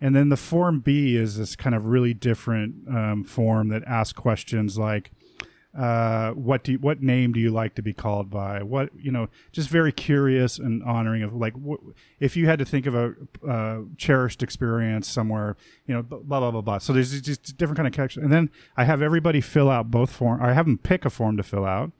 And 0.00 0.14
then 0.14 0.28
the 0.28 0.36
form 0.36 0.80
B 0.80 1.16
is 1.16 1.38
this 1.38 1.56
kind 1.56 1.74
of 1.74 1.86
really 1.86 2.14
different 2.14 2.88
um, 2.88 3.24
form 3.24 3.68
that 3.68 3.82
asks 3.84 4.12
questions 4.12 4.78
like, 4.78 5.10
uh, 5.76 6.32
what 6.32 6.64
do 6.64 6.72
you, 6.72 6.78
what 6.78 7.02
name 7.02 7.32
do 7.32 7.40
you 7.40 7.50
like 7.50 7.74
to 7.74 7.82
be 7.82 7.92
called 7.92 8.30
by? 8.30 8.62
What 8.62 8.90
you 8.98 9.10
know, 9.10 9.28
just 9.52 9.68
very 9.68 9.92
curious 9.92 10.58
and 10.58 10.82
honoring 10.82 11.22
of 11.22 11.34
like, 11.34 11.54
wh- 11.54 11.84
if 12.18 12.36
you 12.36 12.46
had 12.46 12.58
to 12.58 12.64
think 12.64 12.86
of 12.86 12.94
a 12.94 13.14
uh, 13.46 13.80
cherished 13.96 14.42
experience 14.42 15.08
somewhere, 15.08 15.56
you 15.86 15.94
know, 15.94 16.02
blah 16.02 16.40
blah 16.40 16.50
blah 16.50 16.62
blah. 16.62 16.78
So 16.78 16.92
there's 16.92 17.20
just 17.20 17.56
different 17.58 17.76
kind 17.76 17.86
of 17.86 17.92
connection. 17.92 18.22
And 18.22 18.32
then 18.32 18.50
I 18.76 18.84
have 18.84 19.02
everybody 19.02 19.40
fill 19.40 19.68
out 19.68 19.90
both 19.90 20.10
form. 20.10 20.42
I 20.42 20.54
have 20.54 20.66
them 20.66 20.78
pick 20.78 21.04
a 21.04 21.10
form 21.10 21.36
to 21.36 21.42
fill 21.42 21.66
out. 21.66 21.92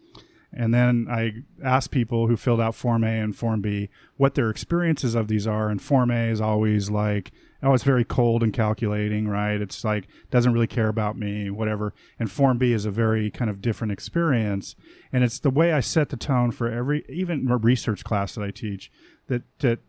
And 0.52 0.72
then 0.72 1.06
I 1.10 1.42
ask 1.62 1.90
people 1.90 2.28
who 2.28 2.36
filled 2.36 2.62
out 2.62 2.74
Form 2.74 3.04
A 3.04 3.20
and 3.20 3.36
Form 3.36 3.60
B 3.60 3.90
what 4.16 4.36
their 4.36 4.48
experiences 4.48 5.14
of 5.14 5.28
these 5.28 5.46
are. 5.46 5.68
And 5.68 5.82
Form 5.82 6.10
A 6.10 6.30
is 6.30 6.40
always 6.40 6.88
like, 6.88 7.30
oh, 7.62 7.74
it's 7.74 7.84
very 7.84 8.04
cold 8.04 8.42
and 8.42 8.52
calculating, 8.52 9.28
right? 9.28 9.60
It's 9.60 9.84
like 9.84 10.06
doesn't 10.30 10.52
really 10.52 10.66
care 10.66 10.88
about 10.88 11.18
me, 11.18 11.50
whatever. 11.50 11.94
And 12.18 12.30
Form 12.30 12.58
B 12.58 12.72
is 12.72 12.84
a 12.84 12.90
very 12.90 13.30
kind 13.30 13.50
of 13.50 13.60
different 13.60 13.92
experience, 13.92 14.76
and 15.12 15.24
it's 15.24 15.38
the 15.38 15.50
way 15.50 15.72
I 15.72 15.80
set 15.80 16.10
the 16.10 16.16
tone 16.16 16.50
for 16.50 16.70
every 16.70 17.04
even 17.08 17.46
research 17.46 18.04
class 18.04 18.34
that 18.34 18.42
I 18.42 18.50
teach. 18.50 18.90
That 19.28 19.42
that 19.58 19.80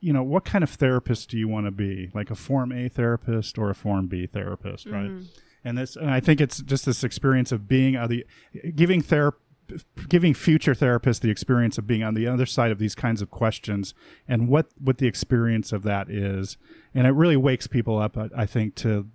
you 0.00 0.12
know, 0.12 0.22
what 0.22 0.44
kind 0.44 0.64
of 0.64 0.70
therapist 0.70 1.30
do 1.30 1.38
you 1.38 1.48
want 1.48 1.66
to 1.66 1.70
be? 1.70 2.10
Like 2.14 2.30
a 2.30 2.34
Form 2.34 2.72
A 2.72 2.88
therapist 2.88 3.58
or 3.58 3.70
a 3.70 3.74
Form 3.74 4.06
B 4.06 4.26
therapist, 4.26 4.86
right? 4.86 5.10
And 5.64 5.76
this, 5.76 5.96
and 5.96 6.10
I 6.10 6.20
think 6.20 6.40
it's 6.40 6.60
just 6.60 6.86
this 6.86 7.02
experience 7.02 7.50
of 7.50 7.66
being 7.66 7.96
uh, 7.96 8.06
the 8.06 8.24
giving 8.76 9.02
therapy 9.02 9.38
giving 10.08 10.34
future 10.34 10.74
therapists 10.74 11.20
the 11.20 11.30
experience 11.30 11.78
of 11.78 11.86
being 11.86 12.02
on 12.02 12.14
the 12.14 12.26
other 12.26 12.46
side 12.46 12.70
of 12.70 12.78
these 12.78 12.94
kinds 12.94 13.22
of 13.22 13.30
questions 13.30 13.94
and 14.28 14.48
what 14.48 14.66
what 14.78 14.98
the 14.98 15.06
experience 15.06 15.72
of 15.72 15.82
that 15.82 16.10
is. 16.10 16.56
And 16.94 17.06
it 17.06 17.10
really 17.10 17.36
wakes 17.36 17.66
people 17.66 17.98
up 17.98 18.16
i 18.36 18.46
think 18.46 18.74
to 18.76 19.06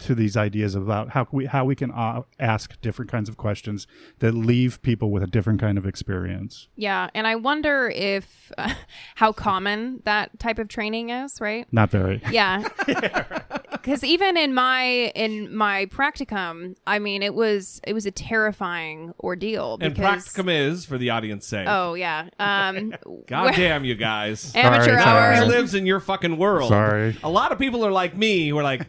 to 0.00 0.14
these 0.14 0.36
ideas 0.36 0.74
about 0.74 1.10
how 1.10 1.26
we 1.32 1.46
how 1.46 1.64
we 1.64 1.74
can 1.74 1.90
uh, 1.90 2.22
ask 2.38 2.80
different 2.80 3.10
kinds 3.10 3.28
of 3.28 3.36
questions 3.36 3.86
that 4.18 4.32
leave 4.32 4.80
people 4.82 5.10
with 5.10 5.22
a 5.22 5.26
different 5.26 5.60
kind 5.60 5.78
of 5.78 5.86
experience 5.86 6.68
Yeah, 6.76 7.08
and 7.14 7.26
I 7.26 7.36
wonder 7.36 7.88
if 7.94 8.52
uh, 8.58 8.74
how 9.16 9.32
common 9.32 10.00
that 10.04 10.38
type 10.38 10.58
of 10.58 10.68
training 10.68 11.10
is, 11.10 11.40
right? 11.40 11.66
not 11.72 11.90
very 11.90 12.22
Yeah. 12.30 12.68
Cuz 13.82 14.04
even 14.04 14.36
in 14.36 14.52
my 14.52 14.82
in 15.14 15.54
my 15.54 15.86
practicum, 15.86 16.74
I 16.86 16.98
mean, 16.98 17.22
it 17.22 17.34
was 17.34 17.80
it 17.86 17.92
was 17.94 18.04
a 18.06 18.10
terrifying 18.10 19.12
ordeal 19.20 19.78
And 19.80 19.94
because 19.94 20.26
practicum 20.28 20.50
is 20.50 20.84
for 20.84 20.98
the 20.98 21.10
audience 21.10 21.46
sake. 21.46 21.66
Oh, 21.68 21.94
yeah. 21.94 22.28
Um 22.38 22.94
God 23.26 23.54
damn 23.54 23.84
you 23.84 23.94
guys. 23.94 24.52
amateur 24.54 24.84
Sorry, 24.84 24.96
hour. 24.98 25.34
sorry. 25.36 25.36
He 25.46 25.50
lives 25.56 25.74
in 25.74 25.86
your 25.86 26.00
fucking 26.00 26.36
world. 26.36 26.68
Sorry. 26.68 27.16
A 27.22 27.30
lot 27.30 27.52
of 27.52 27.58
people 27.58 27.84
are 27.86 27.92
like 27.92 28.16
me 28.16 28.48
who 28.48 28.58
are 28.58 28.62
like, 28.62 28.86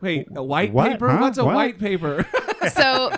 wait, 0.00 0.26
a 0.34 0.42
white 0.42 0.72
What? 0.72 0.92
paper? 0.92 1.10
Huh? 1.10 1.18
What's 1.20 1.38
a 1.38 1.44
What? 1.44 1.54
white 1.54 1.78
paper? 1.78 2.26
so 2.74 3.10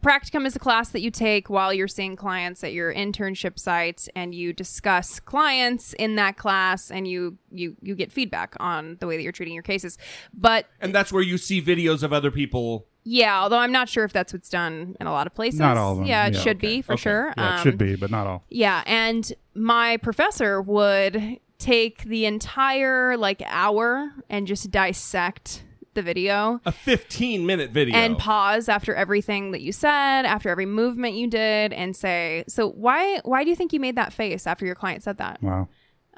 practicum 0.00 0.46
is 0.46 0.54
a 0.54 0.58
class 0.58 0.90
that 0.90 1.00
you 1.00 1.10
take 1.10 1.50
while 1.50 1.72
you're 1.74 1.88
seeing 1.88 2.14
clients 2.14 2.62
at 2.62 2.72
your 2.72 2.94
internship 2.94 3.58
site 3.58 4.08
and 4.14 4.34
you 4.34 4.52
discuss 4.52 5.18
clients 5.18 5.92
in 5.94 6.14
that 6.16 6.36
class 6.36 6.90
and 6.90 7.08
you 7.08 7.36
you 7.50 7.76
you 7.82 7.94
get 7.96 8.12
feedback 8.12 8.54
on 8.60 8.96
the 9.00 9.06
way 9.08 9.16
that 9.16 9.22
you're 9.24 9.32
treating 9.32 9.54
your 9.54 9.62
cases 9.64 9.98
but 10.32 10.66
and 10.80 10.94
that's 10.94 11.12
where 11.12 11.22
you 11.22 11.36
see 11.36 11.60
videos 11.60 12.04
of 12.04 12.12
other 12.12 12.30
people. 12.30 12.86
yeah 13.02 13.40
although 13.42 13.58
i'm 13.58 13.72
not 13.72 13.88
sure 13.88 14.04
if 14.04 14.12
that's 14.12 14.32
what's 14.32 14.48
done 14.48 14.94
in 15.00 15.06
a 15.08 15.12
lot 15.12 15.26
of 15.26 15.34
places 15.34 15.58
Not 15.58 15.76
all 15.76 15.92
of 15.92 15.98
them. 15.98 16.06
yeah 16.06 16.26
it 16.28 16.34
Yeah, 16.34 16.40
should 16.40 16.58
okay. 16.58 16.76
be 16.76 16.82
for 16.82 16.92
Okay. 16.92 17.02
sure 17.02 17.34
yeah, 17.36 17.54
it 17.56 17.58
Um, 17.58 17.62
should 17.64 17.78
be 17.78 17.96
but 17.96 18.10
not 18.12 18.26
all 18.28 18.44
yeah, 18.50 18.84
and 18.86 19.30
my 19.54 19.96
professor 19.96 20.62
would 20.62 21.40
take 21.58 22.04
the 22.04 22.24
entire 22.24 23.16
like 23.16 23.42
hour 23.46 24.12
and 24.30 24.46
just 24.46 24.70
dissect 24.70 25.64
the 25.98 26.02
video 26.02 26.60
A 26.64 26.70
15 26.72 27.44
minute 27.44 27.70
video. 27.70 27.96
and 27.96 28.16
pause 28.16 28.68
after 28.68 28.94
everything 28.94 29.50
that 29.50 29.60
you 29.60 29.72
said, 29.72 30.24
after 30.24 30.48
every 30.48 30.66
movement 30.66 31.14
you 31.14 31.26
did 31.26 31.72
and 31.72 31.96
say, 31.96 32.44
"So 32.48 32.68
why 32.70 33.20
why 33.24 33.42
do 33.42 33.50
you 33.50 33.56
think 33.56 33.72
you 33.72 33.80
made 33.80 33.96
that 33.96 34.12
face 34.12 34.46
after 34.46 34.64
your 34.64 34.76
client 34.76 35.02
said 35.02 35.18
that?" 35.18 35.42
wow 35.42 35.68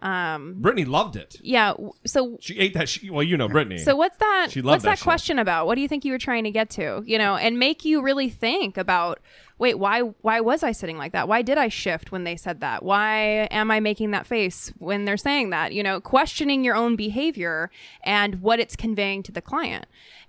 Um 0.02 0.54
Brittany 0.58 0.84
loved 0.84 1.16
it. 1.16 1.36
yeah, 1.42 1.74
so 2.06 2.38
She 2.40 2.58
ate 2.58 2.74
that. 2.74 2.88
She, 2.88 3.10
well, 3.10 3.22
you 3.22 3.36
know 3.36 3.48
Brittany. 3.48 3.78
so 3.78 3.94
what's 3.96 4.16
that 4.18 4.48
She 4.50 4.62
loved 4.62 4.72
what's 4.76 4.84
that 4.84 4.98
that, 4.98 5.04
question 5.04 5.38
about? 5.38 5.66
What 5.66 5.74
do 5.74 5.80
you 5.82 5.88
think 5.88 6.04
you 6.04 6.12
were 6.12 6.18
trying 6.18 6.44
to 6.44 6.50
get 6.50 6.70
to? 6.70 7.02
You 7.06 7.18
know, 7.18 7.36
and 7.36 7.58
make 7.58 7.84
you 7.84 8.02
really 8.02 8.28
think 8.30 8.76
about 8.76 9.20
wait, 9.58 9.78
why 9.78 10.00
why 10.22 10.40
was 10.40 10.62
I 10.62 10.72
sitting 10.72 10.96
like 10.96 11.12
that? 11.12 11.28
Why 11.28 11.42
did 11.42 11.58
I 11.58 11.68
shift 11.68 12.10
when 12.12 12.24
they 12.24 12.34
said 12.36 12.60
that? 12.60 12.82
Why 12.82 13.46
am 13.50 13.70
I 13.70 13.78
making 13.80 14.12
that 14.12 14.26
face 14.26 14.72
when 14.78 15.04
they're 15.04 15.18
saying 15.18 15.50
that? 15.50 15.74
You 15.74 15.82
know, 15.82 16.00
questioning 16.00 16.64
your 16.64 16.74
own 16.76 16.96
behavior 16.96 17.70
and 18.02 18.40
what 18.40 18.58
it's 18.58 18.76
conveying 18.76 19.22
to 19.24 19.32
the 19.32 19.42
client. 19.42 19.84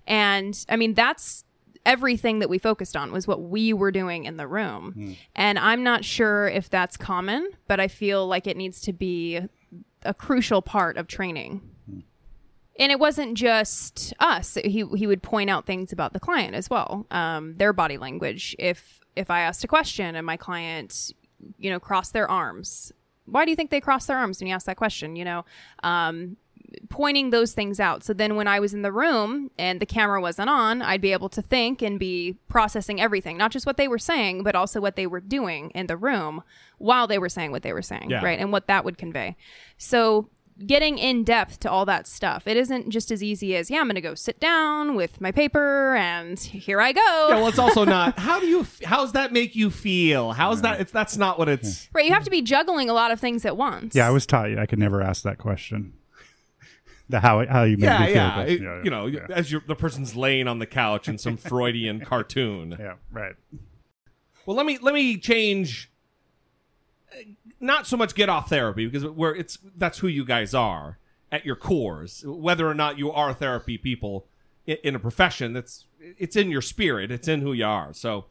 And 0.06 0.62
I 0.68 0.76
mean, 0.76 0.92
that's 0.94 1.44
everything 1.86 2.38
that 2.40 2.48
we 2.48 2.58
focused 2.58 2.96
on 2.96 3.10
was 3.10 3.26
what 3.26 3.42
we 3.42 3.72
were 3.72 3.90
doing 3.90 4.24
in 4.24 4.36
the 4.36 4.46
room. 4.46 5.16
And 5.34 5.58
I'm 5.58 5.82
not 5.82 6.04
sure 6.04 6.46
if 6.46 6.70
that's 6.70 6.96
common, 6.96 7.48
but 7.66 7.80
I 7.80 7.88
feel 7.88 8.26
like 8.28 8.46
it 8.46 8.56
needs 8.56 8.80
to 8.82 8.92
be 8.92 9.40
a 10.04 10.14
crucial 10.14 10.62
part 10.62 10.96
of 10.96 11.06
training. 11.06 11.62
And 12.78 12.90
it 12.90 12.98
wasn't 12.98 13.34
just 13.34 14.14
us. 14.18 14.56
He 14.64 14.84
he 14.96 15.06
would 15.06 15.22
point 15.22 15.50
out 15.50 15.66
things 15.66 15.92
about 15.92 16.14
the 16.14 16.20
client 16.20 16.54
as 16.54 16.70
well, 16.70 17.06
um, 17.10 17.54
their 17.56 17.74
body 17.74 17.98
language. 17.98 18.56
If 18.58 18.98
if 19.14 19.30
I 19.30 19.40
asked 19.42 19.62
a 19.62 19.68
question 19.68 20.16
and 20.16 20.24
my 20.24 20.38
client, 20.38 21.12
you 21.58 21.68
know, 21.70 21.78
crossed 21.78 22.14
their 22.14 22.30
arms, 22.30 22.90
why 23.26 23.44
do 23.44 23.50
you 23.50 23.56
think 23.56 23.70
they 23.70 23.80
crossed 23.80 24.08
their 24.08 24.16
arms 24.16 24.40
when 24.40 24.48
you 24.48 24.54
ask 24.54 24.66
that 24.66 24.78
question? 24.78 25.16
You 25.16 25.24
know, 25.26 25.44
um, 25.82 26.38
pointing 26.88 27.30
those 27.30 27.52
things 27.52 27.80
out. 27.80 28.04
So 28.04 28.12
then 28.12 28.36
when 28.36 28.46
I 28.46 28.60
was 28.60 28.74
in 28.74 28.82
the 28.82 28.92
room 28.92 29.50
and 29.58 29.80
the 29.80 29.86
camera 29.86 30.20
wasn't 30.20 30.50
on, 30.50 30.82
I'd 30.82 31.00
be 31.00 31.12
able 31.12 31.28
to 31.30 31.42
think 31.42 31.82
and 31.82 31.98
be 31.98 32.36
processing 32.48 33.00
everything, 33.00 33.36
not 33.36 33.50
just 33.52 33.66
what 33.66 33.76
they 33.76 33.88
were 33.88 33.98
saying, 33.98 34.42
but 34.42 34.54
also 34.54 34.80
what 34.80 34.96
they 34.96 35.06
were 35.06 35.20
doing 35.20 35.70
in 35.70 35.86
the 35.86 35.96
room 35.96 36.42
while 36.78 37.06
they 37.06 37.18
were 37.18 37.28
saying 37.28 37.50
what 37.52 37.62
they 37.62 37.72
were 37.72 37.82
saying, 37.82 38.10
Yeah. 38.10 38.24
right? 38.24 38.38
And 38.38 38.52
what 38.52 38.66
that 38.66 38.84
would 38.84 38.98
convey. 38.98 39.36
So 39.78 40.28
getting 40.66 40.98
in 40.98 41.24
depth 41.24 41.58
to 41.60 41.70
all 41.70 41.86
that 41.86 42.06
stuff, 42.06 42.46
it 42.46 42.56
isn't 42.56 42.90
just 42.90 43.10
as 43.10 43.22
easy 43.22 43.56
as, 43.56 43.70
yeah, 43.70 43.78
I'm 43.80 43.86
going 43.86 43.94
to 43.94 44.00
go 44.00 44.14
sit 44.14 44.38
down 44.38 44.94
with 44.94 45.20
my 45.20 45.32
paper 45.32 45.96
and 45.96 46.38
here 46.38 46.80
I 46.80 46.92
go. 46.92 47.00
yeah, 47.30 47.36
well, 47.36 47.48
it's 47.48 47.58
also 47.58 47.84
not. 47.98 48.18
How 48.18 48.38
do 48.38 48.46
you? 48.46 48.60
f- 48.60 48.82
How's 48.84 49.12
that 49.12 49.32
make 49.32 49.56
you 49.56 49.70
feel? 49.70 50.32
How's 50.32 50.60
that? 50.62 50.80
It's 50.80 50.92
that's 50.92 51.16
not 51.16 51.38
what 51.38 51.48
it's. 51.48 51.88
right. 51.94 52.04
You 52.04 52.12
have 52.12 52.24
to 52.24 52.30
be 52.30 52.42
juggling 52.42 52.90
a 52.90 52.92
lot 52.92 53.10
of 53.10 53.18
things 53.18 53.44
at 53.46 53.56
once. 53.56 53.94
yeah 53.94 54.06
i 54.06 54.10
was 54.10 54.26
taught 54.26 54.56
i 54.58 54.66
could 54.66 54.78
never 54.78 55.00
ask 55.02 55.22
that 55.22 55.38
question 55.38 55.94
the 57.12 57.20
how 57.20 57.46
how 57.46 57.62
you 57.62 57.76
made 57.76 57.84
Yeah, 57.86 57.98
me 58.00 58.06
feel 58.06 58.14
yeah. 58.16 58.40
It- 58.42 58.60
You 58.84 58.90
know, 58.90 59.06
yeah. 59.06 59.26
as 59.30 59.52
you're, 59.52 59.62
the 59.66 59.76
person's 59.76 60.16
laying 60.16 60.48
on 60.48 60.58
the 60.58 60.66
couch 60.66 61.08
in 61.08 61.16
some 61.18 61.36
Freudian 61.48 62.00
cartoon. 62.00 62.76
yeah 62.78 62.94
right 63.12 63.36
Well, 64.46 64.56
let 64.56 64.66
me 64.66 64.78
let 64.82 64.92
me 64.94 65.16
change. 65.18 65.90
uh, 67.12 67.16
Not 67.60 67.86
so 67.86 67.96
much 67.96 68.14
get 68.16 68.28
off 68.28 68.48
therapy 68.48 68.86
because 68.86 69.06
where 69.08 69.34
it's 69.34 69.58
that's 69.76 69.98
who 69.98 70.08
you 70.08 70.24
guys 70.24 70.52
are 70.54 70.98
at 71.30 71.46
your 71.46 71.56
cores. 71.56 72.24
Whether 72.26 72.68
or 72.68 72.74
not 72.74 72.98
you 72.98 73.10
are 73.12 73.32
therapy 73.32 73.78
people 73.78 74.26
in, 74.66 74.78
in 74.82 74.94
a 74.94 74.98
profession, 74.98 75.52
that's 75.52 75.86
it's 76.18 76.34
in 76.36 76.50
your 76.50 76.62
spirit. 76.62 77.10
It's 77.10 77.28
in 77.28 77.40
who 77.42 77.52
you 77.52 77.64
are. 77.64 77.92
So, 77.94 78.26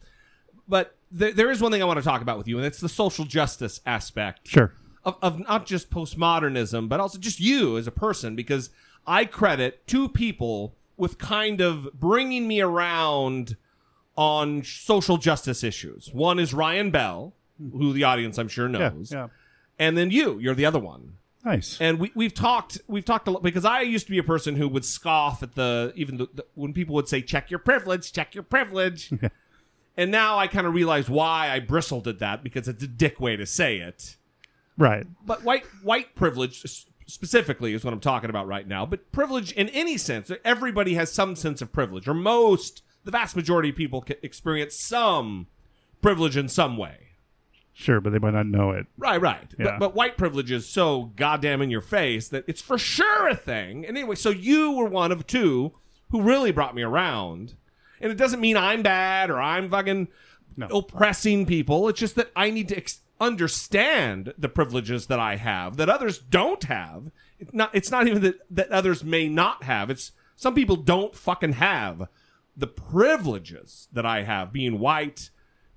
but 0.68 0.96
there, 1.10 1.32
there 1.32 1.52
is 1.52 1.62
one 1.62 1.72
thing 1.72 1.82
I 1.82 1.86
want 1.86 2.00
to 2.00 2.04
talk 2.06 2.22
about 2.22 2.38
with 2.38 2.48
you, 2.48 2.58
and 2.58 2.66
it's 2.66 2.80
the 2.80 2.90
social 2.90 3.26
justice 3.26 3.80
aspect 3.86 4.48
sure 4.48 4.74
of, 5.04 5.18
of 5.22 5.40
not 5.40 5.66
just 5.66 5.90
postmodernism, 5.90 6.90
but 6.90 7.00
also 7.00 7.18
just 7.18 7.40
you 7.40 7.78
as 7.78 7.88
a 7.88 7.92
person, 7.92 8.36
because 8.36 8.70
I 9.06 9.26
credit 9.26 9.86
two 9.88 10.10
people 10.10 10.76
with 10.98 11.18
kind 11.18 11.62
of 11.62 11.90
bringing 11.94 12.48
me 12.48 12.62
around 12.62 13.58
on 14.16 14.64
social 14.64 15.18
justice 15.18 15.64
issues. 15.64 16.12
One 16.14 16.38
is 16.38 16.54
Ryan 16.54 16.92
Bell, 16.92 17.34
who 17.58 17.94
the 17.94 18.04
audience 18.04 18.38
I'm 18.38 18.48
sure 18.48 18.70
yeah 18.70 18.90
knows, 18.90 19.12
yeah 19.12 19.28
and 19.82 19.98
then 19.98 20.12
you, 20.12 20.38
you're 20.38 20.54
the 20.54 20.66
other 20.66 20.80
one. 20.80 21.18
Nice. 21.44 21.82
And 21.82 22.00
we 22.00 22.12
we've 22.14 22.36
talked 22.36 22.80
we've 22.88 23.04
talked 23.04 23.28
a 23.28 23.32
lot 23.32 23.42
because 23.42 23.66
I 23.66 23.82
used 23.82 24.06
to 24.06 24.12
be 24.12 24.20
a 24.20 24.24
person 24.24 24.56
who 24.56 24.68
would 24.68 24.86
scoff 24.86 25.42
at 25.42 25.56
the 25.56 25.92
even 25.96 26.18
the, 26.18 26.28
the, 26.32 26.46
when 26.54 26.72
people 26.72 26.94
would 26.96 27.08
say 27.08 27.24
check 27.24 27.50
your 27.50 27.60
privilege, 27.60 28.14
check 28.14 28.36
your 28.36 28.44
privilege. 28.44 29.12
and 29.98 30.12
now 30.12 30.38
I 30.38 30.46
kind 30.46 30.68
of 30.68 30.76
realize 30.76 31.10
why 31.10 31.50
I 31.50 31.60
bristled 31.60 32.08
at 32.08 32.20
that 32.20 32.44
because 32.44 32.68
it's 32.68 32.84
a 32.84 32.88
dick 32.88 33.20
way 33.20 33.36
to 33.38 33.48
say 33.48 33.78
it. 33.78 34.18
Right. 34.78 35.06
But 35.26 35.44
white 35.44 35.66
white 35.84 36.16
privilege 36.16 36.64
specifically 37.08 37.74
is 37.74 37.84
what 37.84 37.94
I'm 37.94 38.00
talking 38.00 38.30
about 38.30 38.48
right 38.48 38.68
now. 38.68 38.86
But 38.86 39.12
privilege 39.12 39.52
in 39.52 39.70
any 39.70 39.98
sense, 39.98 40.32
everybody 40.46 40.94
has 40.96 41.12
some 41.12 41.36
sense 41.36 41.62
of 41.62 41.72
privilege, 41.72 42.08
or 42.08 42.14
most, 42.14 42.84
the 43.04 43.12
vast 43.12 43.36
majority 43.36 43.70
of 43.70 43.76
people 43.76 44.04
experience 44.24 44.80
some 44.80 45.48
privilege 46.02 46.38
in 46.38 46.48
some 46.48 46.78
way. 46.78 47.08
Sure, 47.74 48.02
but 48.02 48.12
they 48.12 48.20
might 48.20 48.34
not 48.34 48.46
know 48.48 48.72
it. 48.72 48.86
Right, 48.98 49.20
right. 49.22 49.48
Yeah. 49.58 49.66
But, 49.66 49.80
but 49.80 49.96
white 49.96 50.18
privilege 50.18 50.52
is 50.52 50.68
so 50.68 51.12
goddamn 51.16 51.62
in 51.62 51.70
your 51.70 51.82
face 51.82 52.28
that 52.30 52.44
it's 52.48 52.62
for 52.62 52.78
sure 52.78 53.28
a 53.30 53.36
thing. 53.36 53.86
And 53.86 53.98
anyway, 53.98 54.16
so 54.16 54.30
you 54.30 54.72
were 54.74 54.86
one 54.86 55.12
of 55.12 55.26
two 55.26 55.72
who 56.12 56.22
really 56.22 56.52
brought 56.52 56.76
me 56.76 56.82
around. 56.82 57.56
And 58.02 58.12
it 58.12 58.16
doesn't 58.18 58.42
mean 58.42 58.58
I'm 58.58 58.84
bad 58.84 59.30
or 59.30 59.40
I'm 59.40 59.70
fucking 59.70 60.10
No. 60.58 60.68
oppressing 60.68 61.46
people. 61.46 61.88
It's 61.88 62.00
just 62.00 62.16
that 62.16 62.32
I 62.36 62.50
need 62.52 62.68
to 62.70 62.78
ex- 62.78 63.00
understand 63.22 64.34
the 64.38 64.50
privileges 64.50 65.08
that 65.08 65.20
I 65.20 65.38
have 65.38 65.78
that 65.78 65.88
others 65.90 66.18
don't 66.18 66.64
have. 66.64 67.12
It's 67.40 67.54
not. 67.54 67.70
It's 67.74 67.92
not 67.92 68.08
even 68.08 68.22
that 68.24 68.40
that 68.50 68.70
others 68.72 69.04
may 69.04 69.30
not 69.30 69.64
have. 69.64 69.90
It's 69.90 70.12
some 70.36 70.54
people 70.56 70.76
don't 70.76 71.16
fucking 71.16 71.54
have 71.54 72.10
the 72.58 72.68
privileges 72.68 73.88
that 73.94 74.06
I 74.06 74.24
have, 74.24 74.52
being 74.52 74.80
white, 74.80 75.30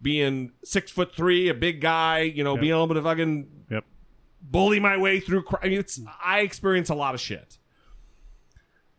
being 0.03 0.53
six 0.65 0.91
foot 0.91 1.15
three, 1.15 1.49
a 1.49 1.55
big 1.55 1.81
guy, 1.81 2.21
you 2.21 2.43
know, 2.43 2.57
being 2.57 2.73
able 2.73 2.95
to 2.95 3.03
fucking 3.03 3.49
Yep. 3.71 3.85
bully 4.43 4.81
my 4.81 4.97
way 4.97 5.21
through. 5.21 5.45
I 5.63 5.69
mean, 5.69 5.79
it's 5.79 6.01
I 6.23 6.41
experience 6.41 6.89
a 6.89 6.95
lot 6.95 7.15
of 7.15 7.21
shit 7.21 7.59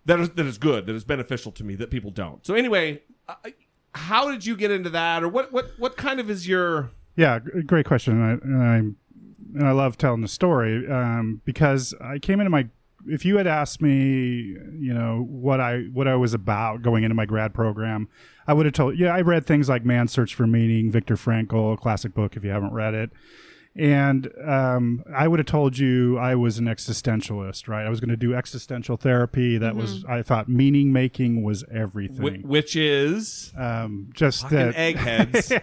that 0.06 0.20
is 0.20 0.30
that 0.32 0.46
is 0.46 0.58
good, 0.58 0.86
that 0.86 0.96
is 0.96 1.04
beneficial 1.04 1.52
to 1.54 1.64
me 1.64 1.76
that 1.76 1.90
people 1.90 2.12
don't. 2.12 2.46
So 2.46 2.54
anyway, 2.54 3.02
uh, 3.28 3.36
how 3.94 4.32
did 4.32 4.46
you 4.46 4.56
get 4.56 4.72
into 4.72 4.90
that, 4.92 5.24
or 5.24 5.28
what 5.30 5.52
what 5.52 5.72
what 5.78 5.98
kind 5.98 6.20
of 6.20 6.30
is 6.30 6.48
your 6.48 6.92
Yeah, 7.16 7.40
great 7.40 7.86
question, 7.86 8.22
and 8.22 8.24
I 8.24 8.32
and 8.44 8.64
I, 8.64 8.76
and 9.60 9.68
I 9.68 9.72
love 9.72 9.98
telling 9.98 10.22
the 10.22 10.28
story 10.28 10.90
um, 10.92 11.42
because 11.46 11.94
I 12.02 12.20
came 12.20 12.40
into 12.40 12.50
my. 12.50 12.68
If 13.08 13.24
you 13.24 13.38
had 13.38 13.46
asked 13.46 13.82
me, 13.84 13.92
you 13.92 14.94
know 14.94 15.26
what 15.30 15.60
I 15.62 15.84
what 15.94 16.08
I 16.08 16.16
was 16.16 16.34
about 16.34 16.82
going 16.82 17.04
into 17.04 17.14
my 17.16 17.26
grad 17.26 17.54
program, 17.54 18.10
I 18.48 18.54
would 18.54 18.66
have 18.66 18.74
told. 18.74 18.98
Yeah, 18.98 19.14
I 19.14 19.22
read 19.22 19.46
things 19.46 19.70
like 19.70 19.86
*Man's 19.86 20.12
Search 20.12 20.34
for 20.34 20.48
Meaning*, 20.48 20.92
Viktor 20.92 21.16
Frankl, 21.16 21.74
a 21.74 21.78
classic 21.78 22.14
book. 22.16 22.36
If 22.36 22.44
you 22.44 22.50
haven't 22.50 22.74
read 22.74 22.96
it, 22.96 23.12
and 23.76 24.28
um, 24.44 25.04
I 25.14 25.28
would 25.28 25.38
have 25.40 25.46
told 25.46 25.78
you 25.78 26.18
I 26.18 26.34
was 26.34 26.58
an 26.58 26.66
existentialist, 26.66 27.68
right? 27.68 27.86
I 27.86 27.90
was 27.90 28.00
going 28.00 28.10
to 28.10 28.18
do 28.18 28.34
existential 28.34 28.98
therapy. 28.98 29.58
That 29.60 29.76
was 29.76 30.04
I 30.06 30.22
thought 30.24 30.50
meaning 30.50 30.92
making 30.92 31.44
was 31.44 31.64
everything. 31.72 32.42
wh- 32.42 32.46
which 32.50 32.76
is 32.76 33.54
um, 33.58 34.10
just 34.14 34.50
that 34.50 34.76
eggheads? 34.76 35.52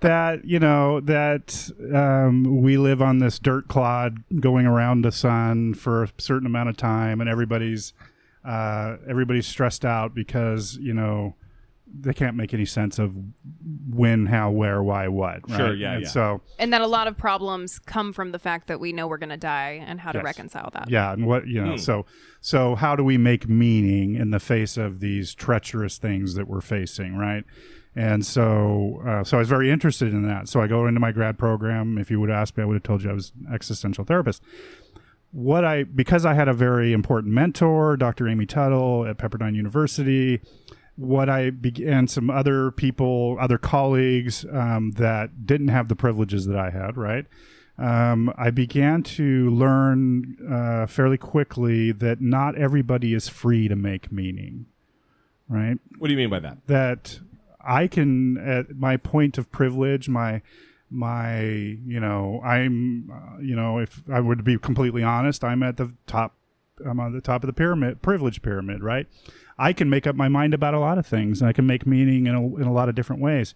that 0.00 0.44
you 0.44 0.58
know 0.58 1.00
that 1.00 1.70
um, 1.94 2.62
we 2.62 2.76
live 2.76 3.00
on 3.00 3.18
this 3.18 3.38
dirt 3.38 3.68
clod 3.68 4.18
going 4.40 4.66
around 4.66 5.02
the 5.02 5.12
sun 5.12 5.74
for 5.74 6.04
a 6.04 6.08
certain 6.18 6.46
amount 6.46 6.68
of 6.68 6.76
time, 6.76 7.20
and 7.20 7.30
everybody's 7.30 7.92
uh, 8.44 8.96
everybody's 9.08 9.46
stressed 9.46 9.84
out 9.84 10.14
because 10.14 10.76
you 10.76 10.94
know 10.94 11.34
they 11.86 12.12
can't 12.12 12.36
make 12.36 12.52
any 12.52 12.64
sense 12.64 12.98
of 12.98 13.14
when, 13.88 14.26
how, 14.26 14.50
where, 14.50 14.82
why, 14.82 15.08
what. 15.08 15.48
Right? 15.48 15.56
Sure, 15.56 15.74
yeah, 15.74 15.92
And 15.94 16.02
yeah. 16.02 16.08
So 16.08 16.40
And 16.58 16.72
that 16.72 16.80
a 16.80 16.86
lot 16.86 17.06
of 17.06 17.16
problems 17.16 17.78
come 17.78 18.12
from 18.12 18.32
the 18.32 18.38
fact 18.38 18.66
that 18.68 18.80
we 18.80 18.92
know 18.92 19.06
we're 19.06 19.18
going 19.18 19.30
to 19.30 19.36
die 19.36 19.82
and 19.86 20.00
how 20.00 20.12
to 20.12 20.20
reconcile 20.20 20.70
that. 20.74 20.90
yeah, 20.90 21.12
and 21.12 21.26
what 21.26 21.46
you 21.46 21.62
know. 21.62 21.72
Hmm. 21.72 21.78
So 21.78 22.06
so 22.40 22.74
how 22.74 22.96
do 22.96 23.04
we 23.04 23.18
make 23.18 23.48
meaning 23.48 24.14
in 24.14 24.30
the 24.30 24.40
face 24.40 24.76
of 24.76 25.00
these 25.00 25.34
treacherous 25.34 25.98
things 25.98 26.34
that 26.34 26.48
we're 26.48 26.60
facing, 26.60 27.16
right? 27.16 27.44
And 27.96 28.26
so, 28.26 29.00
uh, 29.06 29.24
so 29.24 29.38
I 29.38 29.40
was 29.40 29.48
very 29.48 29.70
interested 29.70 30.12
in 30.12 30.28
that. 30.28 30.48
So 30.48 30.60
I 30.60 30.66
go 30.66 30.86
into 30.86 31.00
my 31.00 31.12
grad 31.12 31.38
program. 31.38 31.96
If 31.96 32.10
you 32.10 32.20
would 32.20 32.28
have 32.28 32.38
asked 32.38 32.56
me, 32.58 32.62
I 32.62 32.66
would 32.66 32.74
have 32.74 32.82
told 32.82 33.02
you 33.02 33.10
I 33.10 33.14
was 33.14 33.32
an 33.40 33.52
existential 33.54 34.04
therapist. 34.04 34.42
What 35.32 35.64
I 35.64 35.84
because 35.84 36.24
I 36.24 36.34
had 36.34 36.46
a 36.46 36.52
very 36.52 36.92
important 36.92 37.32
mentor, 37.32 37.96
Dr. 37.96 38.28
Amy 38.28 38.46
Tuttle 38.46 39.06
at 39.06 39.16
Pepperdine 39.16 39.54
University. 39.54 40.40
What 40.96 41.28
I 41.28 41.50
began, 41.50 42.08
some 42.08 42.30
other 42.30 42.70
people, 42.70 43.36
other 43.38 43.58
colleagues 43.58 44.46
um, 44.50 44.92
that 44.92 45.46
didn't 45.46 45.68
have 45.68 45.88
the 45.88 45.96
privileges 45.96 46.46
that 46.46 46.56
I 46.58 46.70
had, 46.70 46.96
right? 46.96 47.26
um, 47.78 48.32
I 48.38 48.50
began 48.50 49.02
to 49.02 49.50
learn 49.50 50.36
uh, 50.50 50.86
fairly 50.86 51.18
quickly 51.18 51.92
that 51.92 52.20
not 52.20 52.56
everybody 52.56 53.12
is 53.12 53.28
free 53.28 53.68
to 53.68 53.76
make 53.76 54.10
meaning, 54.10 54.66
right? 55.48 55.78
what 55.98 56.08
do 56.08 56.14
you 56.14 56.18
mean 56.18 56.30
by 56.30 56.40
that? 56.40 56.66
That 56.66 57.20
I 57.60 57.86
can, 57.86 58.38
at 58.38 58.76
my 58.76 58.96
point 58.96 59.38
of 59.38 59.50
privilege, 59.50 60.08
my 60.08 60.42
my 60.88 61.40
you 61.40 61.98
know 61.98 62.40
i'm 62.44 63.10
uh, 63.10 63.40
you 63.40 63.56
know 63.56 63.78
if 63.78 64.04
i 64.08 64.20
were 64.20 64.36
to 64.36 64.42
be 64.44 64.56
completely 64.56 65.02
honest 65.02 65.42
i'm 65.42 65.60
at 65.64 65.76
the 65.78 65.92
top 66.06 66.36
i'm 66.88 67.00
on 67.00 67.12
the 67.12 67.20
top 67.20 67.42
of 67.42 67.48
the 67.48 67.52
pyramid 67.52 68.00
privilege 68.02 68.40
pyramid 68.40 68.84
right 68.84 69.08
i 69.58 69.72
can 69.72 69.88
make 69.90 70.06
up 70.06 70.14
my 70.16 70.28
mind 70.28 70.52
about 70.54 70.74
a 70.74 70.78
lot 70.80 70.98
of 70.98 71.06
things 71.06 71.40
and 71.40 71.48
i 71.48 71.52
can 71.52 71.66
make 71.66 71.86
meaning 71.86 72.26
in 72.26 72.34
a, 72.34 72.42
in 72.56 72.62
a 72.62 72.72
lot 72.72 72.88
of 72.88 72.94
different 72.94 73.22
ways. 73.22 73.54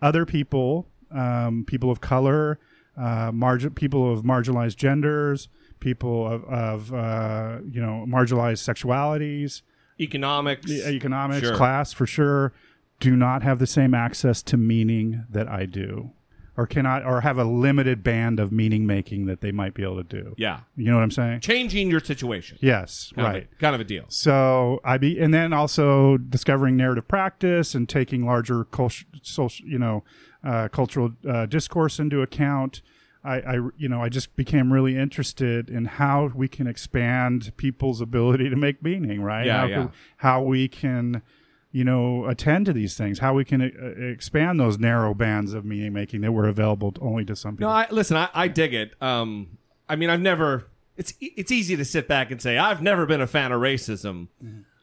Other 0.00 0.24
people 0.26 0.86
um, 1.10 1.64
people 1.66 1.90
of 1.90 2.00
color 2.00 2.58
uh, 2.96 3.30
margin 3.32 3.70
people 3.70 4.12
of 4.12 4.22
marginalized 4.24 4.76
genders 4.76 5.48
people 5.80 6.26
of, 6.26 6.44
of 6.44 6.92
uh, 6.94 7.58
you 7.70 7.80
know 7.80 8.04
marginalized 8.08 8.62
sexualities. 8.68 9.62
Economics, 10.00 10.70
e- 10.70 10.82
economics, 10.96 11.40
Sure. 11.46 11.56
class 11.56 11.92
for 11.92 12.06
sure, 12.06 12.52
do 13.00 13.16
not 13.16 13.42
have 13.42 13.58
the 13.58 13.66
same 13.66 13.94
access 13.94 14.42
to 14.44 14.56
meaning 14.56 15.24
that 15.30 15.48
I 15.48 15.66
do, 15.66 16.10
or 16.58 16.66
cannot, 16.66 17.06
or 17.06 17.20
have 17.20 17.38
a 17.38 17.44
limited 17.44 18.02
band 18.02 18.40
of 18.40 18.50
meaning 18.50 18.84
making 18.84 19.26
that 19.26 19.40
they 19.40 19.52
might 19.52 19.74
be 19.74 19.82
able 19.84 19.96
to 19.96 20.22
do. 20.22 20.34
yeah, 20.36 20.60
You 20.76 20.86
know 20.90 20.96
what 20.96 21.04
I'm 21.04 21.10
saying? 21.12 21.38
changing 21.40 21.88
your 21.88 22.00
situation, 22.00 22.58
Yes, 22.60 23.12
kind 23.14 23.26
right. 23.28 23.42
of 23.44 23.48
a, 23.52 23.56
kind 23.56 23.74
of 23.76 23.80
a 23.80 23.84
deal. 23.84 24.04
So 24.08 24.80
I 24.84 24.98
be, 24.98 25.20
and 25.20 25.32
then 25.32 25.52
also 25.52 26.16
discovering 26.16 26.76
narrative 26.76 27.06
practice 27.06 27.76
and 27.76 27.88
taking 27.88 28.26
larger 28.26 28.64
culture, 28.64 29.06
social, 29.22 29.64
you 29.66 29.78
know, 29.78 30.02
uh, 30.44 30.66
cultural 30.68 31.12
uh, 31.28 31.46
discourse 31.46 32.00
into 32.00 32.22
account. 32.22 32.82
I, 33.24 33.40
I, 33.40 33.54
you 33.76 33.88
know, 33.88 34.02
I 34.02 34.08
just 34.08 34.34
became 34.36 34.72
really 34.72 34.96
interested 34.96 35.70
in 35.70 35.84
how 35.84 36.30
we 36.34 36.48
can 36.48 36.66
expand 36.66 37.52
people's 37.56 38.00
ability 38.00 38.48
to 38.50 38.56
make 38.56 38.82
meaning, 38.82 39.20
right? 39.22 39.46
Yeah, 39.46 39.60
how, 39.60 39.66
yeah. 39.66 39.88
How 40.18 40.42
we 40.42 40.66
can, 40.68 41.22
you 41.70 41.84
know, 41.84 42.26
attend 42.26 42.66
to 42.66 42.72
these 42.72 42.96
things, 42.96 43.18
how 43.18 43.34
we 43.34 43.44
can 43.44 43.60
uh, 43.60 44.10
expand 44.10 44.58
those 44.58 44.78
narrow 44.78 45.12
bands 45.12 45.52
of 45.52 45.64
meaning 45.64 45.92
making 45.92 46.22
that 46.22 46.32
were 46.32 46.48
available 46.48 46.92
to, 46.92 47.00
only 47.00 47.24
to 47.26 47.36
some 47.36 47.56
people. 47.56 47.68
No, 47.68 47.74
I 47.74 47.86
listen. 47.90 48.16
I, 48.16 48.28
I 48.34 48.48
dig 48.48 48.72
it. 48.72 48.94
Um, 49.02 49.58
I 49.88 49.96
mean, 49.96 50.10
I've 50.10 50.20
never. 50.20 50.66
It's 50.96 51.12
it's 51.20 51.52
easy 51.52 51.76
to 51.76 51.84
sit 51.84 52.08
back 52.08 52.30
and 52.30 52.40
say 52.42 52.58
I've 52.58 52.82
never 52.82 53.06
been 53.06 53.20
a 53.20 53.26
fan 53.26 53.52
of 53.52 53.60
racism, 53.60 54.28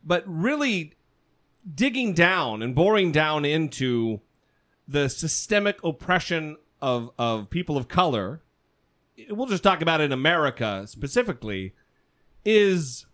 but 0.03 0.23
really 0.25 0.93
digging 1.73 2.13
down 2.13 2.61
and 2.61 2.75
boring 2.75 3.11
down 3.11 3.43
into 3.43 4.21
the 4.87 5.09
systemic 5.09 5.83
oppression 5.83 6.57
of 6.81 7.09
of 7.17 7.49
people 7.49 7.77
of 7.77 7.87
color. 7.87 8.41
We'll 9.29 9.47
just 9.47 9.63
talk 9.63 9.81
about 9.81 10.01
it 10.01 10.05
in 10.05 10.11
America 10.11 10.85
specifically. 10.87 11.73
Is 12.45 13.07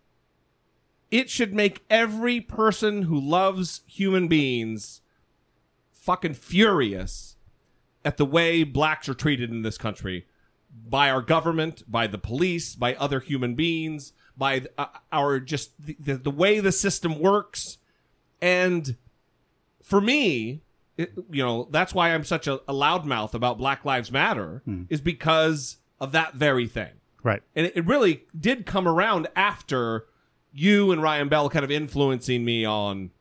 it 1.11 1.29
should 1.29 1.53
make 1.53 1.83
every 1.89 2.39
person 2.39 3.03
who 3.03 3.19
loves 3.19 3.81
human 3.85 4.27
beings 4.27 5.01
fucking 5.91 6.33
furious 6.33 7.35
at 8.03 8.17
the 8.17 8.25
way 8.25 8.63
blacks 8.63 9.07
are 9.07 9.13
treated 9.13 9.51
in 9.51 9.61
this 9.61 9.77
country 9.77 10.25
by 10.87 11.09
our 11.09 11.21
government, 11.21 11.83
by 11.91 12.07
the 12.07 12.17
police, 12.17 12.75
by 12.75 12.95
other 12.95 13.19
human 13.19 13.53
beings, 13.55 14.13
by 14.37 14.63
uh, 14.77 14.85
our 15.11 15.39
just 15.39 15.71
the, 15.85 15.95
the, 15.99 16.15
the 16.15 16.31
way 16.31 16.59
the 16.59 16.71
system 16.71 17.19
works. 17.19 17.77
And 18.41 18.95
for 19.83 19.99
me, 19.99 20.61
it, 20.97 21.11
you 21.29 21.43
know, 21.43 21.67
that's 21.69 21.93
why 21.93 22.13
I'm 22.13 22.23
such 22.23 22.47
a, 22.47 22.55
a 22.67 22.73
loudmouth 22.73 23.33
about 23.33 23.57
Black 23.57 23.83
Lives 23.85 24.11
Matter, 24.11 24.63
is 24.89 25.01
because 25.01 25.77
of 25.99 26.13
that 26.13 26.33
very 26.35 26.67
thing. 26.67 26.91
right. 27.21 27.43
And 27.55 27.67
it, 27.67 27.77
it 27.77 27.85
really 27.85 28.23
did 28.39 28.65
come 28.65 28.87
around 28.87 29.27
after 29.35 30.05
you 30.53 30.91
and 30.91 31.01
Ryan 31.01 31.29
Bell 31.29 31.49
kind 31.49 31.65
of 31.65 31.71
influencing 31.71 32.43
me 32.43 32.65
on 32.65 33.11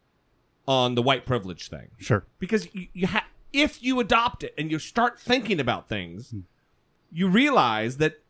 on 0.67 0.95
the 0.95 1.03
white 1.03 1.27
privilege 1.27 1.69
thing 1.69 1.89
Sure. 1.99 2.25
because 2.39 2.73
you, 2.75 2.87
you 2.93 3.07
ha- 3.09 3.27
if 3.53 3.83
you 3.83 3.99
adopt 3.99 4.45
it 4.45 4.55
and 4.57 4.71
you 4.71 4.79
start 4.79 5.19
thinking 5.19 5.59
about 5.59 5.89
things, 5.89 6.31
hmm. 6.31 6.41
you 7.11 7.29
realize 7.29 7.97
that 7.97 8.21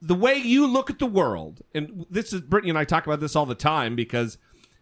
the 0.00 0.14
way 0.14 0.36
you 0.36 0.66
look 0.66 0.90
at 0.90 0.98
the 0.98 1.06
world, 1.06 1.62
and 1.74 2.06
this 2.10 2.32
is 2.32 2.42
Brittany 2.42 2.70
and 2.70 2.78
I 2.78 2.84
talk 2.84 3.06
about 3.06 3.20
this 3.20 3.34
all 3.34 3.46
the 3.46 3.54
time 3.54 3.96
because 3.96 4.38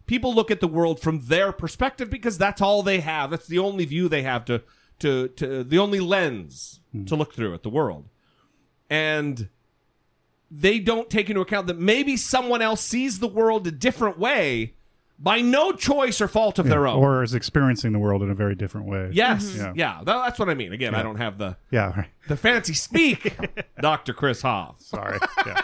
people 0.07 0.35
look 0.35 0.51
at 0.51 0.61
the 0.61 0.69
world 0.69 1.01
from 1.01 1.27
their 1.27 1.53
perspective 1.53 2.11
because 2.11 2.37
that's 2.37 2.61
all 2.61 2.83
they 2.83 3.01
have. 3.01 3.31
That's 3.31 3.47
the 3.47 3.59
only 3.59 3.85
view 3.85 4.09
they 4.09 4.23
have 4.23 4.45
to 4.47 4.63
to 4.99 5.29
to 5.29 5.65
the 5.65 5.79
only 5.79 6.01
lens 6.01 6.81
hmm. 6.93 7.05
to 7.05 7.17
look 7.17 7.35
through 7.35 7.55
at 7.55 7.63
the 7.63 7.71
world. 7.71 8.09
And 8.91 9.49
they 10.55 10.79
don't 10.79 11.09
take 11.09 11.31
into 11.31 11.41
account 11.41 11.67
that 11.69 11.79
maybe 11.79 12.17
someone 12.17 12.61
else 12.61 12.81
sees 12.83 13.19
the 13.21 13.29
world 13.29 13.67
a 13.67 13.71
different 13.71 14.19
way 14.19 14.75
by 15.19 15.41
no 15.41 15.73
choice 15.73 16.21
or 16.21 16.27
fault 16.29 16.59
of 16.59 16.67
their 16.69 16.87
own. 16.87 16.99
or 16.99 17.23
is 17.23 17.33
experiencing 17.33 17.93
the 17.93 17.99
world 17.99 18.23
in 18.23 18.31
a 18.31 18.35
very 18.35 18.55
different 18.57 18.87
way. 18.89 19.09
yes, 19.13 19.55
Yeah. 19.57 19.73
yeah, 19.77 19.99
tha- 19.99 20.23
that's 20.25 20.39
what 20.39 20.49
I 20.49 20.55
mean. 20.55 20.73
Again, 20.73 20.95
I 20.97 21.03
don't 21.03 21.17
have 21.17 21.39
the 21.39 21.57
Yeah. 21.71 21.93
Right. 21.97 22.09
the 22.29 22.37
fancy 22.37 22.75
speak, 22.75 23.35
Doctor 23.81 24.13
Chris 24.13 24.43
Hoff. 24.43 24.81
Sorry. 24.81 25.19
Yeah. 25.47 25.61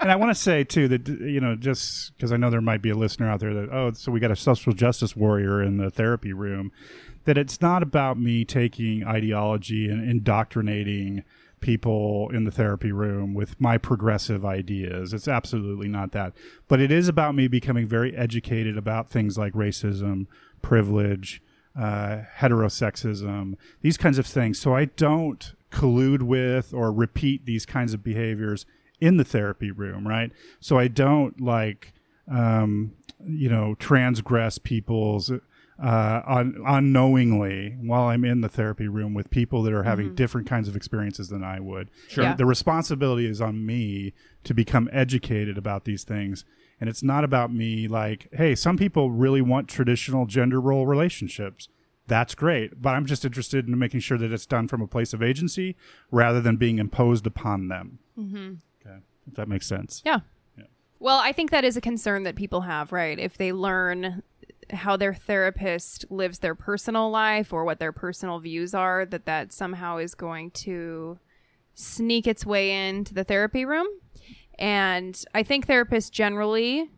and 0.00 0.10
I 0.12 0.16
want 0.16 0.30
to 0.30 0.34
say 0.40 0.64
too 0.64 0.88
that 0.88 1.08
you 1.08 1.40
know 1.40 1.54
just 1.56 2.16
because 2.16 2.32
I 2.32 2.36
know 2.36 2.50
there 2.50 2.60
might 2.60 2.82
be 2.82 2.90
a 2.90 2.94
listener 2.96 3.28
out 3.30 3.40
there 3.40 3.54
that 3.54 3.70
oh 3.72 3.92
so 3.94 4.10
we 4.12 4.20
got 4.20 4.30
a 4.32 4.36
social 4.36 4.72
justice 4.72 5.16
warrior 5.16 5.62
in 5.62 5.78
the 5.78 5.88
therapy 5.90 6.32
room 6.32 6.70
that 7.24 7.38
it's 7.38 7.60
not 7.60 7.82
about 7.82 8.18
me 8.18 8.44
taking 8.44 9.04
ideology 9.04 9.88
and 9.88 10.08
indoctrinating 10.08 11.24
people 11.60 12.28
in 12.32 12.44
the 12.44 12.50
therapy 12.50 12.92
room 12.92 13.34
with 13.34 13.60
my 13.60 13.78
progressive 13.78 14.44
ideas. 14.44 15.12
It's 15.12 15.28
absolutely 15.28 15.88
not 15.88 16.12
that. 16.12 16.34
But 16.68 16.80
it 16.80 16.92
is 16.92 17.08
about 17.08 17.34
me 17.34 17.48
becoming 17.48 17.86
very 17.86 18.16
educated 18.16 18.76
about 18.76 19.10
things 19.10 19.38
like 19.38 19.52
racism, 19.54 20.26
privilege, 20.62 21.42
uh, 21.78 22.22
heterosexism, 22.38 23.54
these 23.80 23.96
kinds 23.96 24.18
of 24.18 24.26
things. 24.26 24.58
So 24.58 24.74
I 24.74 24.86
don't 24.86 25.52
collude 25.70 26.22
with 26.22 26.72
or 26.72 26.92
repeat 26.92 27.44
these 27.44 27.66
kinds 27.66 27.94
of 27.94 28.02
behaviors 28.02 28.66
in 29.00 29.16
the 29.16 29.24
therapy 29.24 29.70
room, 29.70 30.06
right? 30.06 30.32
So 30.60 30.78
I 30.78 30.88
don't 30.88 31.40
like, 31.40 31.92
um, 32.30 32.92
you 33.24 33.48
know, 33.48 33.74
transgress 33.74 34.58
people's 34.58 35.30
uh, 35.82 36.22
un- 36.26 36.56
unknowingly 36.66 37.76
while 37.80 38.04
I'm 38.04 38.24
in 38.24 38.40
the 38.40 38.48
therapy 38.48 38.88
room 38.88 39.14
with 39.14 39.30
people 39.30 39.62
that 39.64 39.72
are 39.72 39.82
having 39.82 40.14
different 40.14 40.46
kinds 40.46 40.68
of 40.68 40.76
experiences 40.76 41.28
than 41.28 41.44
I 41.44 41.60
would. 41.60 41.90
Sure. 42.08 42.24
Yeah. 42.24 42.34
The 42.34 42.46
responsibility 42.46 43.26
is 43.26 43.40
on 43.40 43.66
me 43.66 44.14
to 44.44 44.54
become 44.54 44.88
educated 44.92 45.58
about 45.58 45.84
these 45.84 46.04
things. 46.04 46.44
And 46.80 46.88
it's 46.88 47.02
not 47.02 47.24
about 47.24 47.52
me 47.52 47.88
like, 47.88 48.28
hey, 48.32 48.54
some 48.54 48.76
people 48.76 49.10
really 49.10 49.42
want 49.42 49.68
traditional 49.68 50.26
gender 50.26 50.60
role 50.60 50.86
relationships. 50.86 51.68
That's 52.06 52.34
great. 52.34 52.80
But 52.80 52.90
I'm 52.90 53.06
just 53.06 53.24
interested 53.24 53.66
in 53.66 53.78
making 53.78 54.00
sure 54.00 54.18
that 54.18 54.32
it's 54.32 54.46
done 54.46 54.68
from 54.68 54.80
a 54.80 54.86
place 54.86 55.12
of 55.12 55.22
agency 55.22 55.76
rather 56.10 56.40
than 56.40 56.56
being 56.56 56.78
imposed 56.78 57.26
upon 57.26 57.68
them. 57.68 57.98
Mm-hmm. 58.18 58.54
Okay. 58.80 58.98
If 59.26 59.34
that 59.34 59.48
makes 59.48 59.66
sense. 59.66 60.02
Yeah. 60.04 60.20
Well, 60.98 61.18
I 61.18 61.32
think 61.32 61.50
that 61.50 61.64
is 61.64 61.76
a 61.76 61.80
concern 61.82 62.22
that 62.22 62.36
people 62.36 62.62
have, 62.62 62.90
right? 62.90 63.18
If 63.18 63.36
they 63.36 63.52
learn 63.52 64.22
how 64.70 64.96
their 64.96 65.14
therapist 65.14 66.04
lives 66.10 66.40
their 66.40 66.54
personal 66.54 67.10
life 67.10 67.52
or 67.52 67.64
what 67.64 67.78
their 67.78 67.92
personal 67.92 68.38
views 68.38 68.74
are, 68.74 69.04
that 69.06 69.26
that 69.26 69.52
somehow 69.52 69.98
is 69.98 70.14
going 70.14 70.50
to 70.52 71.18
sneak 71.74 72.26
its 72.26 72.44
way 72.44 72.88
into 72.88 73.14
the 73.14 73.24
therapy 73.24 73.64
room. 73.64 73.86
And 74.58 75.22
I 75.34 75.42
think 75.42 75.66
therapists 75.66 76.10
generally, 76.10 76.90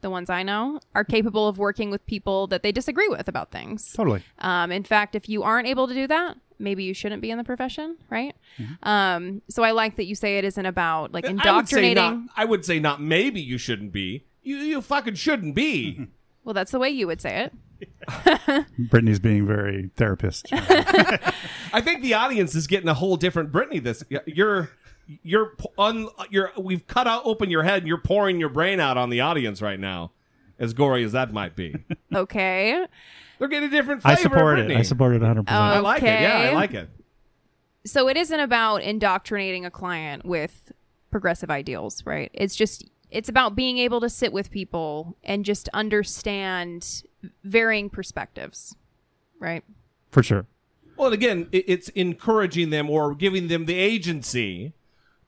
the 0.00 0.10
ones 0.10 0.30
I 0.30 0.42
know, 0.42 0.80
are 0.94 1.04
capable 1.04 1.46
of 1.46 1.58
working 1.58 1.90
with 1.90 2.04
people 2.06 2.46
that 2.48 2.62
they 2.62 2.72
disagree 2.72 3.08
with 3.08 3.28
about 3.28 3.50
things. 3.50 3.92
Totally. 3.92 4.22
Um, 4.38 4.72
in 4.72 4.84
fact, 4.84 5.14
if 5.14 5.28
you 5.28 5.42
aren't 5.42 5.68
able 5.68 5.86
to 5.86 5.94
do 5.94 6.06
that, 6.06 6.38
maybe 6.58 6.84
you 6.84 6.94
shouldn't 6.94 7.22
be 7.22 7.30
in 7.30 7.38
the 7.38 7.44
profession, 7.44 7.96
right? 8.08 8.34
Um, 8.82 9.42
so 9.48 9.62
I 9.62 9.72
like 9.72 9.96
that 9.96 10.04
you 10.04 10.14
say 10.14 10.38
it 10.38 10.44
isn't 10.44 10.66
about 10.66 11.12
like 11.12 11.26
I 11.26 11.32
would, 11.32 11.42
say 11.42 11.48
indoctrinating. 11.48 11.94
not, 11.96 12.20
I 12.36 12.44
would 12.44 12.64
say 12.64 12.78
not 12.78 13.00
maybe 13.00 13.40
you 13.40 13.58
shouldn't 13.58 13.92
be. 13.92 14.24
You, 14.42 14.56
you 14.56 14.80
fucking 14.80 15.14
shouldn't 15.14 15.54
be. 15.54 16.08
Well, 16.44 16.54
that's 16.54 16.72
the 16.72 16.78
way 16.78 16.90
you 16.90 17.06
would 17.06 17.20
say 17.20 17.48
it. 17.48 18.66
Brittany's 18.90 19.18
being 19.20 19.46
very 19.46 19.90
therapist. 19.96 20.48
I 20.52 21.80
think 21.80 22.02
the 22.02 22.14
audience 22.14 22.54
is 22.54 22.66
getting 22.66 22.88
a 22.88 22.94
whole 22.94 23.16
different 23.16 23.52
Brittany. 23.52 23.78
This 23.78 24.02
you're 24.26 24.70
you're 25.22 25.54
un, 25.78 26.08
you're 26.30 26.52
we've 26.58 26.86
cut 26.86 27.06
out 27.06 27.22
open 27.24 27.50
your 27.50 27.62
head. 27.62 27.78
and 27.78 27.88
You're 27.88 27.98
pouring 27.98 28.38
your 28.40 28.48
brain 28.48 28.80
out 28.80 28.96
on 28.96 29.10
the 29.10 29.20
audience 29.20 29.62
right 29.62 29.80
now, 29.80 30.12
as 30.58 30.72
gory 30.74 31.04
as 31.04 31.12
that 31.12 31.32
might 31.32 31.56
be. 31.56 31.74
Okay. 32.14 32.86
They're 33.38 33.48
getting 33.48 33.68
a 33.68 33.72
different 33.72 34.02
I 34.04 34.16
flavor. 34.16 34.28
of 34.28 34.32
support 34.32 34.58
it. 34.58 34.70
I 34.70 34.82
support 34.82 35.14
it 35.16 35.22
100%. 35.22 35.44
I 35.48 35.78
like 35.78 36.02
it. 36.02 36.20
Yeah, 36.20 36.50
I 36.50 36.52
like 36.52 36.74
it. 36.74 36.90
So 37.86 38.08
it 38.08 38.18
isn't 38.18 38.38
about 38.40 38.82
indoctrinating 38.82 39.64
a 39.64 39.70
client 39.70 40.26
with 40.26 40.70
progressive 41.10 41.50
ideals, 41.50 42.04
right? 42.04 42.30
It's 42.34 42.54
just 42.54 42.84
it's 43.10 43.28
about 43.28 43.54
being 43.54 43.78
able 43.78 44.00
to 44.00 44.08
sit 44.08 44.32
with 44.32 44.50
people 44.50 45.16
and 45.24 45.44
just 45.44 45.68
understand 45.74 47.02
varying 47.44 47.90
perspectives, 47.90 48.76
right? 49.38 49.64
For 50.10 50.22
sure. 50.22 50.46
Well, 50.96 51.06
and 51.06 51.14
again, 51.14 51.48
it's 51.52 51.88
encouraging 51.90 52.70
them 52.70 52.90
or 52.90 53.14
giving 53.14 53.48
them 53.48 53.64
the 53.64 53.74
agency 53.74 54.74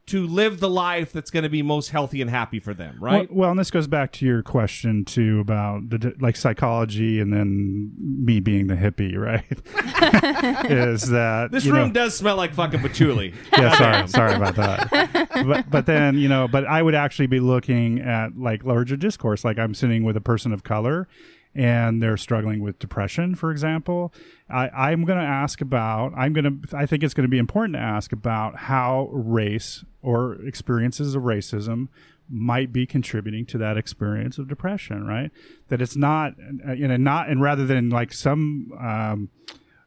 to 0.04 0.26
live 0.26 0.58
the 0.58 0.68
life 0.68 1.12
that's 1.12 1.30
going 1.30 1.44
to 1.44 1.48
be 1.48 1.62
most 1.62 1.90
healthy 1.90 2.20
and 2.20 2.28
happy 2.28 2.58
for 2.58 2.74
them, 2.74 2.96
right? 3.00 3.30
Well, 3.30 3.38
well, 3.38 3.50
and 3.52 3.58
this 3.58 3.70
goes 3.70 3.86
back 3.86 4.10
to 4.12 4.26
your 4.26 4.42
question 4.42 5.04
too 5.04 5.38
about 5.40 5.88
the 5.90 6.14
like 6.20 6.36
psychology, 6.36 7.20
and 7.20 7.32
then 7.32 7.92
me 7.98 8.40
being 8.40 8.66
the 8.66 8.74
hippie, 8.74 9.16
right? 9.16 9.44
is 10.70 11.08
that 11.08 11.52
this 11.52 11.64
room 11.66 11.88
know- 11.88 11.92
does 11.94 12.16
smell 12.16 12.36
like 12.36 12.52
fucking 12.52 12.80
patchouli. 12.80 13.32
yeah, 13.52 13.76
sorry, 13.76 14.08
sorry 14.08 14.34
about 14.34 14.56
that. 14.56 15.10
But 15.46 15.70
but 15.70 15.86
then 15.86 16.18
you 16.18 16.28
know, 16.28 16.48
but 16.48 16.66
I 16.66 16.82
would 16.82 16.94
actually 16.94 17.26
be 17.26 17.40
looking 17.40 18.00
at 18.00 18.36
like 18.36 18.64
larger 18.64 18.96
discourse. 18.96 19.44
Like 19.44 19.58
I'm 19.58 19.74
sitting 19.74 20.04
with 20.04 20.16
a 20.16 20.20
person 20.20 20.52
of 20.52 20.64
color, 20.64 21.08
and 21.54 22.02
they're 22.02 22.16
struggling 22.16 22.60
with 22.60 22.78
depression, 22.78 23.34
for 23.34 23.50
example. 23.50 24.12
I, 24.48 24.68
I'm 24.68 25.04
going 25.04 25.18
to 25.18 25.24
ask 25.24 25.60
about. 25.60 26.12
I'm 26.16 26.32
going 26.32 26.44
to. 26.62 26.76
I 26.76 26.86
think 26.86 27.02
it's 27.02 27.14
going 27.14 27.26
to 27.26 27.30
be 27.30 27.38
important 27.38 27.74
to 27.74 27.80
ask 27.80 28.12
about 28.12 28.56
how 28.56 29.08
race 29.12 29.84
or 30.02 30.34
experiences 30.46 31.14
of 31.14 31.22
racism 31.22 31.88
might 32.28 32.72
be 32.72 32.86
contributing 32.86 33.44
to 33.44 33.58
that 33.58 33.76
experience 33.76 34.38
of 34.38 34.48
depression. 34.48 35.06
Right. 35.06 35.30
That 35.68 35.82
it's 35.82 35.96
not, 35.96 36.34
uh, 36.66 36.72
you 36.72 36.88
know, 36.88 36.96
not, 36.96 37.28
and 37.28 37.42
rather 37.42 37.66
than 37.66 37.90
like 37.90 38.12
some. 38.12 38.72
Um, 38.80 39.30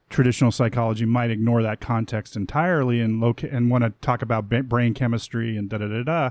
traditional 0.09 0.51
psychology 0.51 1.05
might 1.05 1.31
ignore 1.31 1.63
that 1.63 1.79
context 1.79 2.35
entirely 2.35 3.01
and 3.01 3.19
loca- 3.19 3.51
and 3.51 3.69
want 3.69 3.83
to 3.83 3.89
talk 4.01 4.21
about 4.21 4.49
brain 4.49 4.93
chemistry 4.93 5.57
and 5.57 5.69
da 5.69 5.77
da 5.77 5.87
da 5.87 6.03
da, 6.03 6.29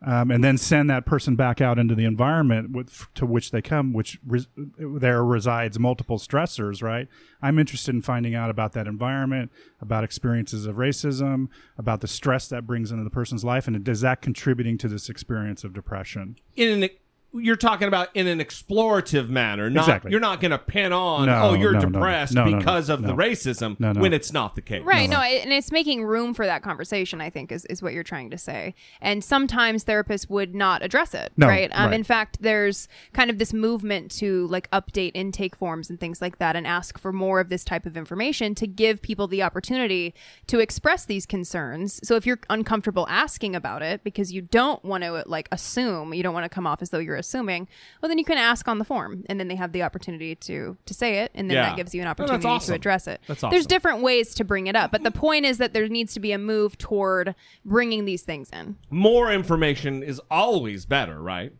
um, 0.00 0.30
and 0.30 0.44
then 0.44 0.56
send 0.56 0.88
that 0.90 1.04
person 1.04 1.34
back 1.34 1.60
out 1.60 1.78
into 1.78 1.94
the 1.94 2.04
environment 2.04 2.70
with, 2.70 3.08
to 3.14 3.26
which 3.26 3.50
they 3.50 3.60
come, 3.60 3.92
which 3.92 4.20
res- 4.24 4.46
there 4.78 5.24
resides 5.24 5.78
multiple 5.78 6.18
stressors. 6.18 6.82
Right. 6.82 7.08
I'm 7.42 7.58
interested 7.58 7.94
in 7.94 8.02
finding 8.02 8.34
out 8.34 8.50
about 8.50 8.72
that 8.74 8.86
environment, 8.86 9.50
about 9.80 10.04
experiences 10.04 10.66
of 10.66 10.76
racism, 10.76 11.48
about 11.76 12.00
the 12.00 12.08
stress 12.08 12.46
that 12.48 12.66
brings 12.66 12.92
into 12.92 13.02
the 13.02 13.10
person's 13.10 13.44
life, 13.44 13.66
and 13.66 13.88
is 13.88 14.00
that 14.02 14.22
contributing 14.22 14.78
to 14.78 14.88
this 14.88 15.08
experience 15.08 15.64
of 15.64 15.74
depression? 15.74 16.36
in 16.54 16.68
an 16.68 16.88
you're 17.34 17.56
talking 17.56 17.88
about 17.88 18.08
in 18.14 18.26
an 18.26 18.38
explorative 18.38 19.28
manner. 19.28 19.68
Not 19.68 19.82
Exactly. 19.84 20.10
you're 20.12 20.20
not 20.20 20.40
going 20.40 20.50
to 20.50 20.58
pin 20.58 20.92
on 20.94 21.26
No, 21.26 21.42
oh 21.50 21.54
you're 21.54 21.72
no, 21.72 21.80
no, 21.80 21.90
depressed 21.90 22.34
no, 22.34 22.44
no, 22.44 22.50
no, 22.52 22.56
because 22.58 22.88
of 22.88 23.02
the 23.02 23.12
racism 23.14 23.78
No, 23.78 23.92
no. 23.92 24.00
when 24.00 24.14
it's 24.14 24.32
not 24.32 24.54
the 24.54 24.62
case. 24.62 24.82
Right. 24.82 25.08
No, 25.10 25.20
it- 25.20 25.42
and 25.44 25.52
it's 25.52 25.70
making 25.70 26.04
room 26.04 26.32
for 26.32 26.46
that 26.46 26.62
conversation, 26.62 27.20
I 27.20 27.28
think, 27.28 27.52
is, 27.52 27.64
is 27.66 27.82
what 27.82 27.92
you're 27.92 28.02
trying 28.02 28.30
to 28.30 28.38
say. 28.38 28.74
And 29.02 29.22
sometimes 29.22 29.84
therapists 29.84 30.30
would 30.30 30.54
not 30.54 30.82
address 30.82 31.12
it. 31.12 31.32
No, 31.36 31.46
right. 31.48 31.70
Um, 31.74 31.86
right. 31.90 31.94
In 31.94 32.02
fact, 32.02 32.38
there's 32.40 32.88
kind 33.12 33.28
of 33.30 33.38
this 33.38 33.52
movement 33.52 34.10
to 34.12 34.46
like 34.46 34.70
update 34.70 35.12
intake 35.14 35.54
forms 35.54 35.90
and 35.90 36.00
things 36.00 36.22
like 36.22 36.38
that 36.38 36.56
and 36.56 36.66
ask 36.66 36.98
for 36.98 37.12
more 37.12 37.40
of 37.40 37.50
this 37.50 37.62
type 37.62 37.84
of 37.84 37.96
information 37.96 38.54
to 38.54 38.66
give 38.66 39.02
people 39.02 39.26
the 39.28 39.42
opportunity 39.42 40.14
to 40.46 40.60
express 40.60 41.04
these 41.04 41.26
concerns. 41.26 42.00
So 42.02 42.16
if 42.16 42.24
you're 42.24 42.40
uncomfortable 42.48 43.06
asking 43.10 43.54
about 43.54 43.82
it 43.82 44.02
because 44.02 44.32
you 44.32 44.40
don't 44.40 44.82
want 44.82 45.04
to 45.04 45.24
like 45.26 45.48
assume, 45.52 46.14
you 46.14 46.22
don't 46.22 46.32
want 46.34 46.44
to 46.44 46.48
come 46.48 46.66
off 46.66 46.80
as 46.80 46.88
though 46.90 46.98
you're 46.98 47.17
assuming, 47.18 47.68
well, 48.00 48.08
then 48.08 48.18
you 48.18 48.24
can 48.24 48.38
ask 48.38 48.66
on 48.68 48.78
the 48.78 48.84
form 48.84 49.24
and 49.28 49.38
then 49.38 49.48
they 49.48 49.54
have 49.56 49.72
the 49.72 49.82
opportunity 49.82 50.34
to 50.36 50.76
to 50.86 50.94
say 50.94 51.18
it. 51.18 51.30
And 51.34 51.50
then 51.50 51.56
Yeah. 51.56 51.68
that 51.68 51.76
gives 51.76 51.94
you 51.94 52.00
an 52.00 52.06
No, 52.06 52.10
that's 52.14 52.20
opportunity 52.20 52.46
awesome. 52.48 52.72
to 52.72 52.76
address 52.76 53.06
it. 53.06 53.20
That's 53.26 53.40
There's 53.42 53.66
different 53.66 54.00
ways 54.02 54.34
to 54.36 54.44
bring 54.44 54.66
it 54.68 54.76
up, 54.76 54.90
but 54.92 55.02
the 55.02 55.10
point 55.10 55.44
is 55.44 55.58
that 55.58 55.72
there 55.74 55.86
needs 55.88 56.14
to 56.14 56.20
be 56.20 56.32
a 56.32 56.38
move 56.38 56.78
toward 56.78 57.34
bringing 57.64 58.04
these 58.06 58.22
things 58.22 58.48
in. 58.50 58.76
More 58.90 59.30
information 59.32 60.02
is 60.02 60.20
always 60.30 60.86
better, 60.86 61.20
right? 61.20 61.52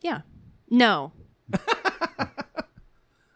Yeah. 0.00 0.22
No. 0.70 1.12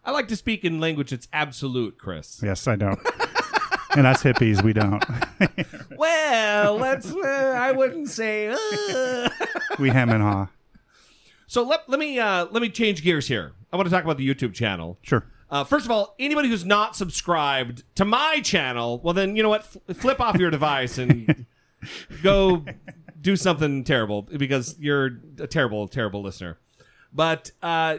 I 0.06 0.10
like 0.10 0.28
to 0.28 0.36
speak 0.36 0.64
in 0.64 0.80
language 0.80 1.10
that's 1.10 1.28
absolute, 1.32 1.96
Chris. 1.98 2.40
Yes, 2.42 2.68
I 2.68 2.76
don't. 2.76 2.98
and 3.96 4.06
us 4.06 4.22
hippies, 4.22 4.62
we 4.62 4.72
don't. 4.72 5.02
Well, 5.96 6.76
let's. 6.76 7.12
Uh, 7.14 7.54
I 7.58 7.72
wouldn't 7.72 8.08
say. 8.10 8.48
uh. 8.48 9.28
we 9.78 9.90
hem 9.90 10.10
and 10.10 10.22
haw. 10.22 10.48
So 11.46 11.62
let, 11.62 11.88
let 11.88 11.98
me 12.00 12.18
uh, 12.18 12.46
let 12.50 12.62
me 12.62 12.68
change 12.70 13.02
gears 13.02 13.28
here. 13.28 13.52
I 13.72 13.76
want 13.76 13.86
to 13.88 13.94
talk 13.94 14.04
about 14.04 14.16
the 14.18 14.28
YouTube 14.28 14.54
channel. 14.54 14.98
Sure. 15.02 15.24
Uh, 15.50 15.62
first 15.64 15.84
of 15.84 15.90
all, 15.90 16.14
anybody 16.18 16.48
who's 16.48 16.64
not 16.64 16.96
subscribed 16.96 17.84
to 17.96 18.04
my 18.04 18.40
channel, 18.40 19.00
well, 19.04 19.14
then 19.14 19.36
you 19.36 19.42
know 19.42 19.48
what? 19.50 19.60
F- 19.88 19.96
flip 19.96 20.20
off 20.20 20.36
your 20.36 20.50
device 20.50 20.98
and 20.98 21.46
go 22.22 22.64
do 23.20 23.36
something 23.36 23.84
terrible 23.84 24.22
because 24.22 24.76
you're 24.80 25.18
a 25.38 25.46
terrible, 25.46 25.86
terrible 25.86 26.22
listener. 26.22 26.58
But 27.12 27.52
uh, 27.62 27.98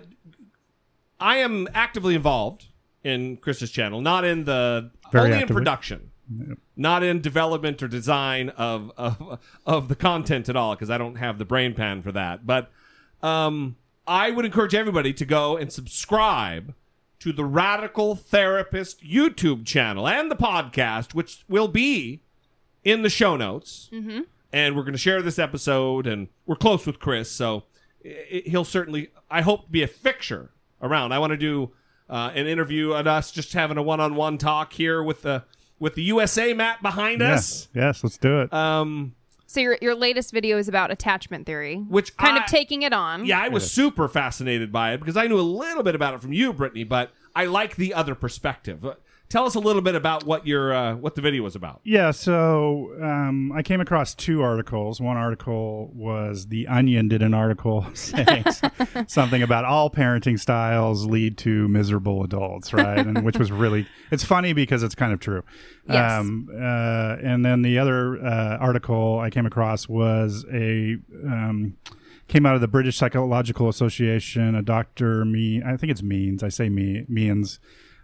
I 1.20 1.38
am 1.38 1.68
actively 1.74 2.16
involved 2.16 2.66
in 3.04 3.38
Chris's 3.38 3.72
channel, 3.72 4.02
not 4.02 4.26
in 4.26 4.46
the 4.46 4.92
Very 5.12 5.26
only 5.26 5.38
in 5.38 5.42
actively. 5.44 5.62
production. 5.62 6.12
not 6.76 7.04
in 7.04 7.22
development 7.22 7.82
or 7.84 7.88
design 7.88 8.50
of 8.50 8.92
of, 8.98 9.40
of 9.66 9.88
the 9.88 9.96
content 9.96 10.50
at 10.50 10.56
all 10.56 10.74
because 10.76 10.90
I 10.90 10.98
don't 10.98 11.16
have 11.16 11.38
the 11.38 11.46
brain 11.46 11.74
pan 11.76 12.02
for 12.02 12.12
that. 12.12 12.46
But 12.48 12.72
um, 13.22 13.76
I 14.08 14.32
would 14.32 14.46
encourage 14.46 14.76
everybody 14.76 15.14
to 15.14 15.26
go 15.26 15.58
and 15.58 15.72
subscribe 15.72 16.74
to 17.20 17.34
the 17.34 17.46
Radical 17.46 18.16
Therapist 18.16 19.04
YouTube 19.04 19.66
channel 19.66 20.08
and 20.08 20.30
the 20.30 20.36
podcast, 20.36 21.14
which 21.14 21.44
will 21.48 21.68
be 21.68 22.22
in 22.84 23.02
the 23.02 23.10
show 23.10 23.36
notes. 23.36 23.90
Mm-hmm. 23.92 24.22
And 24.54 24.76
we're 24.76 24.84
going 24.84 24.94
to 24.94 25.00
share 25.00 25.22
this 25.22 25.40
episode, 25.40 26.08
and 26.08 26.28
we're 26.46 26.56
close 26.56 26.86
with 26.86 27.00
Chris, 27.00 27.30
so 27.30 27.64
i 28.06 28.44
he'll 28.46 28.64
certainly, 28.64 29.10
I 29.30 29.42
hope, 29.42 29.72
be 29.72 29.82
a 29.82 29.88
fixture 29.88 30.52
around. 30.82 31.12
I 31.12 31.20
want 31.20 31.32
to 31.32 31.38
do 31.38 31.72
uh, 32.10 32.32
an 32.34 32.48
interview 32.48 32.94
on 32.94 33.08
us 33.08 33.32
just 33.32 33.54
having 33.54 33.78
a 33.78 33.84
one-on-one 33.84 34.38
talk 34.38 34.74
here 34.74 35.02
with 35.02 35.24
the 35.24 35.44
with 35.80 35.96
the 35.96 36.04
USA 36.04 36.54
map 36.54 36.82
behind 36.82 37.22
us. 37.22 37.68
Yes, 37.74 37.84
yes, 37.84 38.04
let's 38.04 38.18
do 38.18 38.42
it. 38.42 38.54
Um, 38.54 39.16
So 39.48 39.60
your 39.60 39.78
your 39.82 39.96
latest 39.96 40.32
video 40.32 40.58
is 40.58 40.68
about 40.68 40.92
attachment 40.92 41.46
theory, 41.46 41.78
Which 41.78 42.18
kind 42.18 42.38
I- 42.38 42.44
of 42.44 42.50
taking 42.50 42.82
it 42.82 42.94
on. 42.94 43.26
yeah, 43.26 43.40
I 43.42 43.50
was 43.50 43.70
super 43.72 44.08
fascinated 44.08 44.72
by 44.72 44.94
it 44.94 45.00
because 45.00 45.16
I 45.18 45.28
knew 45.28 45.40
a 45.40 45.42
little 45.42 45.84
bit 45.84 45.96
about 45.96 46.14
it 46.16 46.22
from 46.22 46.34
you, 46.34 46.52
Brittany, 46.52 46.84
but 46.84 47.12
I 47.36 47.46
like 47.46 47.76
the 47.76 47.94
other 47.94 48.16
perspective. 48.16 48.86
Tell 49.28 49.46
us 49.46 49.56
a 49.56 49.60
little 49.60 49.82
bit 49.82 49.96
about 49.96 50.24
what 50.24 50.46
your 50.46 50.74
uh, 50.74 50.96
what 50.96 51.16
the 51.16 51.22
video 51.22 51.44
was 51.44 51.56
about. 51.56 51.82
Yeah, 51.84 52.12
so 52.12 52.92
um, 53.02 53.52
I 53.52 53.64
came 53.64 53.82
across 53.82 54.14
two 54.14 54.44
articles. 54.44 55.02
One 55.02 55.18
article 55.18 55.92
was 55.96 56.48
The 56.48 56.68
Onion 56.68 57.08
did 57.08 57.24
an 57.24 57.34
article 57.34 57.88
saying 57.94 58.46
something 59.08 59.42
about 59.42 59.66
all 59.66 59.90
parenting 59.90 60.40
styles 60.40 61.06
lead 61.06 61.38
to 61.40 61.68
miserable 61.68 62.24
adults, 62.24 62.72
right? 62.72 63.00
And 63.00 63.26
which 63.26 63.38
was 63.38 63.52
really, 63.52 63.88
it's 64.12 64.24
funny 64.24 64.54
because 64.54 64.84
it's 64.84 64.96
kind 64.96 65.12
of 65.12 65.20
true. 65.20 65.44
Yes. 65.90 66.20
Um, 66.20 66.50
uh, 66.54 67.18
and 67.24 67.44
then 67.44 67.64
the 67.64 67.80
other 67.80 68.24
uh, 68.24 68.58
article 68.58 69.20
I 69.20 69.30
came 69.30 69.46
across 69.46 69.90
was 69.90 70.46
a. 70.52 70.98
Um, 71.24 71.78
Came 72.28 72.48
out 72.48 72.56
of 72.56 72.62
the 72.62 72.68
British 72.68 72.98
Psychological 72.98 73.70
Association. 73.70 74.56
A 74.56 74.64
doctor, 74.64 75.24
me, 75.26 75.62
I 75.64 75.78
think 75.78 75.92
it's 75.92 76.02
Means. 76.02 76.42
I 76.42 76.50
say 76.50 76.70
me, 76.70 77.06
Means. 77.08 77.60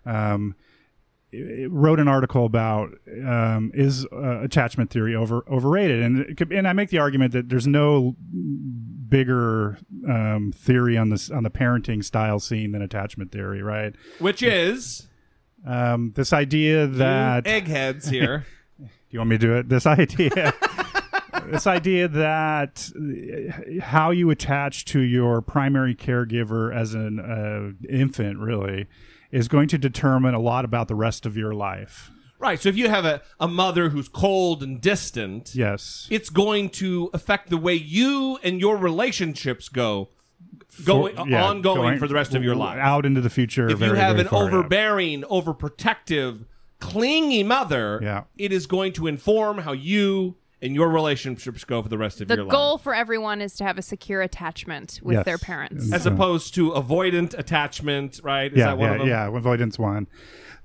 Um, 0.05 0.53
it 0.53 0.70
wrote 1.69 1.99
an 1.99 2.07
article 2.07 2.45
about 2.45 2.89
um, 3.25 3.71
is 3.73 4.05
uh, 4.11 4.41
attachment 4.41 4.89
theory 4.89 5.15
over 5.15 5.43
overrated, 5.49 6.01
and 6.03 6.19
it 6.19 6.37
could, 6.37 6.51
and 6.51 6.67
I 6.67 6.73
make 6.73 6.89
the 6.89 6.99
argument 6.99 7.31
that 7.33 7.49
there's 7.49 7.67
no 7.67 8.15
bigger 9.09 9.77
um, 10.09 10.51
theory 10.55 10.97
on 10.97 11.09
this 11.09 11.29
on 11.29 11.43
the 11.43 11.49
parenting 11.49 12.03
style 12.03 12.39
scene 12.39 12.71
than 12.71 12.81
attachment 12.81 13.31
theory, 13.31 13.61
right? 13.61 13.93
Which 14.19 14.41
is 14.43 15.07
Um, 15.65 16.13
this 16.15 16.33
idea 16.33 16.87
that 16.87 17.45
eggheads 17.47 18.09
here. 18.09 18.45
do 18.79 18.87
you 19.09 19.19
want 19.19 19.29
me 19.29 19.37
to 19.37 19.45
do 19.47 19.55
it? 19.57 19.69
This 19.69 19.85
idea, 19.85 20.53
this 21.45 21.67
idea 21.67 22.07
that 22.07 22.89
how 23.81 24.11
you 24.11 24.29
attach 24.31 24.85
to 24.85 24.99
your 25.01 25.41
primary 25.41 25.93
caregiver 25.95 26.73
as 26.75 26.93
an 26.93 27.19
uh, 27.19 27.71
infant 27.93 28.39
really 28.39 28.87
is 29.31 29.47
going 29.47 29.67
to 29.69 29.77
determine 29.77 30.33
a 30.33 30.39
lot 30.39 30.65
about 30.65 30.87
the 30.87 30.95
rest 30.95 31.25
of 31.25 31.35
your 31.37 31.53
life. 31.53 32.11
right. 32.39 32.59
So 32.59 32.69
if 32.69 32.75
you 32.75 32.89
have 32.89 33.05
a, 33.05 33.21
a 33.39 33.47
mother 33.47 33.89
who's 33.89 34.07
cold 34.09 34.63
and 34.63 34.81
distant, 34.81 35.53
Yes. 35.55 36.07
it's 36.09 36.29
going 36.29 36.69
to 36.71 37.09
affect 37.13 37.49
the 37.49 37.57
way 37.57 37.75
you 37.75 38.39
and 38.43 38.59
your 38.59 38.77
relationships 38.77 39.69
go 39.69 40.09
going 40.85 41.15
For- 41.15 41.27
yeah, 41.29 41.43
ongoing 41.45 41.77
going 41.81 41.99
for 41.99 42.07
the 42.07 42.13
rest 42.15 42.33
of 42.33 42.43
your 42.43 42.55
life. 42.55 42.77
out 42.79 43.05
into 43.05 43.21
the 43.21 43.29
future. 43.29 43.69
if 43.69 43.79
you 43.79 43.93
have 43.93 44.15
very 44.15 44.21
an 44.21 44.27
far 44.27 44.43
out. 44.45 44.53
overbearing, 44.53 45.21
overprotective, 45.23 46.45
clingy 46.79 47.43
mother, 47.43 47.99
Yeah. 48.01 48.23
it 48.37 48.51
is 48.51 48.65
going 48.65 48.93
to 48.93 49.07
inform 49.07 49.59
how 49.59 49.71
you 49.73 50.35
and 50.61 50.75
your 50.75 50.89
relationships 50.89 51.63
go 51.63 51.81
for 51.81 51.89
the 51.89 51.97
rest 51.97 52.21
of 52.21 52.27
The 52.27 52.35
your 52.35 52.43
life. 52.45 52.51
The 52.51 52.55
goal 52.57 52.77
for 52.77 52.93
everyone 52.93 53.41
is 53.41 53.55
to 53.55 53.63
have 53.63 53.77
a 53.77 53.81
secure 53.81 54.21
attachment 54.21 54.99
with 55.03 55.15
Yes. 55.15 55.25
their 55.25 55.37
parents. 55.37 55.91
As 55.91 56.03
so- 56.03 56.13
opposed 56.13 56.53
to 56.55 56.71
avoidant 56.71 57.37
attachment, 57.37 58.19
right? 58.23 58.51
Is 58.51 58.57
yeah, 58.59 58.65
that 58.67 58.77
one 58.77 58.87
yeah, 58.89 58.93
of 58.93 58.99
them? 58.99 59.07
yeah. 59.07 59.37
Avoidance 59.37 59.79
one. 59.79 60.07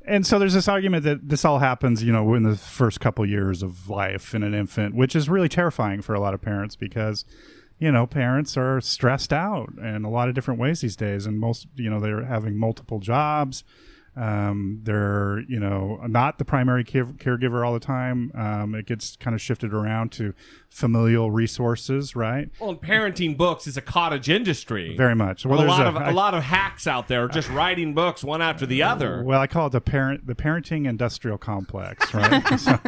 And 0.09 0.25
so 0.27 0.39
there's 0.39 0.55
this 0.55 0.69
argument 0.69 1.03
that 1.05 1.29
this 1.29 1.45
all 1.45 1.59
happens, 1.59 2.03
you 2.05 2.13
know, 2.13 2.35
in 2.35 2.45
the 2.45 2.57
first 2.57 3.01
couple 3.01 3.27
years 3.27 3.63
of 3.63 3.89
life 3.89 4.35
in 4.35 4.43
an 4.45 4.55
infant, 4.55 4.95
which 4.95 5.17
is 5.17 5.29
really 5.29 5.49
terrifying 5.49 6.01
for 6.01 6.15
a 6.15 6.21
lot 6.21 6.33
of 6.33 6.41
parents 6.41 6.77
because, 6.77 7.25
you 7.81 7.91
know, 7.91 8.07
parents 8.07 8.57
are 8.57 8.81
stressed 8.81 9.33
out 9.33 9.73
in 9.83 10.05
a 10.05 10.11
lot 10.11 10.29
of 10.29 10.35
different 10.37 10.61
ways 10.61 10.81
these 10.83 10.95
days, 10.95 11.27
and 11.27 11.41
most, 11.41 11.67
you 11.75 11.91
know, 11.91 11.99
they're 11.99 12.25
having 12.25 12.57
multiple 12.57 13.01
jobs. 13.01 13.65
Um, 14.17 14.81
they're, 14.83 15.41
you 15.47 15.61
know, 15.61 16.01
not 16.07 16.39
the 16.39 16.45
primary 16.45 16.85
care- 16.85 17.05
caregiver 17.05 17.67
all 17.67 17.75
the 17.75 17.81
time. 17.81 18.33
Um, 18.35 18.75
it 18.75 18.87
gets 18.87 19.15
kind 19.17 19.35
of 19.35 19.43
shifted 19.43 19.75
around 19.75 20.11
to 20.13 20.33
familial 20.71 21.31
resources, 21.31 22.17
right? 22.17 22.49
Well, 22.59 22.71
and 22.71 22.81
parenting 22.81 23.37
books 23.37 23.67
is 23.67 23.77
a 23.77 23.83
cottage 23.83 24.31
industry. 24.31 24.97
Very 24.97 25.15
much. 25.15 25.45
Well, 25.45 25.63
a 25.63 25.65
lot 25.67 25.87
of 25.87 25.97
I- 25.97 26.11
a 26.11 26.15
lot 26.15 26.33
of 26.35 26.43
hacks 26.43 26.87
out 26.87 27.09
there 27.09 27.29
just 27.29 27.51
writing 27.51 27.93
books 27.93 28.25
one 28.25 28.41
after 28.41 28.65
the 28.65 28.83
other. 28.83 29.23
Well, 29.23 29.41
I 29.41 29.47
call 29.47 29.67
it 29.67 29.71
the 29.71 29.81
parent, 29.83 30.27
the 30.27 30.35
parenting 30.35 30.89
industrial 30.89 31.37
complex, 31.37 32.15
right? 32.15 32.59
so, 32.59 32.79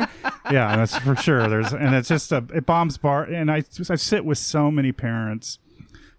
yeah, 0.51 0.77
that's 0.77 0.97
for 0.99 1.15
sure. 1.15 1.47
There's, 1.49 1.75
and 1.75 1.95
it's 1.95 2.09
just 2.09 2.33
a, 2.33 2.43
it 2.55 2.65
bombs 2.65 2.97
bar, 2.97 3.25
and 3.25 3.51
I, 3.51 3.65
I 3.91 3.97
sit 3.97 4.25
with 4.25 4.39
so 4.39 4.71
many 4.71 4.93
parents 4.93 5.59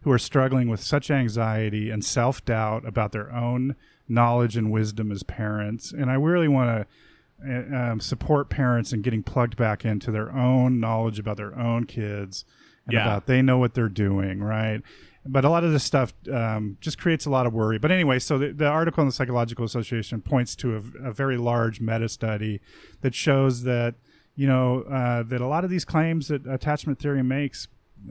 who 0.02 0.12
are 0.12 0.20
struggling 0.20 0.70
with 0.70 0.82
such 0.82 1.10
anxiety 1.12 1.90
and 1.90 2.06
self 2.06 2.46
doubt 2.46 2.88
about 2.88 3.12
their 3.12 3.34
own 3.34 3.76
knowledge 4.10 4.58
and 4.58 4.72
wisdom 4.72 5.12
as 5.12 5.24
parents, 5.24 5.92
and 5.92 6.10
I 6.10 6.16
really 6.16 6.48
want 6.48 6.86
to 7.46 7.78
um, 7.92 8.00
support 8.02 8.50
parents 8.50 8.92
in 8.92 9.02
getting 9.02 9.24
plugged 9.24 9.56
back 9.56 9.86
into 9.86 10.12
their 10.12 10.32
own 10.36 10.80
knowledge 10.82 11.20
about 11.20 11.38
their 11.38 11.58
own 11.58 11.86
kids 11.86 12.44
and 12.86 12.94
Yeah. 12.94 13.04
about 13.06 13.28
they 13.28 13.42
know 13.42 13.58
what 13.58 13.74
they're 13.76 13.88
doing, 13.88 14.42
right? 14.42 14.82
But 15.26 15.46
a 15.46 15.50
lot 15.50 15.64
of 15.64 15.72
this 15.72 15.84
stuff 15.84 16.14
um, 16.32 16.78
just 16.82 16.98
creates 16.98 17.26
a 17.26 17.30
lot 17.30 17.46
of 17.46 17.54
worry. 17.54 17.78
But 17.78 17.92
anyway, 17.92 18.20
so 18.20 18.38
the, 18.38 18.52
the 18.52 18.68
article 18.68 19.02
in 19.04 19.08
the 19.08 19.14
Psychological 19.14 19.64
Association 19.64 20.22
points 20.22 20.56
to 20.58 20.76
a, 20.76 21.10
a 21.10 21.14
very 21.14 21.38
large 21.38 21.80
meta 21.80 22.10
study 22.10 22.60
that 23.02 23.14
shows 23.16 23.64
that 23.64 23.96
you 24.36 24.48
know 24.48 24.82
uh, 24.84 25.24
that 25.24 25.40
a 25.40 25.48
lot 25.48 25.64
of 25.64 25.70
these 25.70 25.86
claims 25.86 26.28
that 26.30 26.46
attachment 26.48 27.00
theory 27.00 27.24
makes 27.24 27.68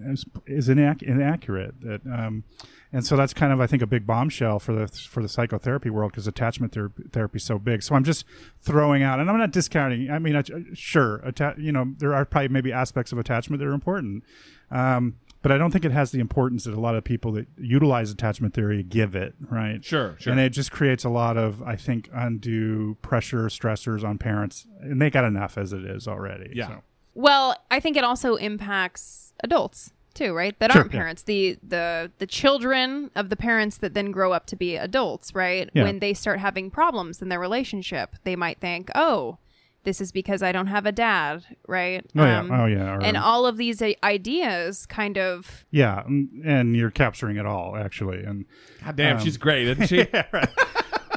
is, 0.07 0.25
is 0.47 0.69
inac- 0.69 1.03
inaccurate. 1.03 1.81
That 1.81 2.01
um, 2.07 2.45
and 2.93 3.05
so 3.05 3.17
that's 3.17 3.35
kind 3.35 3.53
of 3.53 3.61
I 3.61 3.67
think 3.67 3.83
a 3.83 3.87
big 3.87 4.07
bombshell 4.07 4.59
for 4.59 4.73
the 4.73 4.89
for 4.89 5.23
the 5.23 5.29
psychotherapy 5.29 5.91
world 5.91 6.13
because 6.13 6.27
attachment 6.27 6.73
ther- 6.73 6.93
therapy 7.13 7.37
is 7.37 7.45
so 7.45 7.59
big. 7.59 7.83
So 7.83 7.95
I'm 7.95 8.05
just 8.05 8.25
throwing 8.61 9.03
out, 9.03 9.21
and 9.21 9.31
I'm 9.31 9.39
not 9.39 9.51
discounting. 9.51 10.11
I 10.11 10.19
mean, 10.19 10.37
I, 10.37 10.43
sure, 10.75 11.21
atta- 11.27 11.57
you 11.59 11.73
know, 11.73 11.95
there 11.99 12.15
are 12.15 12.25
probably 12.25 12.49
maybe 12.49 12.73
aspects 12.73 13.13
of 13.13 13.19
attachment 13.19 13.61
that 13.61 13.67
are 13.67 13.75
important, 13.75 14.25
um, 14.71 15.17
but 15.43 15.53
I 15.53 15.59
don't 15.59 15.71
think 15.71 15.85
it 15.85 15.93
has 15.93 16.13
the 16.13 16.21
importance 16.21 16.65
that 16.65 16.75
a 16.75 16.81
lot 16.81 16.95
of 16.95 17.05
people 17.05 17.33
that 17.33 17.47
utilize 17.59 18.11
attachment 18.11 18.55
theory 18.55 18.83
give 18.83 19.15
it. 19.15 19.35
Right? 19.51 19.85
Sure, 19.85 20.17
sure. 20.19 20.33
And 20.33 20.41
it 20.41 20.51
just 20.51 20.73
creates 20.73 21.05
a 21.05 21.11
lot 21.11 21.37
of 21.37 21.63
I 21.63 21.77
think 21.77 22.09
undue 22.13 22.97
pressure, 23.03 23.45
stressors 23.47 24.03
on 24.03 24.17
parents, 24.19 24.67
and 24.81 25.01
they 25.01 25.11
got 25.11 25.25
enough 25.25 25.59
as 25.59 25.73
it 25.73 25.85
is 25.85 26.09
already. 26.09 26.53
Yeah. 26.55 26.69
So. 26.69 26.83
Well, 27.15 27.57
I 27.71 27.81
think 27.81 27.97
it 27.97 28.05
also 28.05 28.37
impacts 28.37 29.35
adults 29.43 29.93
too, 30.19 30.35
right? 30.35 30.59
That 30.59 30.73
Sure, 30.73 30.83
aren't 30.83 30.93
yeah. 30.93 30.99
parents. 31.01 31.23
The 31.23 31.59
the 31.67 32.11
the 32.19 32.27
children 32.27 33.11
of 33.15 33.29
the 33.31 33.37
parents 33.37 33.79
that 33.79 33.95
then 33.95 34.11
grow 34.11 34.33
up 34.33 34.47
to 34.47 34.57
be 34.57 34.77
adults, 34.77 35.35
right? 35.35 35.71
Yeah. 35.73 35.85
When 35.85 35.99
they 36.01 36.13
start 36.15 36.41
having 36.41 36.71
problems 36.71 37.23
in 37.23 37.29
their 37.29 37.41
relationship, 37.41 38.17
they 38.25 38.37
might 38.37 38.59
think, 38.61 38.91
"Oh, 38.95 39.39
this 39.85 40.01
is 40.01 40.11
because 40.13 40.43
I 40.43 40.51
don't 40.53 40.67
have 40.67 40.85
a 40.87 40.93
dad," 40.93 41.45
right? 41.67 42.05
Oh, 42.17 42.25
yeah. 42.25 42.49
Oh, 42.51 42.67
yeah. 42.67 42.97
Or- 42.97 43.03
and 43.03 43.17
all 43.17 43.47
of 43.47 43.57
these 43.57 43.81
ideas 44.03 44.85
kind 44.87 45.17
of 45.17 45.65
Yeah, 45.71 46.03
mm, 46.09 46.27
and 46.45 46.77
you're 46.77 46.91
capturing 46.91 47.37
it 47.37 47.47
all 47.47 47.77
actually, 47.77 48.23
and 48.25 48.45
God 48.85 48.97
damn, 48.97 49.19
she's 49.21 49.37
great, 49.39 49.67
isn't 49.69 49.87
she? 49.93 50.07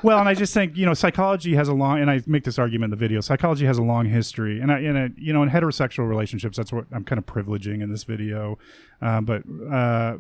Well, 0.04 0.20
and 0.20 0.28
I 0.28 0.34
just 0.34 0.54
think 0.54 0.78
you 0.78 0.86
know 0.86 0.94
psychology 0.94 1.56
has 1.56 1.68
a 1.68 1.74
long, 1.74 2.00
and 2.00 2.10
I 2.10 2.22
make 2.26 2.44
this 2.44 2.58
argument 2.60 2.94
in 2.94 3.00
the 3.00 3.04
video. 3.04 3.22
Psychology 3.22 3.66
has 3.66 3.78
a 3.78 3.84
long 3.84 4.06
history, 4.06 4.60
and 4.60 4.72
I, 4.72 4.80
and 4.80 4.98
I, 4.98 5.10
you 5.18 5.34
know, 5.34 5.44
in 5.44 5.50
heterosexual 5.50 6.08
relationships, 6.08 6.58
that's 6.58 6.74
what 6.74 6.86
I'm 6.92 7.04
kind 7.04 7.20
of 7.20 7.26
privileging 7.26 7.82
in 7.82 7.92
this 7.92 8.04
video. 8.04 8.58
Um, 9.02 9.26
but 9.26 9.44
uh, 9.72 10.18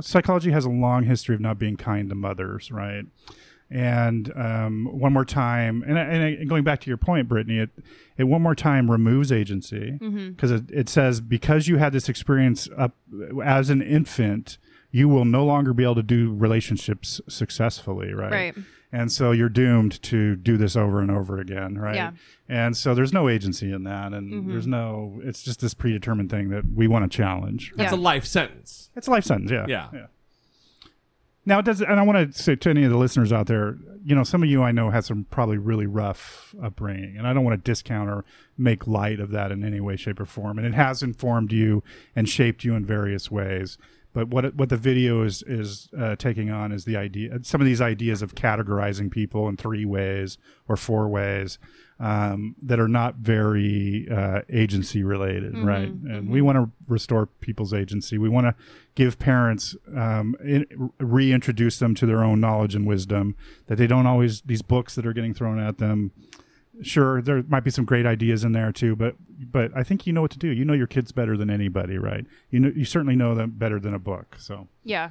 psychology 0.00 0.50
has 0.50 0.64
a 0.64 0.70
long 0.70 1.04
history 1.04 1.34
of 1.34 1.40
not 1.40 1.58
being 1.58 1.76
kind 1.76 2.08
to 2.08 2.14
mothers, 2.14 2.70
right? 2.70 3.04
And 3.70 4.30
um, 4.36 4.88
one 4.92 5.12
more 5.12 5.24
time, 5.24 5.82
and, 5.86 5.98
and, 5.98 6.48
going 6.48 6.64
back 6.64 6.80
to 6.82 6.90
your 6.90 6.98
point, 6.98 7.28
Brittany, 7.28 7.58
it, 7.58 7.70
it 8.18 8.24
one 8.24 8.42
more 8.42 8.54
time 8.54 8.90
removes 8.90 9.32
agency 9.32 9.98
because 10.28 10.50
it, 10.50 10.70
it 10.70 10.88
says 10.88 11.20
because 11.20 11.66
you 11.66 11.78
had 11.78 11.92
this 11.92 12.08
experience 12.08 12.68
up 12.76 12.94
as 13.42 13.70
an 13.70 13.80
infant, 13.80 14.58
you 14.94 15.08
will 15.08 15.24
no 15.24 15.44
longer 15.44 15.72
be 15.72 15.82
able 15.82 15.96
to 15.96 16.04
do 16.04 16.32
relationships 16.32 17.20
successfully, 17.28 18.14
right? 18.14 18.30
Right. 18.30 18.54
And 18.92 19.10
so 19.10 19.32
you're 19.32 19.48
doomed 19.48 20.00
to 20.04 20.36
do 20.36 20.56
this 20.56 20.76
over 20.76 21.00
and 21.00 21.10
over 21.10 21.40
again, 21.40 21.76
right? 21.76 21.96
Yeah. 21.96 22.12
And 22.48 22.76
so 22.76 22.94
there's 22.94 23.12
no 23.12 23.28
agency 23.28 23.72
in 23.72 23.82
that, 23.84 24.12
and 24.12 24.32
mm-hmm. 24.32 24.50
there's 24.50 24.68
no. 24.68 25.20
It's 25.24 25.42
just 25.42 25.60
this 25.60 25.74
predetermined 25.74 26.30
thing 26.30 26.50
that 26.50 26.62
we 26.72 26.86
want 26.86 27.10
to 27.10 27.16
challenge. 27.16 27.72
That's 27.74 27.90
Yeah. 27.90 27.98
a 27.98 28.00
life 28.00 28.24
sentence. 28.24 28.90
It's 28.94 29.08
a 29.08 29.10
life 29.10 29.24
sentence, 29.24 29.50
yeah. 29.50 29.66
Yeah. 29.68 30.06
Now, 31.44 31.58
it 31.58 31.64
does 31.64 31.82
and 31.82 31.98
I 31.98 32.02
want 32.02 32.32
to 32.32 32.40
say 32.40 32.54
to 32.54 32.70
any 32.70 32.84
of 32.84 32.92
the 32.92 32.96
listeners 32.96 33.32
out 33.32 33.48
there, 33.48 33.76
you 34.04 34.14
know, 34.14 34.22
some 34.22 34.44
of 34.44 34.48
you 34.48 34.62
I 34.62 34.70
know 34.70 34.90
had 34.90 35.04
some 35.04 35.26
probably 35.28 35.58
really 35.58 35.86
rough 35.86 36.54
upbringing, 36.62 37.16
and 37.18 37.26
I 37.26 37.32
don't 37.32 37.42
want 37.42 37.62
to 37.64 37.68
discount 37.68 38.08
or 38.08 38.24
make 38.56 38.86
light 38.86 39.18
of 39.18 39.32
that 39.32 39.50
in 39.50 39.64
any 39.64 39.80
way, 39.80 39.96
shape, 39.96 40.20
or 40.20 40.24
form. 40.24 40.56
And 40.56 40.68
it 40.68 40.74
has 40.74 41.02
informed 41.02 41.52
you 41.52 41.82
and 42.14 42.28
shaped 42.28 42.62
you 42.62 42.76
in 42.76 42.86
various 42.86 43.28
ways. 43.28 43.76
But 44.14 44.28
what 44.28 44.54
what 44.54 44.68
the 44.68 44.76
video 44.76 45.22
is 45.24 45.42
is 45.42 45.88
uh, 45.98 46.14
taking 46.16 46.48
on 46.48 46.72
is 46.72 46.84
the 46.84 46.96
idea, 46.96 47.36
some 47.42 47.60
of 47.60 47.66
these 47.66 47.80
ideas 47.80 48.22
of 48.22 48.36
categorizing 48.36 49.10
people 49.10 49.48
in 49.48 49.56
three 49.56 49.84
ways 49.84 50.38
or 50.68 50.76
four 50.76 51.08
ways 51.08 51.58
um, 51.98 52.54
that 52.62 52.78
are 52.78 52.88
not 52.88 53.16
very 53.16 54.08
uh, 54.08 54.42
agency 54.48 55.02
related, 55.02 55.58
right? 55.58 55.88
And 55.88 56.30
we 56.30 56.40
want 56.42 56.56
to 56.56 56.70
restore 56.86 57.26
people's 57.26 57.74
agency. 57.74 58.16
We 58.16 58.28
want 58.28 58.46
to 58.46 58.54
give 58.94 59.18
parents 59.18 59.74
um, 59.96 60.36
in, 60.44 60.92
reintroduce 60.98 61.80
them 61.80 61.96
to 61.96 62.06
their 62.06 62.22
own 62.22 62.40
knowledge 62.40 62.76
and 62.76 62.86
wisdom 62.86 63.34
that 63.66 63.78
they 63.78 63.88
don't 63.88 64.06
always 64.06 64.42
these 64.42 64.62
books 64.62 64.94
that 64.94 65.04
are 65.06 65.12
getting 65.12 65.34
thrown 65.34 65.58
at 65.58 65.78
them 65.78 66.12
sure 66.82 67.22
there 67.22 67.42
might 67.48 67.62
be 67.64 67.70
some 67.70 67.84
great 67.84 68.04
ideas 68.04 68.42
in 68.44 68.52
there 68.52 68.72
too 68.72 68.96
but 68.96 69.14
but 69.52 69.70
i 69.76 69.82
think 69.84 70.06
you 70.06 70.12
know 70.12 70.20
what 70.22 70.30
to 70.30 70.38
do 70.38 70.48
you 70.48 70.64
know 70.64 70.72
your 70.72 70.86
kids 70.88 71.12
better 71.12 71.36
than 71.36 71.48
anybody 71.48 71.98
right 71.98 72.26
you 72.50 72.58
know 72.58 72.70
you 72.74 72.84
certainly 72.84 73.14
know 73.14 73.34
them 73.34 73.50
better 73.56 73.78
than 73.78 73.94
a 73.94 73.98
book 73.98 74.36
so 74.38 74.66
Yeah. 74.82 75.10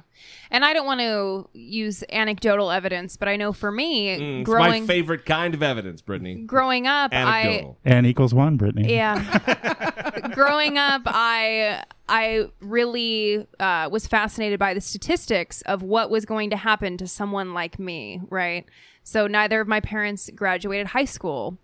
And 0.50 0.64
I 0.64 0.72
don't 0.72 0.86
want 0.86 1.00
to 1.00 1.48
use 1.52 2.04
anecdotal 2.10 2.70
evidence, 2.70 3.16
but 3.16 3.26
I 3.28 3.34
know 3.36 3.52
for 3.52 3.72
me, 3.72 4.16
Mm, 4.16 4.40
it's 4.40 4.46
growing 4.46 4.82
my 4.82 4.86
favorite 4.86 5.24
kind 5.26 5.52
of 5.52 5.62
evidence, 5.64 6.00
Brittany. 6.00 6.42
growing 6.44 6.86
up, 6.86 7.12
I 7.12 7.40
Anecdotal. 7.40 7.78
n 7.84 8.06
equals 8.06 8.32
one 8.34 8.56
brittany 8.56 8.94
yeah. 8.94 10.28
growing 10.32 10.78
up, 10.78 11.02
I 11.06 11.82
I 12.08 12.48
really 12.60 13.46
uh, 13.58 13.88
was 13.90 14.06
fascinated 14.06 14.58
by 14.58 14.74
the 14.74 14.80
statistics 14.80 15.62
of 15.62 15.82
what 15.82 16.10
was 16.10 16.24
going 16.24 16.50
to 16.50 16.56
happen 16.56 16.96
to 16.98 17.06
someone 17.08 17.54
like 17.54 17.78
me, 17.78 18.20
right? 18.28 18.66
So 19.04 19.26
neither 19.26 19.60
of 19.60 19.68
my 19.68 19.80
parents 19.80 20.30
graduated 20.34 20.88
high 20.88 21.04
school. 21.04 21.56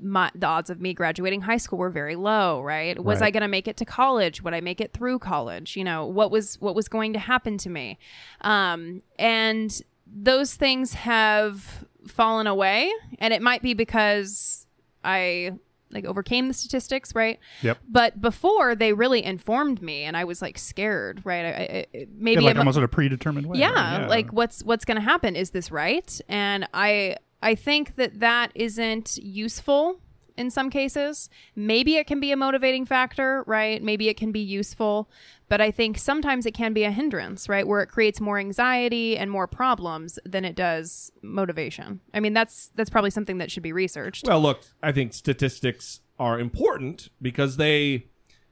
My, 0.00 0.30
the 0.34 0.46
odds 0.46 0.68
of 0.68 0.80
me 0.80 0.92
graduating 0.92 1.42
high 1.42 1.56
school 1.56 1.78
were 1.78 1.88
very 1.90 2.16
low, 2.16 2.60
right? 2.60 3.02
Was 3.02 3.20
Right. 3.20 3.28
I 3.28 3.30
going 3.30 3.42
to 3.42 3.48
make 3.48 3.68
it 3.68 3.76
to 3.78 3.84
college? 3.84 4.42
Would 4.42 4.52
I 4.52 4.60
make 4.60 4.80
it 4.80 4.92
through 4.92 5.20
college? 5.20 5.76
You 5.76 5.84
know, 5.84 6.04
what 6.06 6.30
was 6.30 6.60
what 6.60 6.74
was 6.74 6.88
going 6.88 7.12
to 7.14 7.18
happen 7.18 7.56
to 7.58 7.70
me? 7.70 7.98
Um, 8.40 9.02
and 9.18 9.80
those 10.06 10.54
things 10.54 10.92
have 10.94 11.84
fallen 12.06 12.46
away, 12.46 12.92
and 13.18 13.32
it 13.32 13.40
might 13.40 13.62
be 13.62 13.72
because 13.74 14.66
I 15.02 15.52
like 15.90 16.04
overcame 16.04 16.48
the 16.48 16.54
statistics, 16.54 17.14
right? 17.14 17.38
Yep. 17.62 17.78
But 17.88 18.20
before 18.20 18.74
they 18.74 18.92
really 18.92 19.22
informed 19.24 19.80
me, 19.80 20.02
and 20.02 20.16
I 20.16 20.24
was 20.24 20.42
like 20.42 20.58
scared, 20.58 21.20
right? 21.24 21.44
I, 21.44 21.48
I, 21.48 21.86
I- 21.98 22.06
maybe 22.16 22.42
yeah, 22.42 22.46
like 22.48 22.56
I'm- 22.56 22.58
almost 22.60 22.78
in 22.78 22.84
a 22.84 22.88
predetermined 22.88 23.46
way 23.46 23.58
yeah, 23.58 24.00
right? 24.00 24.08
like 24.08 24.30
what's 24.32 24.62
what's 24.64 24.84
going 24.84 24.96
to 24.96 25.02
happen? 25.02 25.36
Is 25.36 25.50
this 25.50 25.70
right? 25.70 26.20
And 26.28 26.68
I 26.74 27.16
I 27.42 27.54
think 27.54 27.96
that 27.96 28.20
that 28.20 28.50
isn't 28.54 29.18
useful 29.18 30.00
in 30.36 30.50
some 30.50 30.68
cases. 30.70 31.30
Maybe 31.54 31.96
it 31.96 32.06
can 32.06 32.20
be 32.20 32.30
a 32.32 32.36
motivating 32.36 32.84
factor, 32.84 33.42
right? 33.46 33.82
Maybe 33.82 34.08
it 34.08 34.16
can 34.18 34.32
be 34.32 34.40
useful, 34.40 35.08
but 35.48 35.60
I 35.60 35.70
think 35.70 35.98
sometimes 35.98 36.46
it 36.46 36.54
can 36.54 36.72
be 36.72 36.84
a 36.84 36.90
hindrance, 36.90 37.48
right? 37.48 37.66
Where 37.66 37.80
it 37.80 37.86
creates 37.86 38.20
more 38.20 38.38
anxiety 38.38 39.16
and 39.16 39.30
more 39.30 39.46
problems 39.46 40.18
than 40.24 40.44
it 40.44 40.56
does 40.56 41.12
motivation. 41.22 42.00
I 42.12 42.20
mean, 42.20 42.32
that's 42.32 42.70
that's 42.74 42.90
probably 42.90 43.10
something 43.10 43.38
that 43.38 43.50
should 43.50 43.62
be 43.62 43.72
researched. 43.72 44.26
Well, 44.26 44.40
look, 44.40 44.64
I 44.82 44.92
think 44.92 45.14
statistics 45.14 46.00
are 46.18 46.40
important 46.40 47.10
because 47.22 47.56
they 47.56 48.06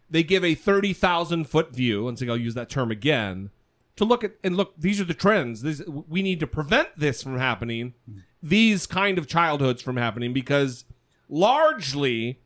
they 0.08 0.22
give 0.22 0.44
a 0.44 0.54
thirty 0.54 0.92
thousand 0.92 1.48
foot 1.48 1.74
view, 1.74 2.06
and 2.06 2.18
so 2.18 2.26
I'll 2.26 2.36
use 2.36 2.54
that 2.54 2.70
term 2.70 2.90
again 2.90 3.50
to 3.96 4.04
look 4.04 4.22
at 4.22 4.34
and 4.44 4.56
look. 4.56 4.74
These 4.78 5.00
are 5.00 5.04
the 5.04 5.14
trends. 5.14 5.64
We 6.08 6.22
need 6.22 6.40
to 6.40 6.46
prevent 6.46 6.96
this 6.96 7.22
from 7.22 7.38
happening. 7.38 7.94
These 8.42 8.86
kind 8.86 9.18
of 9.18 9.26
childhoods 9.26 9.82
from 9.82 9.96
happening 9.96 10.32
because 10.32 10.84
largely, 11.28 12.40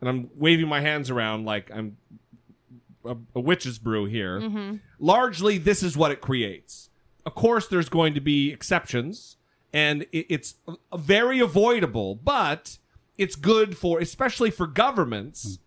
and 0.00 0.08
I'm 0.08 0.30
waving 0.34 0.68
my 0.68 0.80
hands 0.80 1.08
around 1.08 1.44
like 1.44 1.70
I'm 1.72 1.96
a, 3.06 3.16
a 3.34 3.40
witch's 3.40 3.78
brew 3.78 4.04
here. 4.06 4.40
Mm-hmm. 4.40 4.76
Largely, 4.98 5.58
this 5.58 5.82
is 5.82 5.96
what 5.96 6.10
it 6.10 6.20
creates. 6.20 6.90
Of 7.24 7.34
course, 7.34 7.66
there's 7.66 7.88
going 7.88 8.14
to 8.14 8.20
be 8.20 8.52
exceptions, 8.52 9.36
and 9.72 10.02
it, 10.12 10.26
it's 10.28 10.54
very 10.96 11.40
avoidable, 11.40 12.14
but 12.14 12.78
it's 13.18 13.36
good 13.36 13.76
for, 13.76 13.98
especially 13.98 14.50
for 14.50 14.66
governments, 14.66 15.58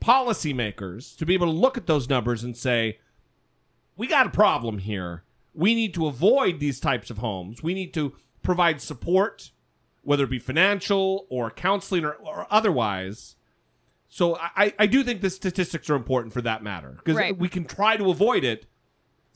policymakers, 0.00 1.16
to 1.18 1.26
be 1.26 1.34
able 1.34 1.46
to 1.46 1.52
look 1.52 1.76
at 1.76 1.86
those 1.86 2.08
numbers 2.08 2.44
and 2.44 2.56
say, 2.56 2.98
we 3.96 4.06
got 4.06 4.26
a 4.26 4.30
problem 4.30 4.78
here. 4.78 5.24
We 5.54 5.74
need 5.74 5.94
to 5.94 6.06
avoid 6.06 6.58
these 6.58 6.80
types 6.80 7.10
of 7.10 7.18
homes. 7.18 7.62
We 7.62 7.74
need 7.74 7.94
to 7.94 8.14
provide 8.42 8.80
support, 8.80 9.50
whether 10.02 10.24
it 10.24 10.30
be 10.30 10.38
financial 10.38 11.26
or 11.28 11.50
counseling 11.50 12.04
or, 12.04 12.12
or 12.14 12.46
otherwise. 12.50 13.36
So 14.14 14.36
I, 14.36 14.72
I 14.78 14.86
do 14.86 15.02
think 15.02 15.22
the 15.22 15.28
statistics 15.28 15.90
are 15.90 15.96
important 15.96 16.32
for 16.32 16.40
that 16.42 16.62
matter 16.62 16.92
because 16.98 17.16
Right. 17.16 17.36
we 17.36 17.48
can 17.48 17.64
try 17.64 17.96
to 17.96 18.10
avoid 18.10 18.44
it 18.44 18.64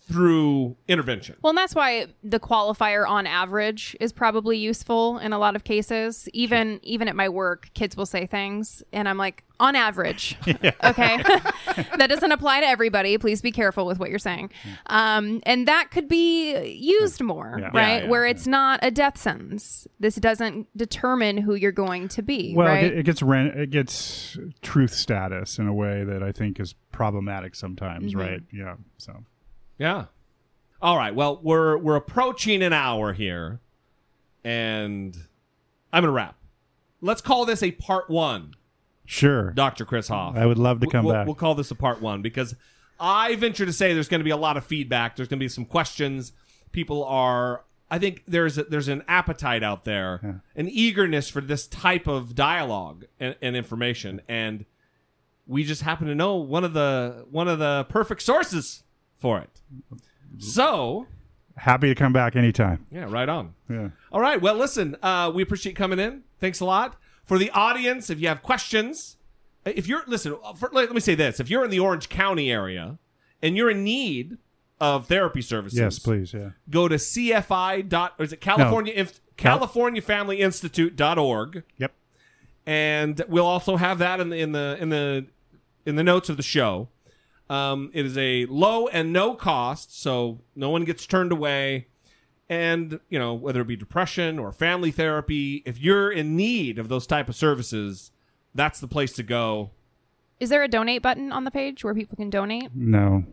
through 0.08 0.76
intervention. 0.88 1.36
Well, 1.42 1.50
and 1.50 1.58
that's 1.58 1.74
why 1.74 2.06
the 2.22 2.40
qualifier 2.40 3.06
on 3.08 3.26
average 3.26 3.96
is 4.00 4.12
probably 4.12 4.56
useful 4.58 5.18
in 5.18 5.32
a 5.32 5.38
lot 5.38 5.54
of 5.56 5.64
cases. 5.64 6.28
Even 6.32 6.80
even 6.82 7.08
at 7.08 7.14
my 7.16 7.28
work, 7.28 7.70
kids 7.74 7.96
will 7.96 8.06
say 8.06 8.26
things, 8.26 8.82
and 8.92 9.08
I'm 9.08 9.18
like, 9.18 9.44
on 9.60 9.74
average, 9.76 10.36
okay. 10.46 10.62
that 11.96 12.06
doesn't 12.08 12.30
apply 12.32 12.60
to 12.60 12.66
everybody. 12.66 13.18
Please 13.18 13.42
be 13.42 13.50
careful 13.52 13.86
with 13.86 13.98
what 13.98 14.08
you're 14.08 14.18
saying. 14.18 14.50
Um, 14.86 15.40
and 15.44 15.66
that 15.68 15.90
could 15.90 16.08
be 16.08 16.56
used 16.74 17.20
more, 17.20 17.58
Yeah. 17.60 17.70
right? 17.74 18.02
Yeah, 18.04 18.08
Where 18.08 18.24
it's 18.24 18.46
not 18.46 18.78
a 18.82 18.90
death 18.90 19.18
sentence. 19.18 19.86
This 19.98 20.14
doesn't 20.14 20.68
determine 20.76 21.38
who 21.38 21.54
you're 21.54 21.72
going 21.72 22.08
to 22.08 22.22
be, 22.22 22.54
well 22.56 22.68
right? 22.68 22.84
it, 22.84 22.98
it 22.98 23.02
gets 23.04 23.20
ren- 23.22 23.48
it 23.58 23.70
gets 23.70 24.38
truth 24.62 24.94
status 24.94 25.58
in 25.58 25.66
a 25.66 25.74
way 25.74 26.04
that 26.04 26.22
i 26.22 26.30
think 26.32 26.60
is 26.60 26.74
problematic 26.92 27.54
sometimes 27.54 28.12
Mm-hmm. 28.12 28.20
right 28.20 28.40
yeah 28.52 28.74
so 28.96 29.12
Yeah. 29.78 30.06
All 30.80 30.96
right. 30.96 31.14
Well, 31.14 31.40
we're 31.42 31.76
we're 31.78 31.96
approaching 31.96 32.62
an 32.62 32.72
hour 32.72 33.12
here, 33.12 33.60
and 34.44 35.16
I'm 35.92 36.02
gonna 36.02 36.12
wrap. 36.12 36.36
Let's 37.00 37.20
call 37.20 37.44
this 37.44 37.62
a 37.62 37.72
part 37.72 38.10
one, 38.10 38.54
sure 39.04 39.52
Doctor 39.52 39.84
Chris 39.84 40.08
Hoff. 40.08 40.36
i 40.36 40.44
would 40.44 40.58
love 40.58 40.80
to 40.80 40.86
come 40.86 41.04
we'll, 41.04 41.14
back 41.14 41.26
We'll 41.26 41.34
call 41.34 41.54
this 41.54 41.70
a 41.70 41.74
part 41.74 42.00
one 42.00 42.22
because 42.22 42.54
I 43.00 43.36
venture 43.36 43.66
to 43.66 43.72
say 43.72 43.94
there's 43.94 44.08
going 44.08 44.20
to 44.20 44.24
be 44.24 44.30
a 44.30 44.36
lot 44.36 44.56
of 44.56 44.64
feedback. 44.64 45.16
There's 45.16 45.28
going 45.28 45.38
to 45.38 45.44
be 45.44 45.48
some 45.48 45.64
questions. 45.64 46.32
People 46.72 47.04
are. 47.04 47.64
I 47.90 47.98
think 47.98 48.24
there's 48.28 48.58
a, 48.58 48.64
there's 48.64 48.88
an 48.88 49.02
appetite 49.08 49.62
out 49.62 49.84
there, 49.84 50.42
an 50.54 50.68
eagerness 50.68 51.30
for 51.30 51.40
this 51.40 51.66
type 51.66 52.06
of 52.06 52.34
dialogue 52.34 53.06
and, 53.18 53.34
and 53.40 53.56
information, 53.56 54.20
and 54.28 54.66
we 55.46 55.64
just 55.64 55.80
happen 55.80 56.06
to 56.06 56.14
know 56.14 56.36
one 56.36 56.64
of 56.64 56.74
the 56.74 57.24
one 57.30 57.48
of 57.48 57.58
the 57.58 57.86
perfect 57.88 58.20
sources 58.20 58.82
for 59.18 59.38
it. 59.38 59.50
So 60.38 61.06
happy 61.56 61.88
to 61.88 61.94
come 61.94 62.12
back 62.12 62.36
anytime 62.36 62.86
yeah, 62.90 63.06
right 63.08 63.28
on. 63.28 63.54
yeah 63.68 63.88
All 64.12 64.20
right. 64.20 64.40
Well, 64.40 64.54
listen, 64.54 64.96
uh, 65.02 65.30
we 65.34 65.42
appreciate 65.42 65.76
coming 65.76 65.98
in. 65.98 66.22
Thanks 66.40 66.60
a 66.60 66.64
lot. 66.64 66.96
For 67.24 67.38
the 67.38 67.50
audience, 67.50 68.10
if 68.10 68.20
you 68.20 68.28
have 68.28 68.42
questions, 68.42 69.16
if 69.64 69.88
you're, 69.88 70.02
listen, 70.06 70.36
for, 70.56 70.70
let, 70.72 70.86
let 70.86 70.94
me 70.94 71.00
say 71.00 71.14
this. 71.14 71.40
If 71.40 71.50
you're 71.50 71.64
in 71.64 71.70
the 71.70 71.80
Orange 71.80 72.08
County 72.08 72.50
area 72.50 72.98
and 73.42 73.56
you're 73.56 73.70
in 73.70 73.84
need 73.84 74.38
of 74.80 75.06
therapy 75.08 75.42
services, 75.42 75.78
yes 75.78 75.98
please 75.98 76.32
yeah 76.32 76.50
go 76.70 76.86
to 76.86 76.94
CFI. 76.94 77.88
Dot, 77.88 78.14
or 78.18 78.24
is 78.24 78.32
it 78.32 78.40
California, 78.40 78.92
Inf- 78.94 79.20
Cal- 79.36 79.58
CaliforniaFamilyInstitute.org. 79.58 81.64
yep 81.76 81.92
And 82.66 83.20
we'll 83.28 83.46
also 83.46 83.76
have 83.76 83.98
that 83.98 84.20
in 84.20 84.30
the, 84.30 84.36
in 84.36 84.52
the, 84.52 84.76
in 84.80 84.88
the, 84.90 85.26
in 85.84 85.96
the 85.96 86.04
notes 86.04 86.28
of 86.28 86.36
the 86.36 86.42
show. 86.42 86.88
Um, 87.50 87.90
it 87.94 88.04
is 88.04 88.16
a 88.18 88.44
low 88.46 88.88
and 88.88 89.12
no 89.12 89.34
cost, 89.34 89.98
so 90.00 90.40
no 90.54 90.68
one 90.70 90.84
gets 90.84 91.06
turned 91.06 91.32
away. 91.32 91.86
And 92.50 93.00
you 93.10 93.18
know 93.18 93.34
whether 93.34 93.60
it 93.60 93.66
be 93.66 93.76
depression 93.76 94.38
or 94.38 94.52
family 94.52 94.90
therapy, 94.90 95.62
if 95.66 95.78
you're 95.78 96.10
in 96.10 96.34
need 96.36 96.78
of 96.78 96.88
those 96.88 97.06
type 97.06 97.28
of 97.28 97.36
services, 97.36 98.10
that's 98.54 98.80
the 98.80 98.88
place 98.88 99.12
to 99.14 99.22
go. 99.22 99.70
Is 100.40 100.48
there 100.50 100.62
a 100.62 100.68
donate 100.68 101.02
button 101.02 101.30
on 101.32 101.44
the 101.44 101.50
page 101.50 101.84
where 101.84 101.94
people 101.94 102.16
can 102.16 102.30
donate? 102.30 102.70
no 102.74 103.24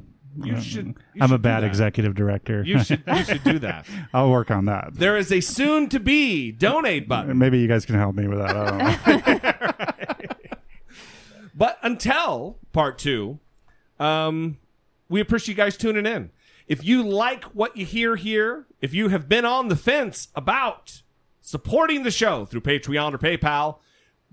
You 0.43 0.59
should. 0.59 0.87
you 0.87 0.95
i'm 1.21 1.29
should 1.29 1.35
a 1.35 1.39
bad 1.39 1.63
executive 1.63 2.13
director 2.15 2.61
You 2.65 2.83
should. 2.83 3.03
You 3.07 3.23
should 3.23 3.43
do 3.43 3.59
that. 3.59 3.85
i'll 4.13 4.31
work 4.31 4.49
on 4.51 4.65
that 4.65 4.95
There 4.95 5.15
is 5.15 5.31
a 5.31 5.39
soon 5.39 5.87
to 5.89 5.99
be 5.99 6.51
donate 6.51 7.07
button. 7.07 7.37
maybe 7.37 7.59
you 7.59 7.67
guys 7.69 7.85
can 7.85 7.95
help 7.95 8.15
me 8.15 8.27
with 8.27 8.39
that 8.39 8.55
i 8.57 8.69
don't 8.69 9.27
know 9.27 10.35
But 11.57 11.77
until 11.83 12.57
part 12.73 12.97
two, 12.97 13.39
um, 13.99 14.57
we 15.09 15.21
appreciate 15.21 15.53
you 15.53 15.63
guys 15.63 15.77
tuning 15.77 16.05
in. 16.05 16.31
If 16.67 16.83
you 16.83 17.03
like 17.03 17.43
what 17.45 17.77
you 17.77 17.85
hear 17.85 18.15
here, 18.15 18.65
if 18.81 18.93
you 18.93 19.09
have 19.09 19.29
been 19.29 19.45
on 19.45 19.67
the 19.67 19.75
fence 19.75 20.29
about 20.35 21.01
supporting 21.41 22.03
the 22.03 22.11
show 22.11 22.45
through 22.45 22.61
Patreon 22.61 23.13
or 23.13 23.17
PayPal, 23.19 23.77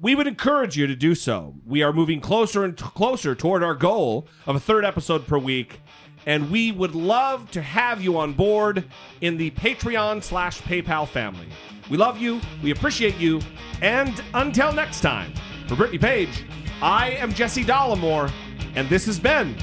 we 0.01 0.15
would 0.15 0.27
encourage 0.27 0.77
you 0.77 0.87
to 0.87 0.97
do 0.97 1.15
so. 1.15 1.55
We 1.67 1.83
are 1.83 1.93
moving 1.93 2.21
closer 2.21 2.65
and 2.65 2.77
t- 2.77 2.85
closer 2.85 3.35
toward 3.35 3.63
our 3.63 3.75
goal 3.75 4.27
of 4.47 4.57
a 4.57 4.61
third 4.61 4.85
episode 4.85 5.27
per 5.27 5.39
week. 5.39 5.81
and 6.25 6.51
we 6.53 6.71
would 6.71 6.95
love 6.95 7.51
to 7.51 7.61
have 7.61 8.01
you 8.01 8.17
on 8.17 8.33
board 8.33 8.85
in 9.23 9.37
the 9.37 9.51
Patreon 9.51 10.23
slash 10.23 10.61
PayPal 10.63 11.07
family. 11.09 11.49
We 11.91 11.97
love 11.97 12.17
you, 12.17 12.41
we 12.63 12.71
appreciate 12.71 13.17
you, 13.19 13.41
and 13.83 14.23
until 14.33 14.73
next 14.73 15.01
time, 15.01 15.35
for 15.67 15.75
Brittany 15.75 15.99
Page, 15.99 16.45
I 16.81 17.11
am 17.11 17.33
Jesse 17.35 17.65
Dollemore, 17.65 18.31
and 18.75 18.89
this 18.89 19.07
has 19.07 19.19
been 19.19 19.55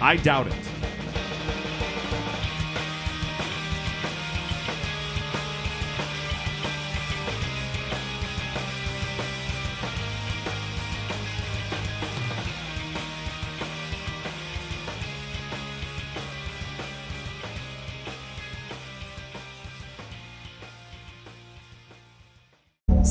I 0.00 0.16
Doubt 0.16 0.46
It. 0.46 0.79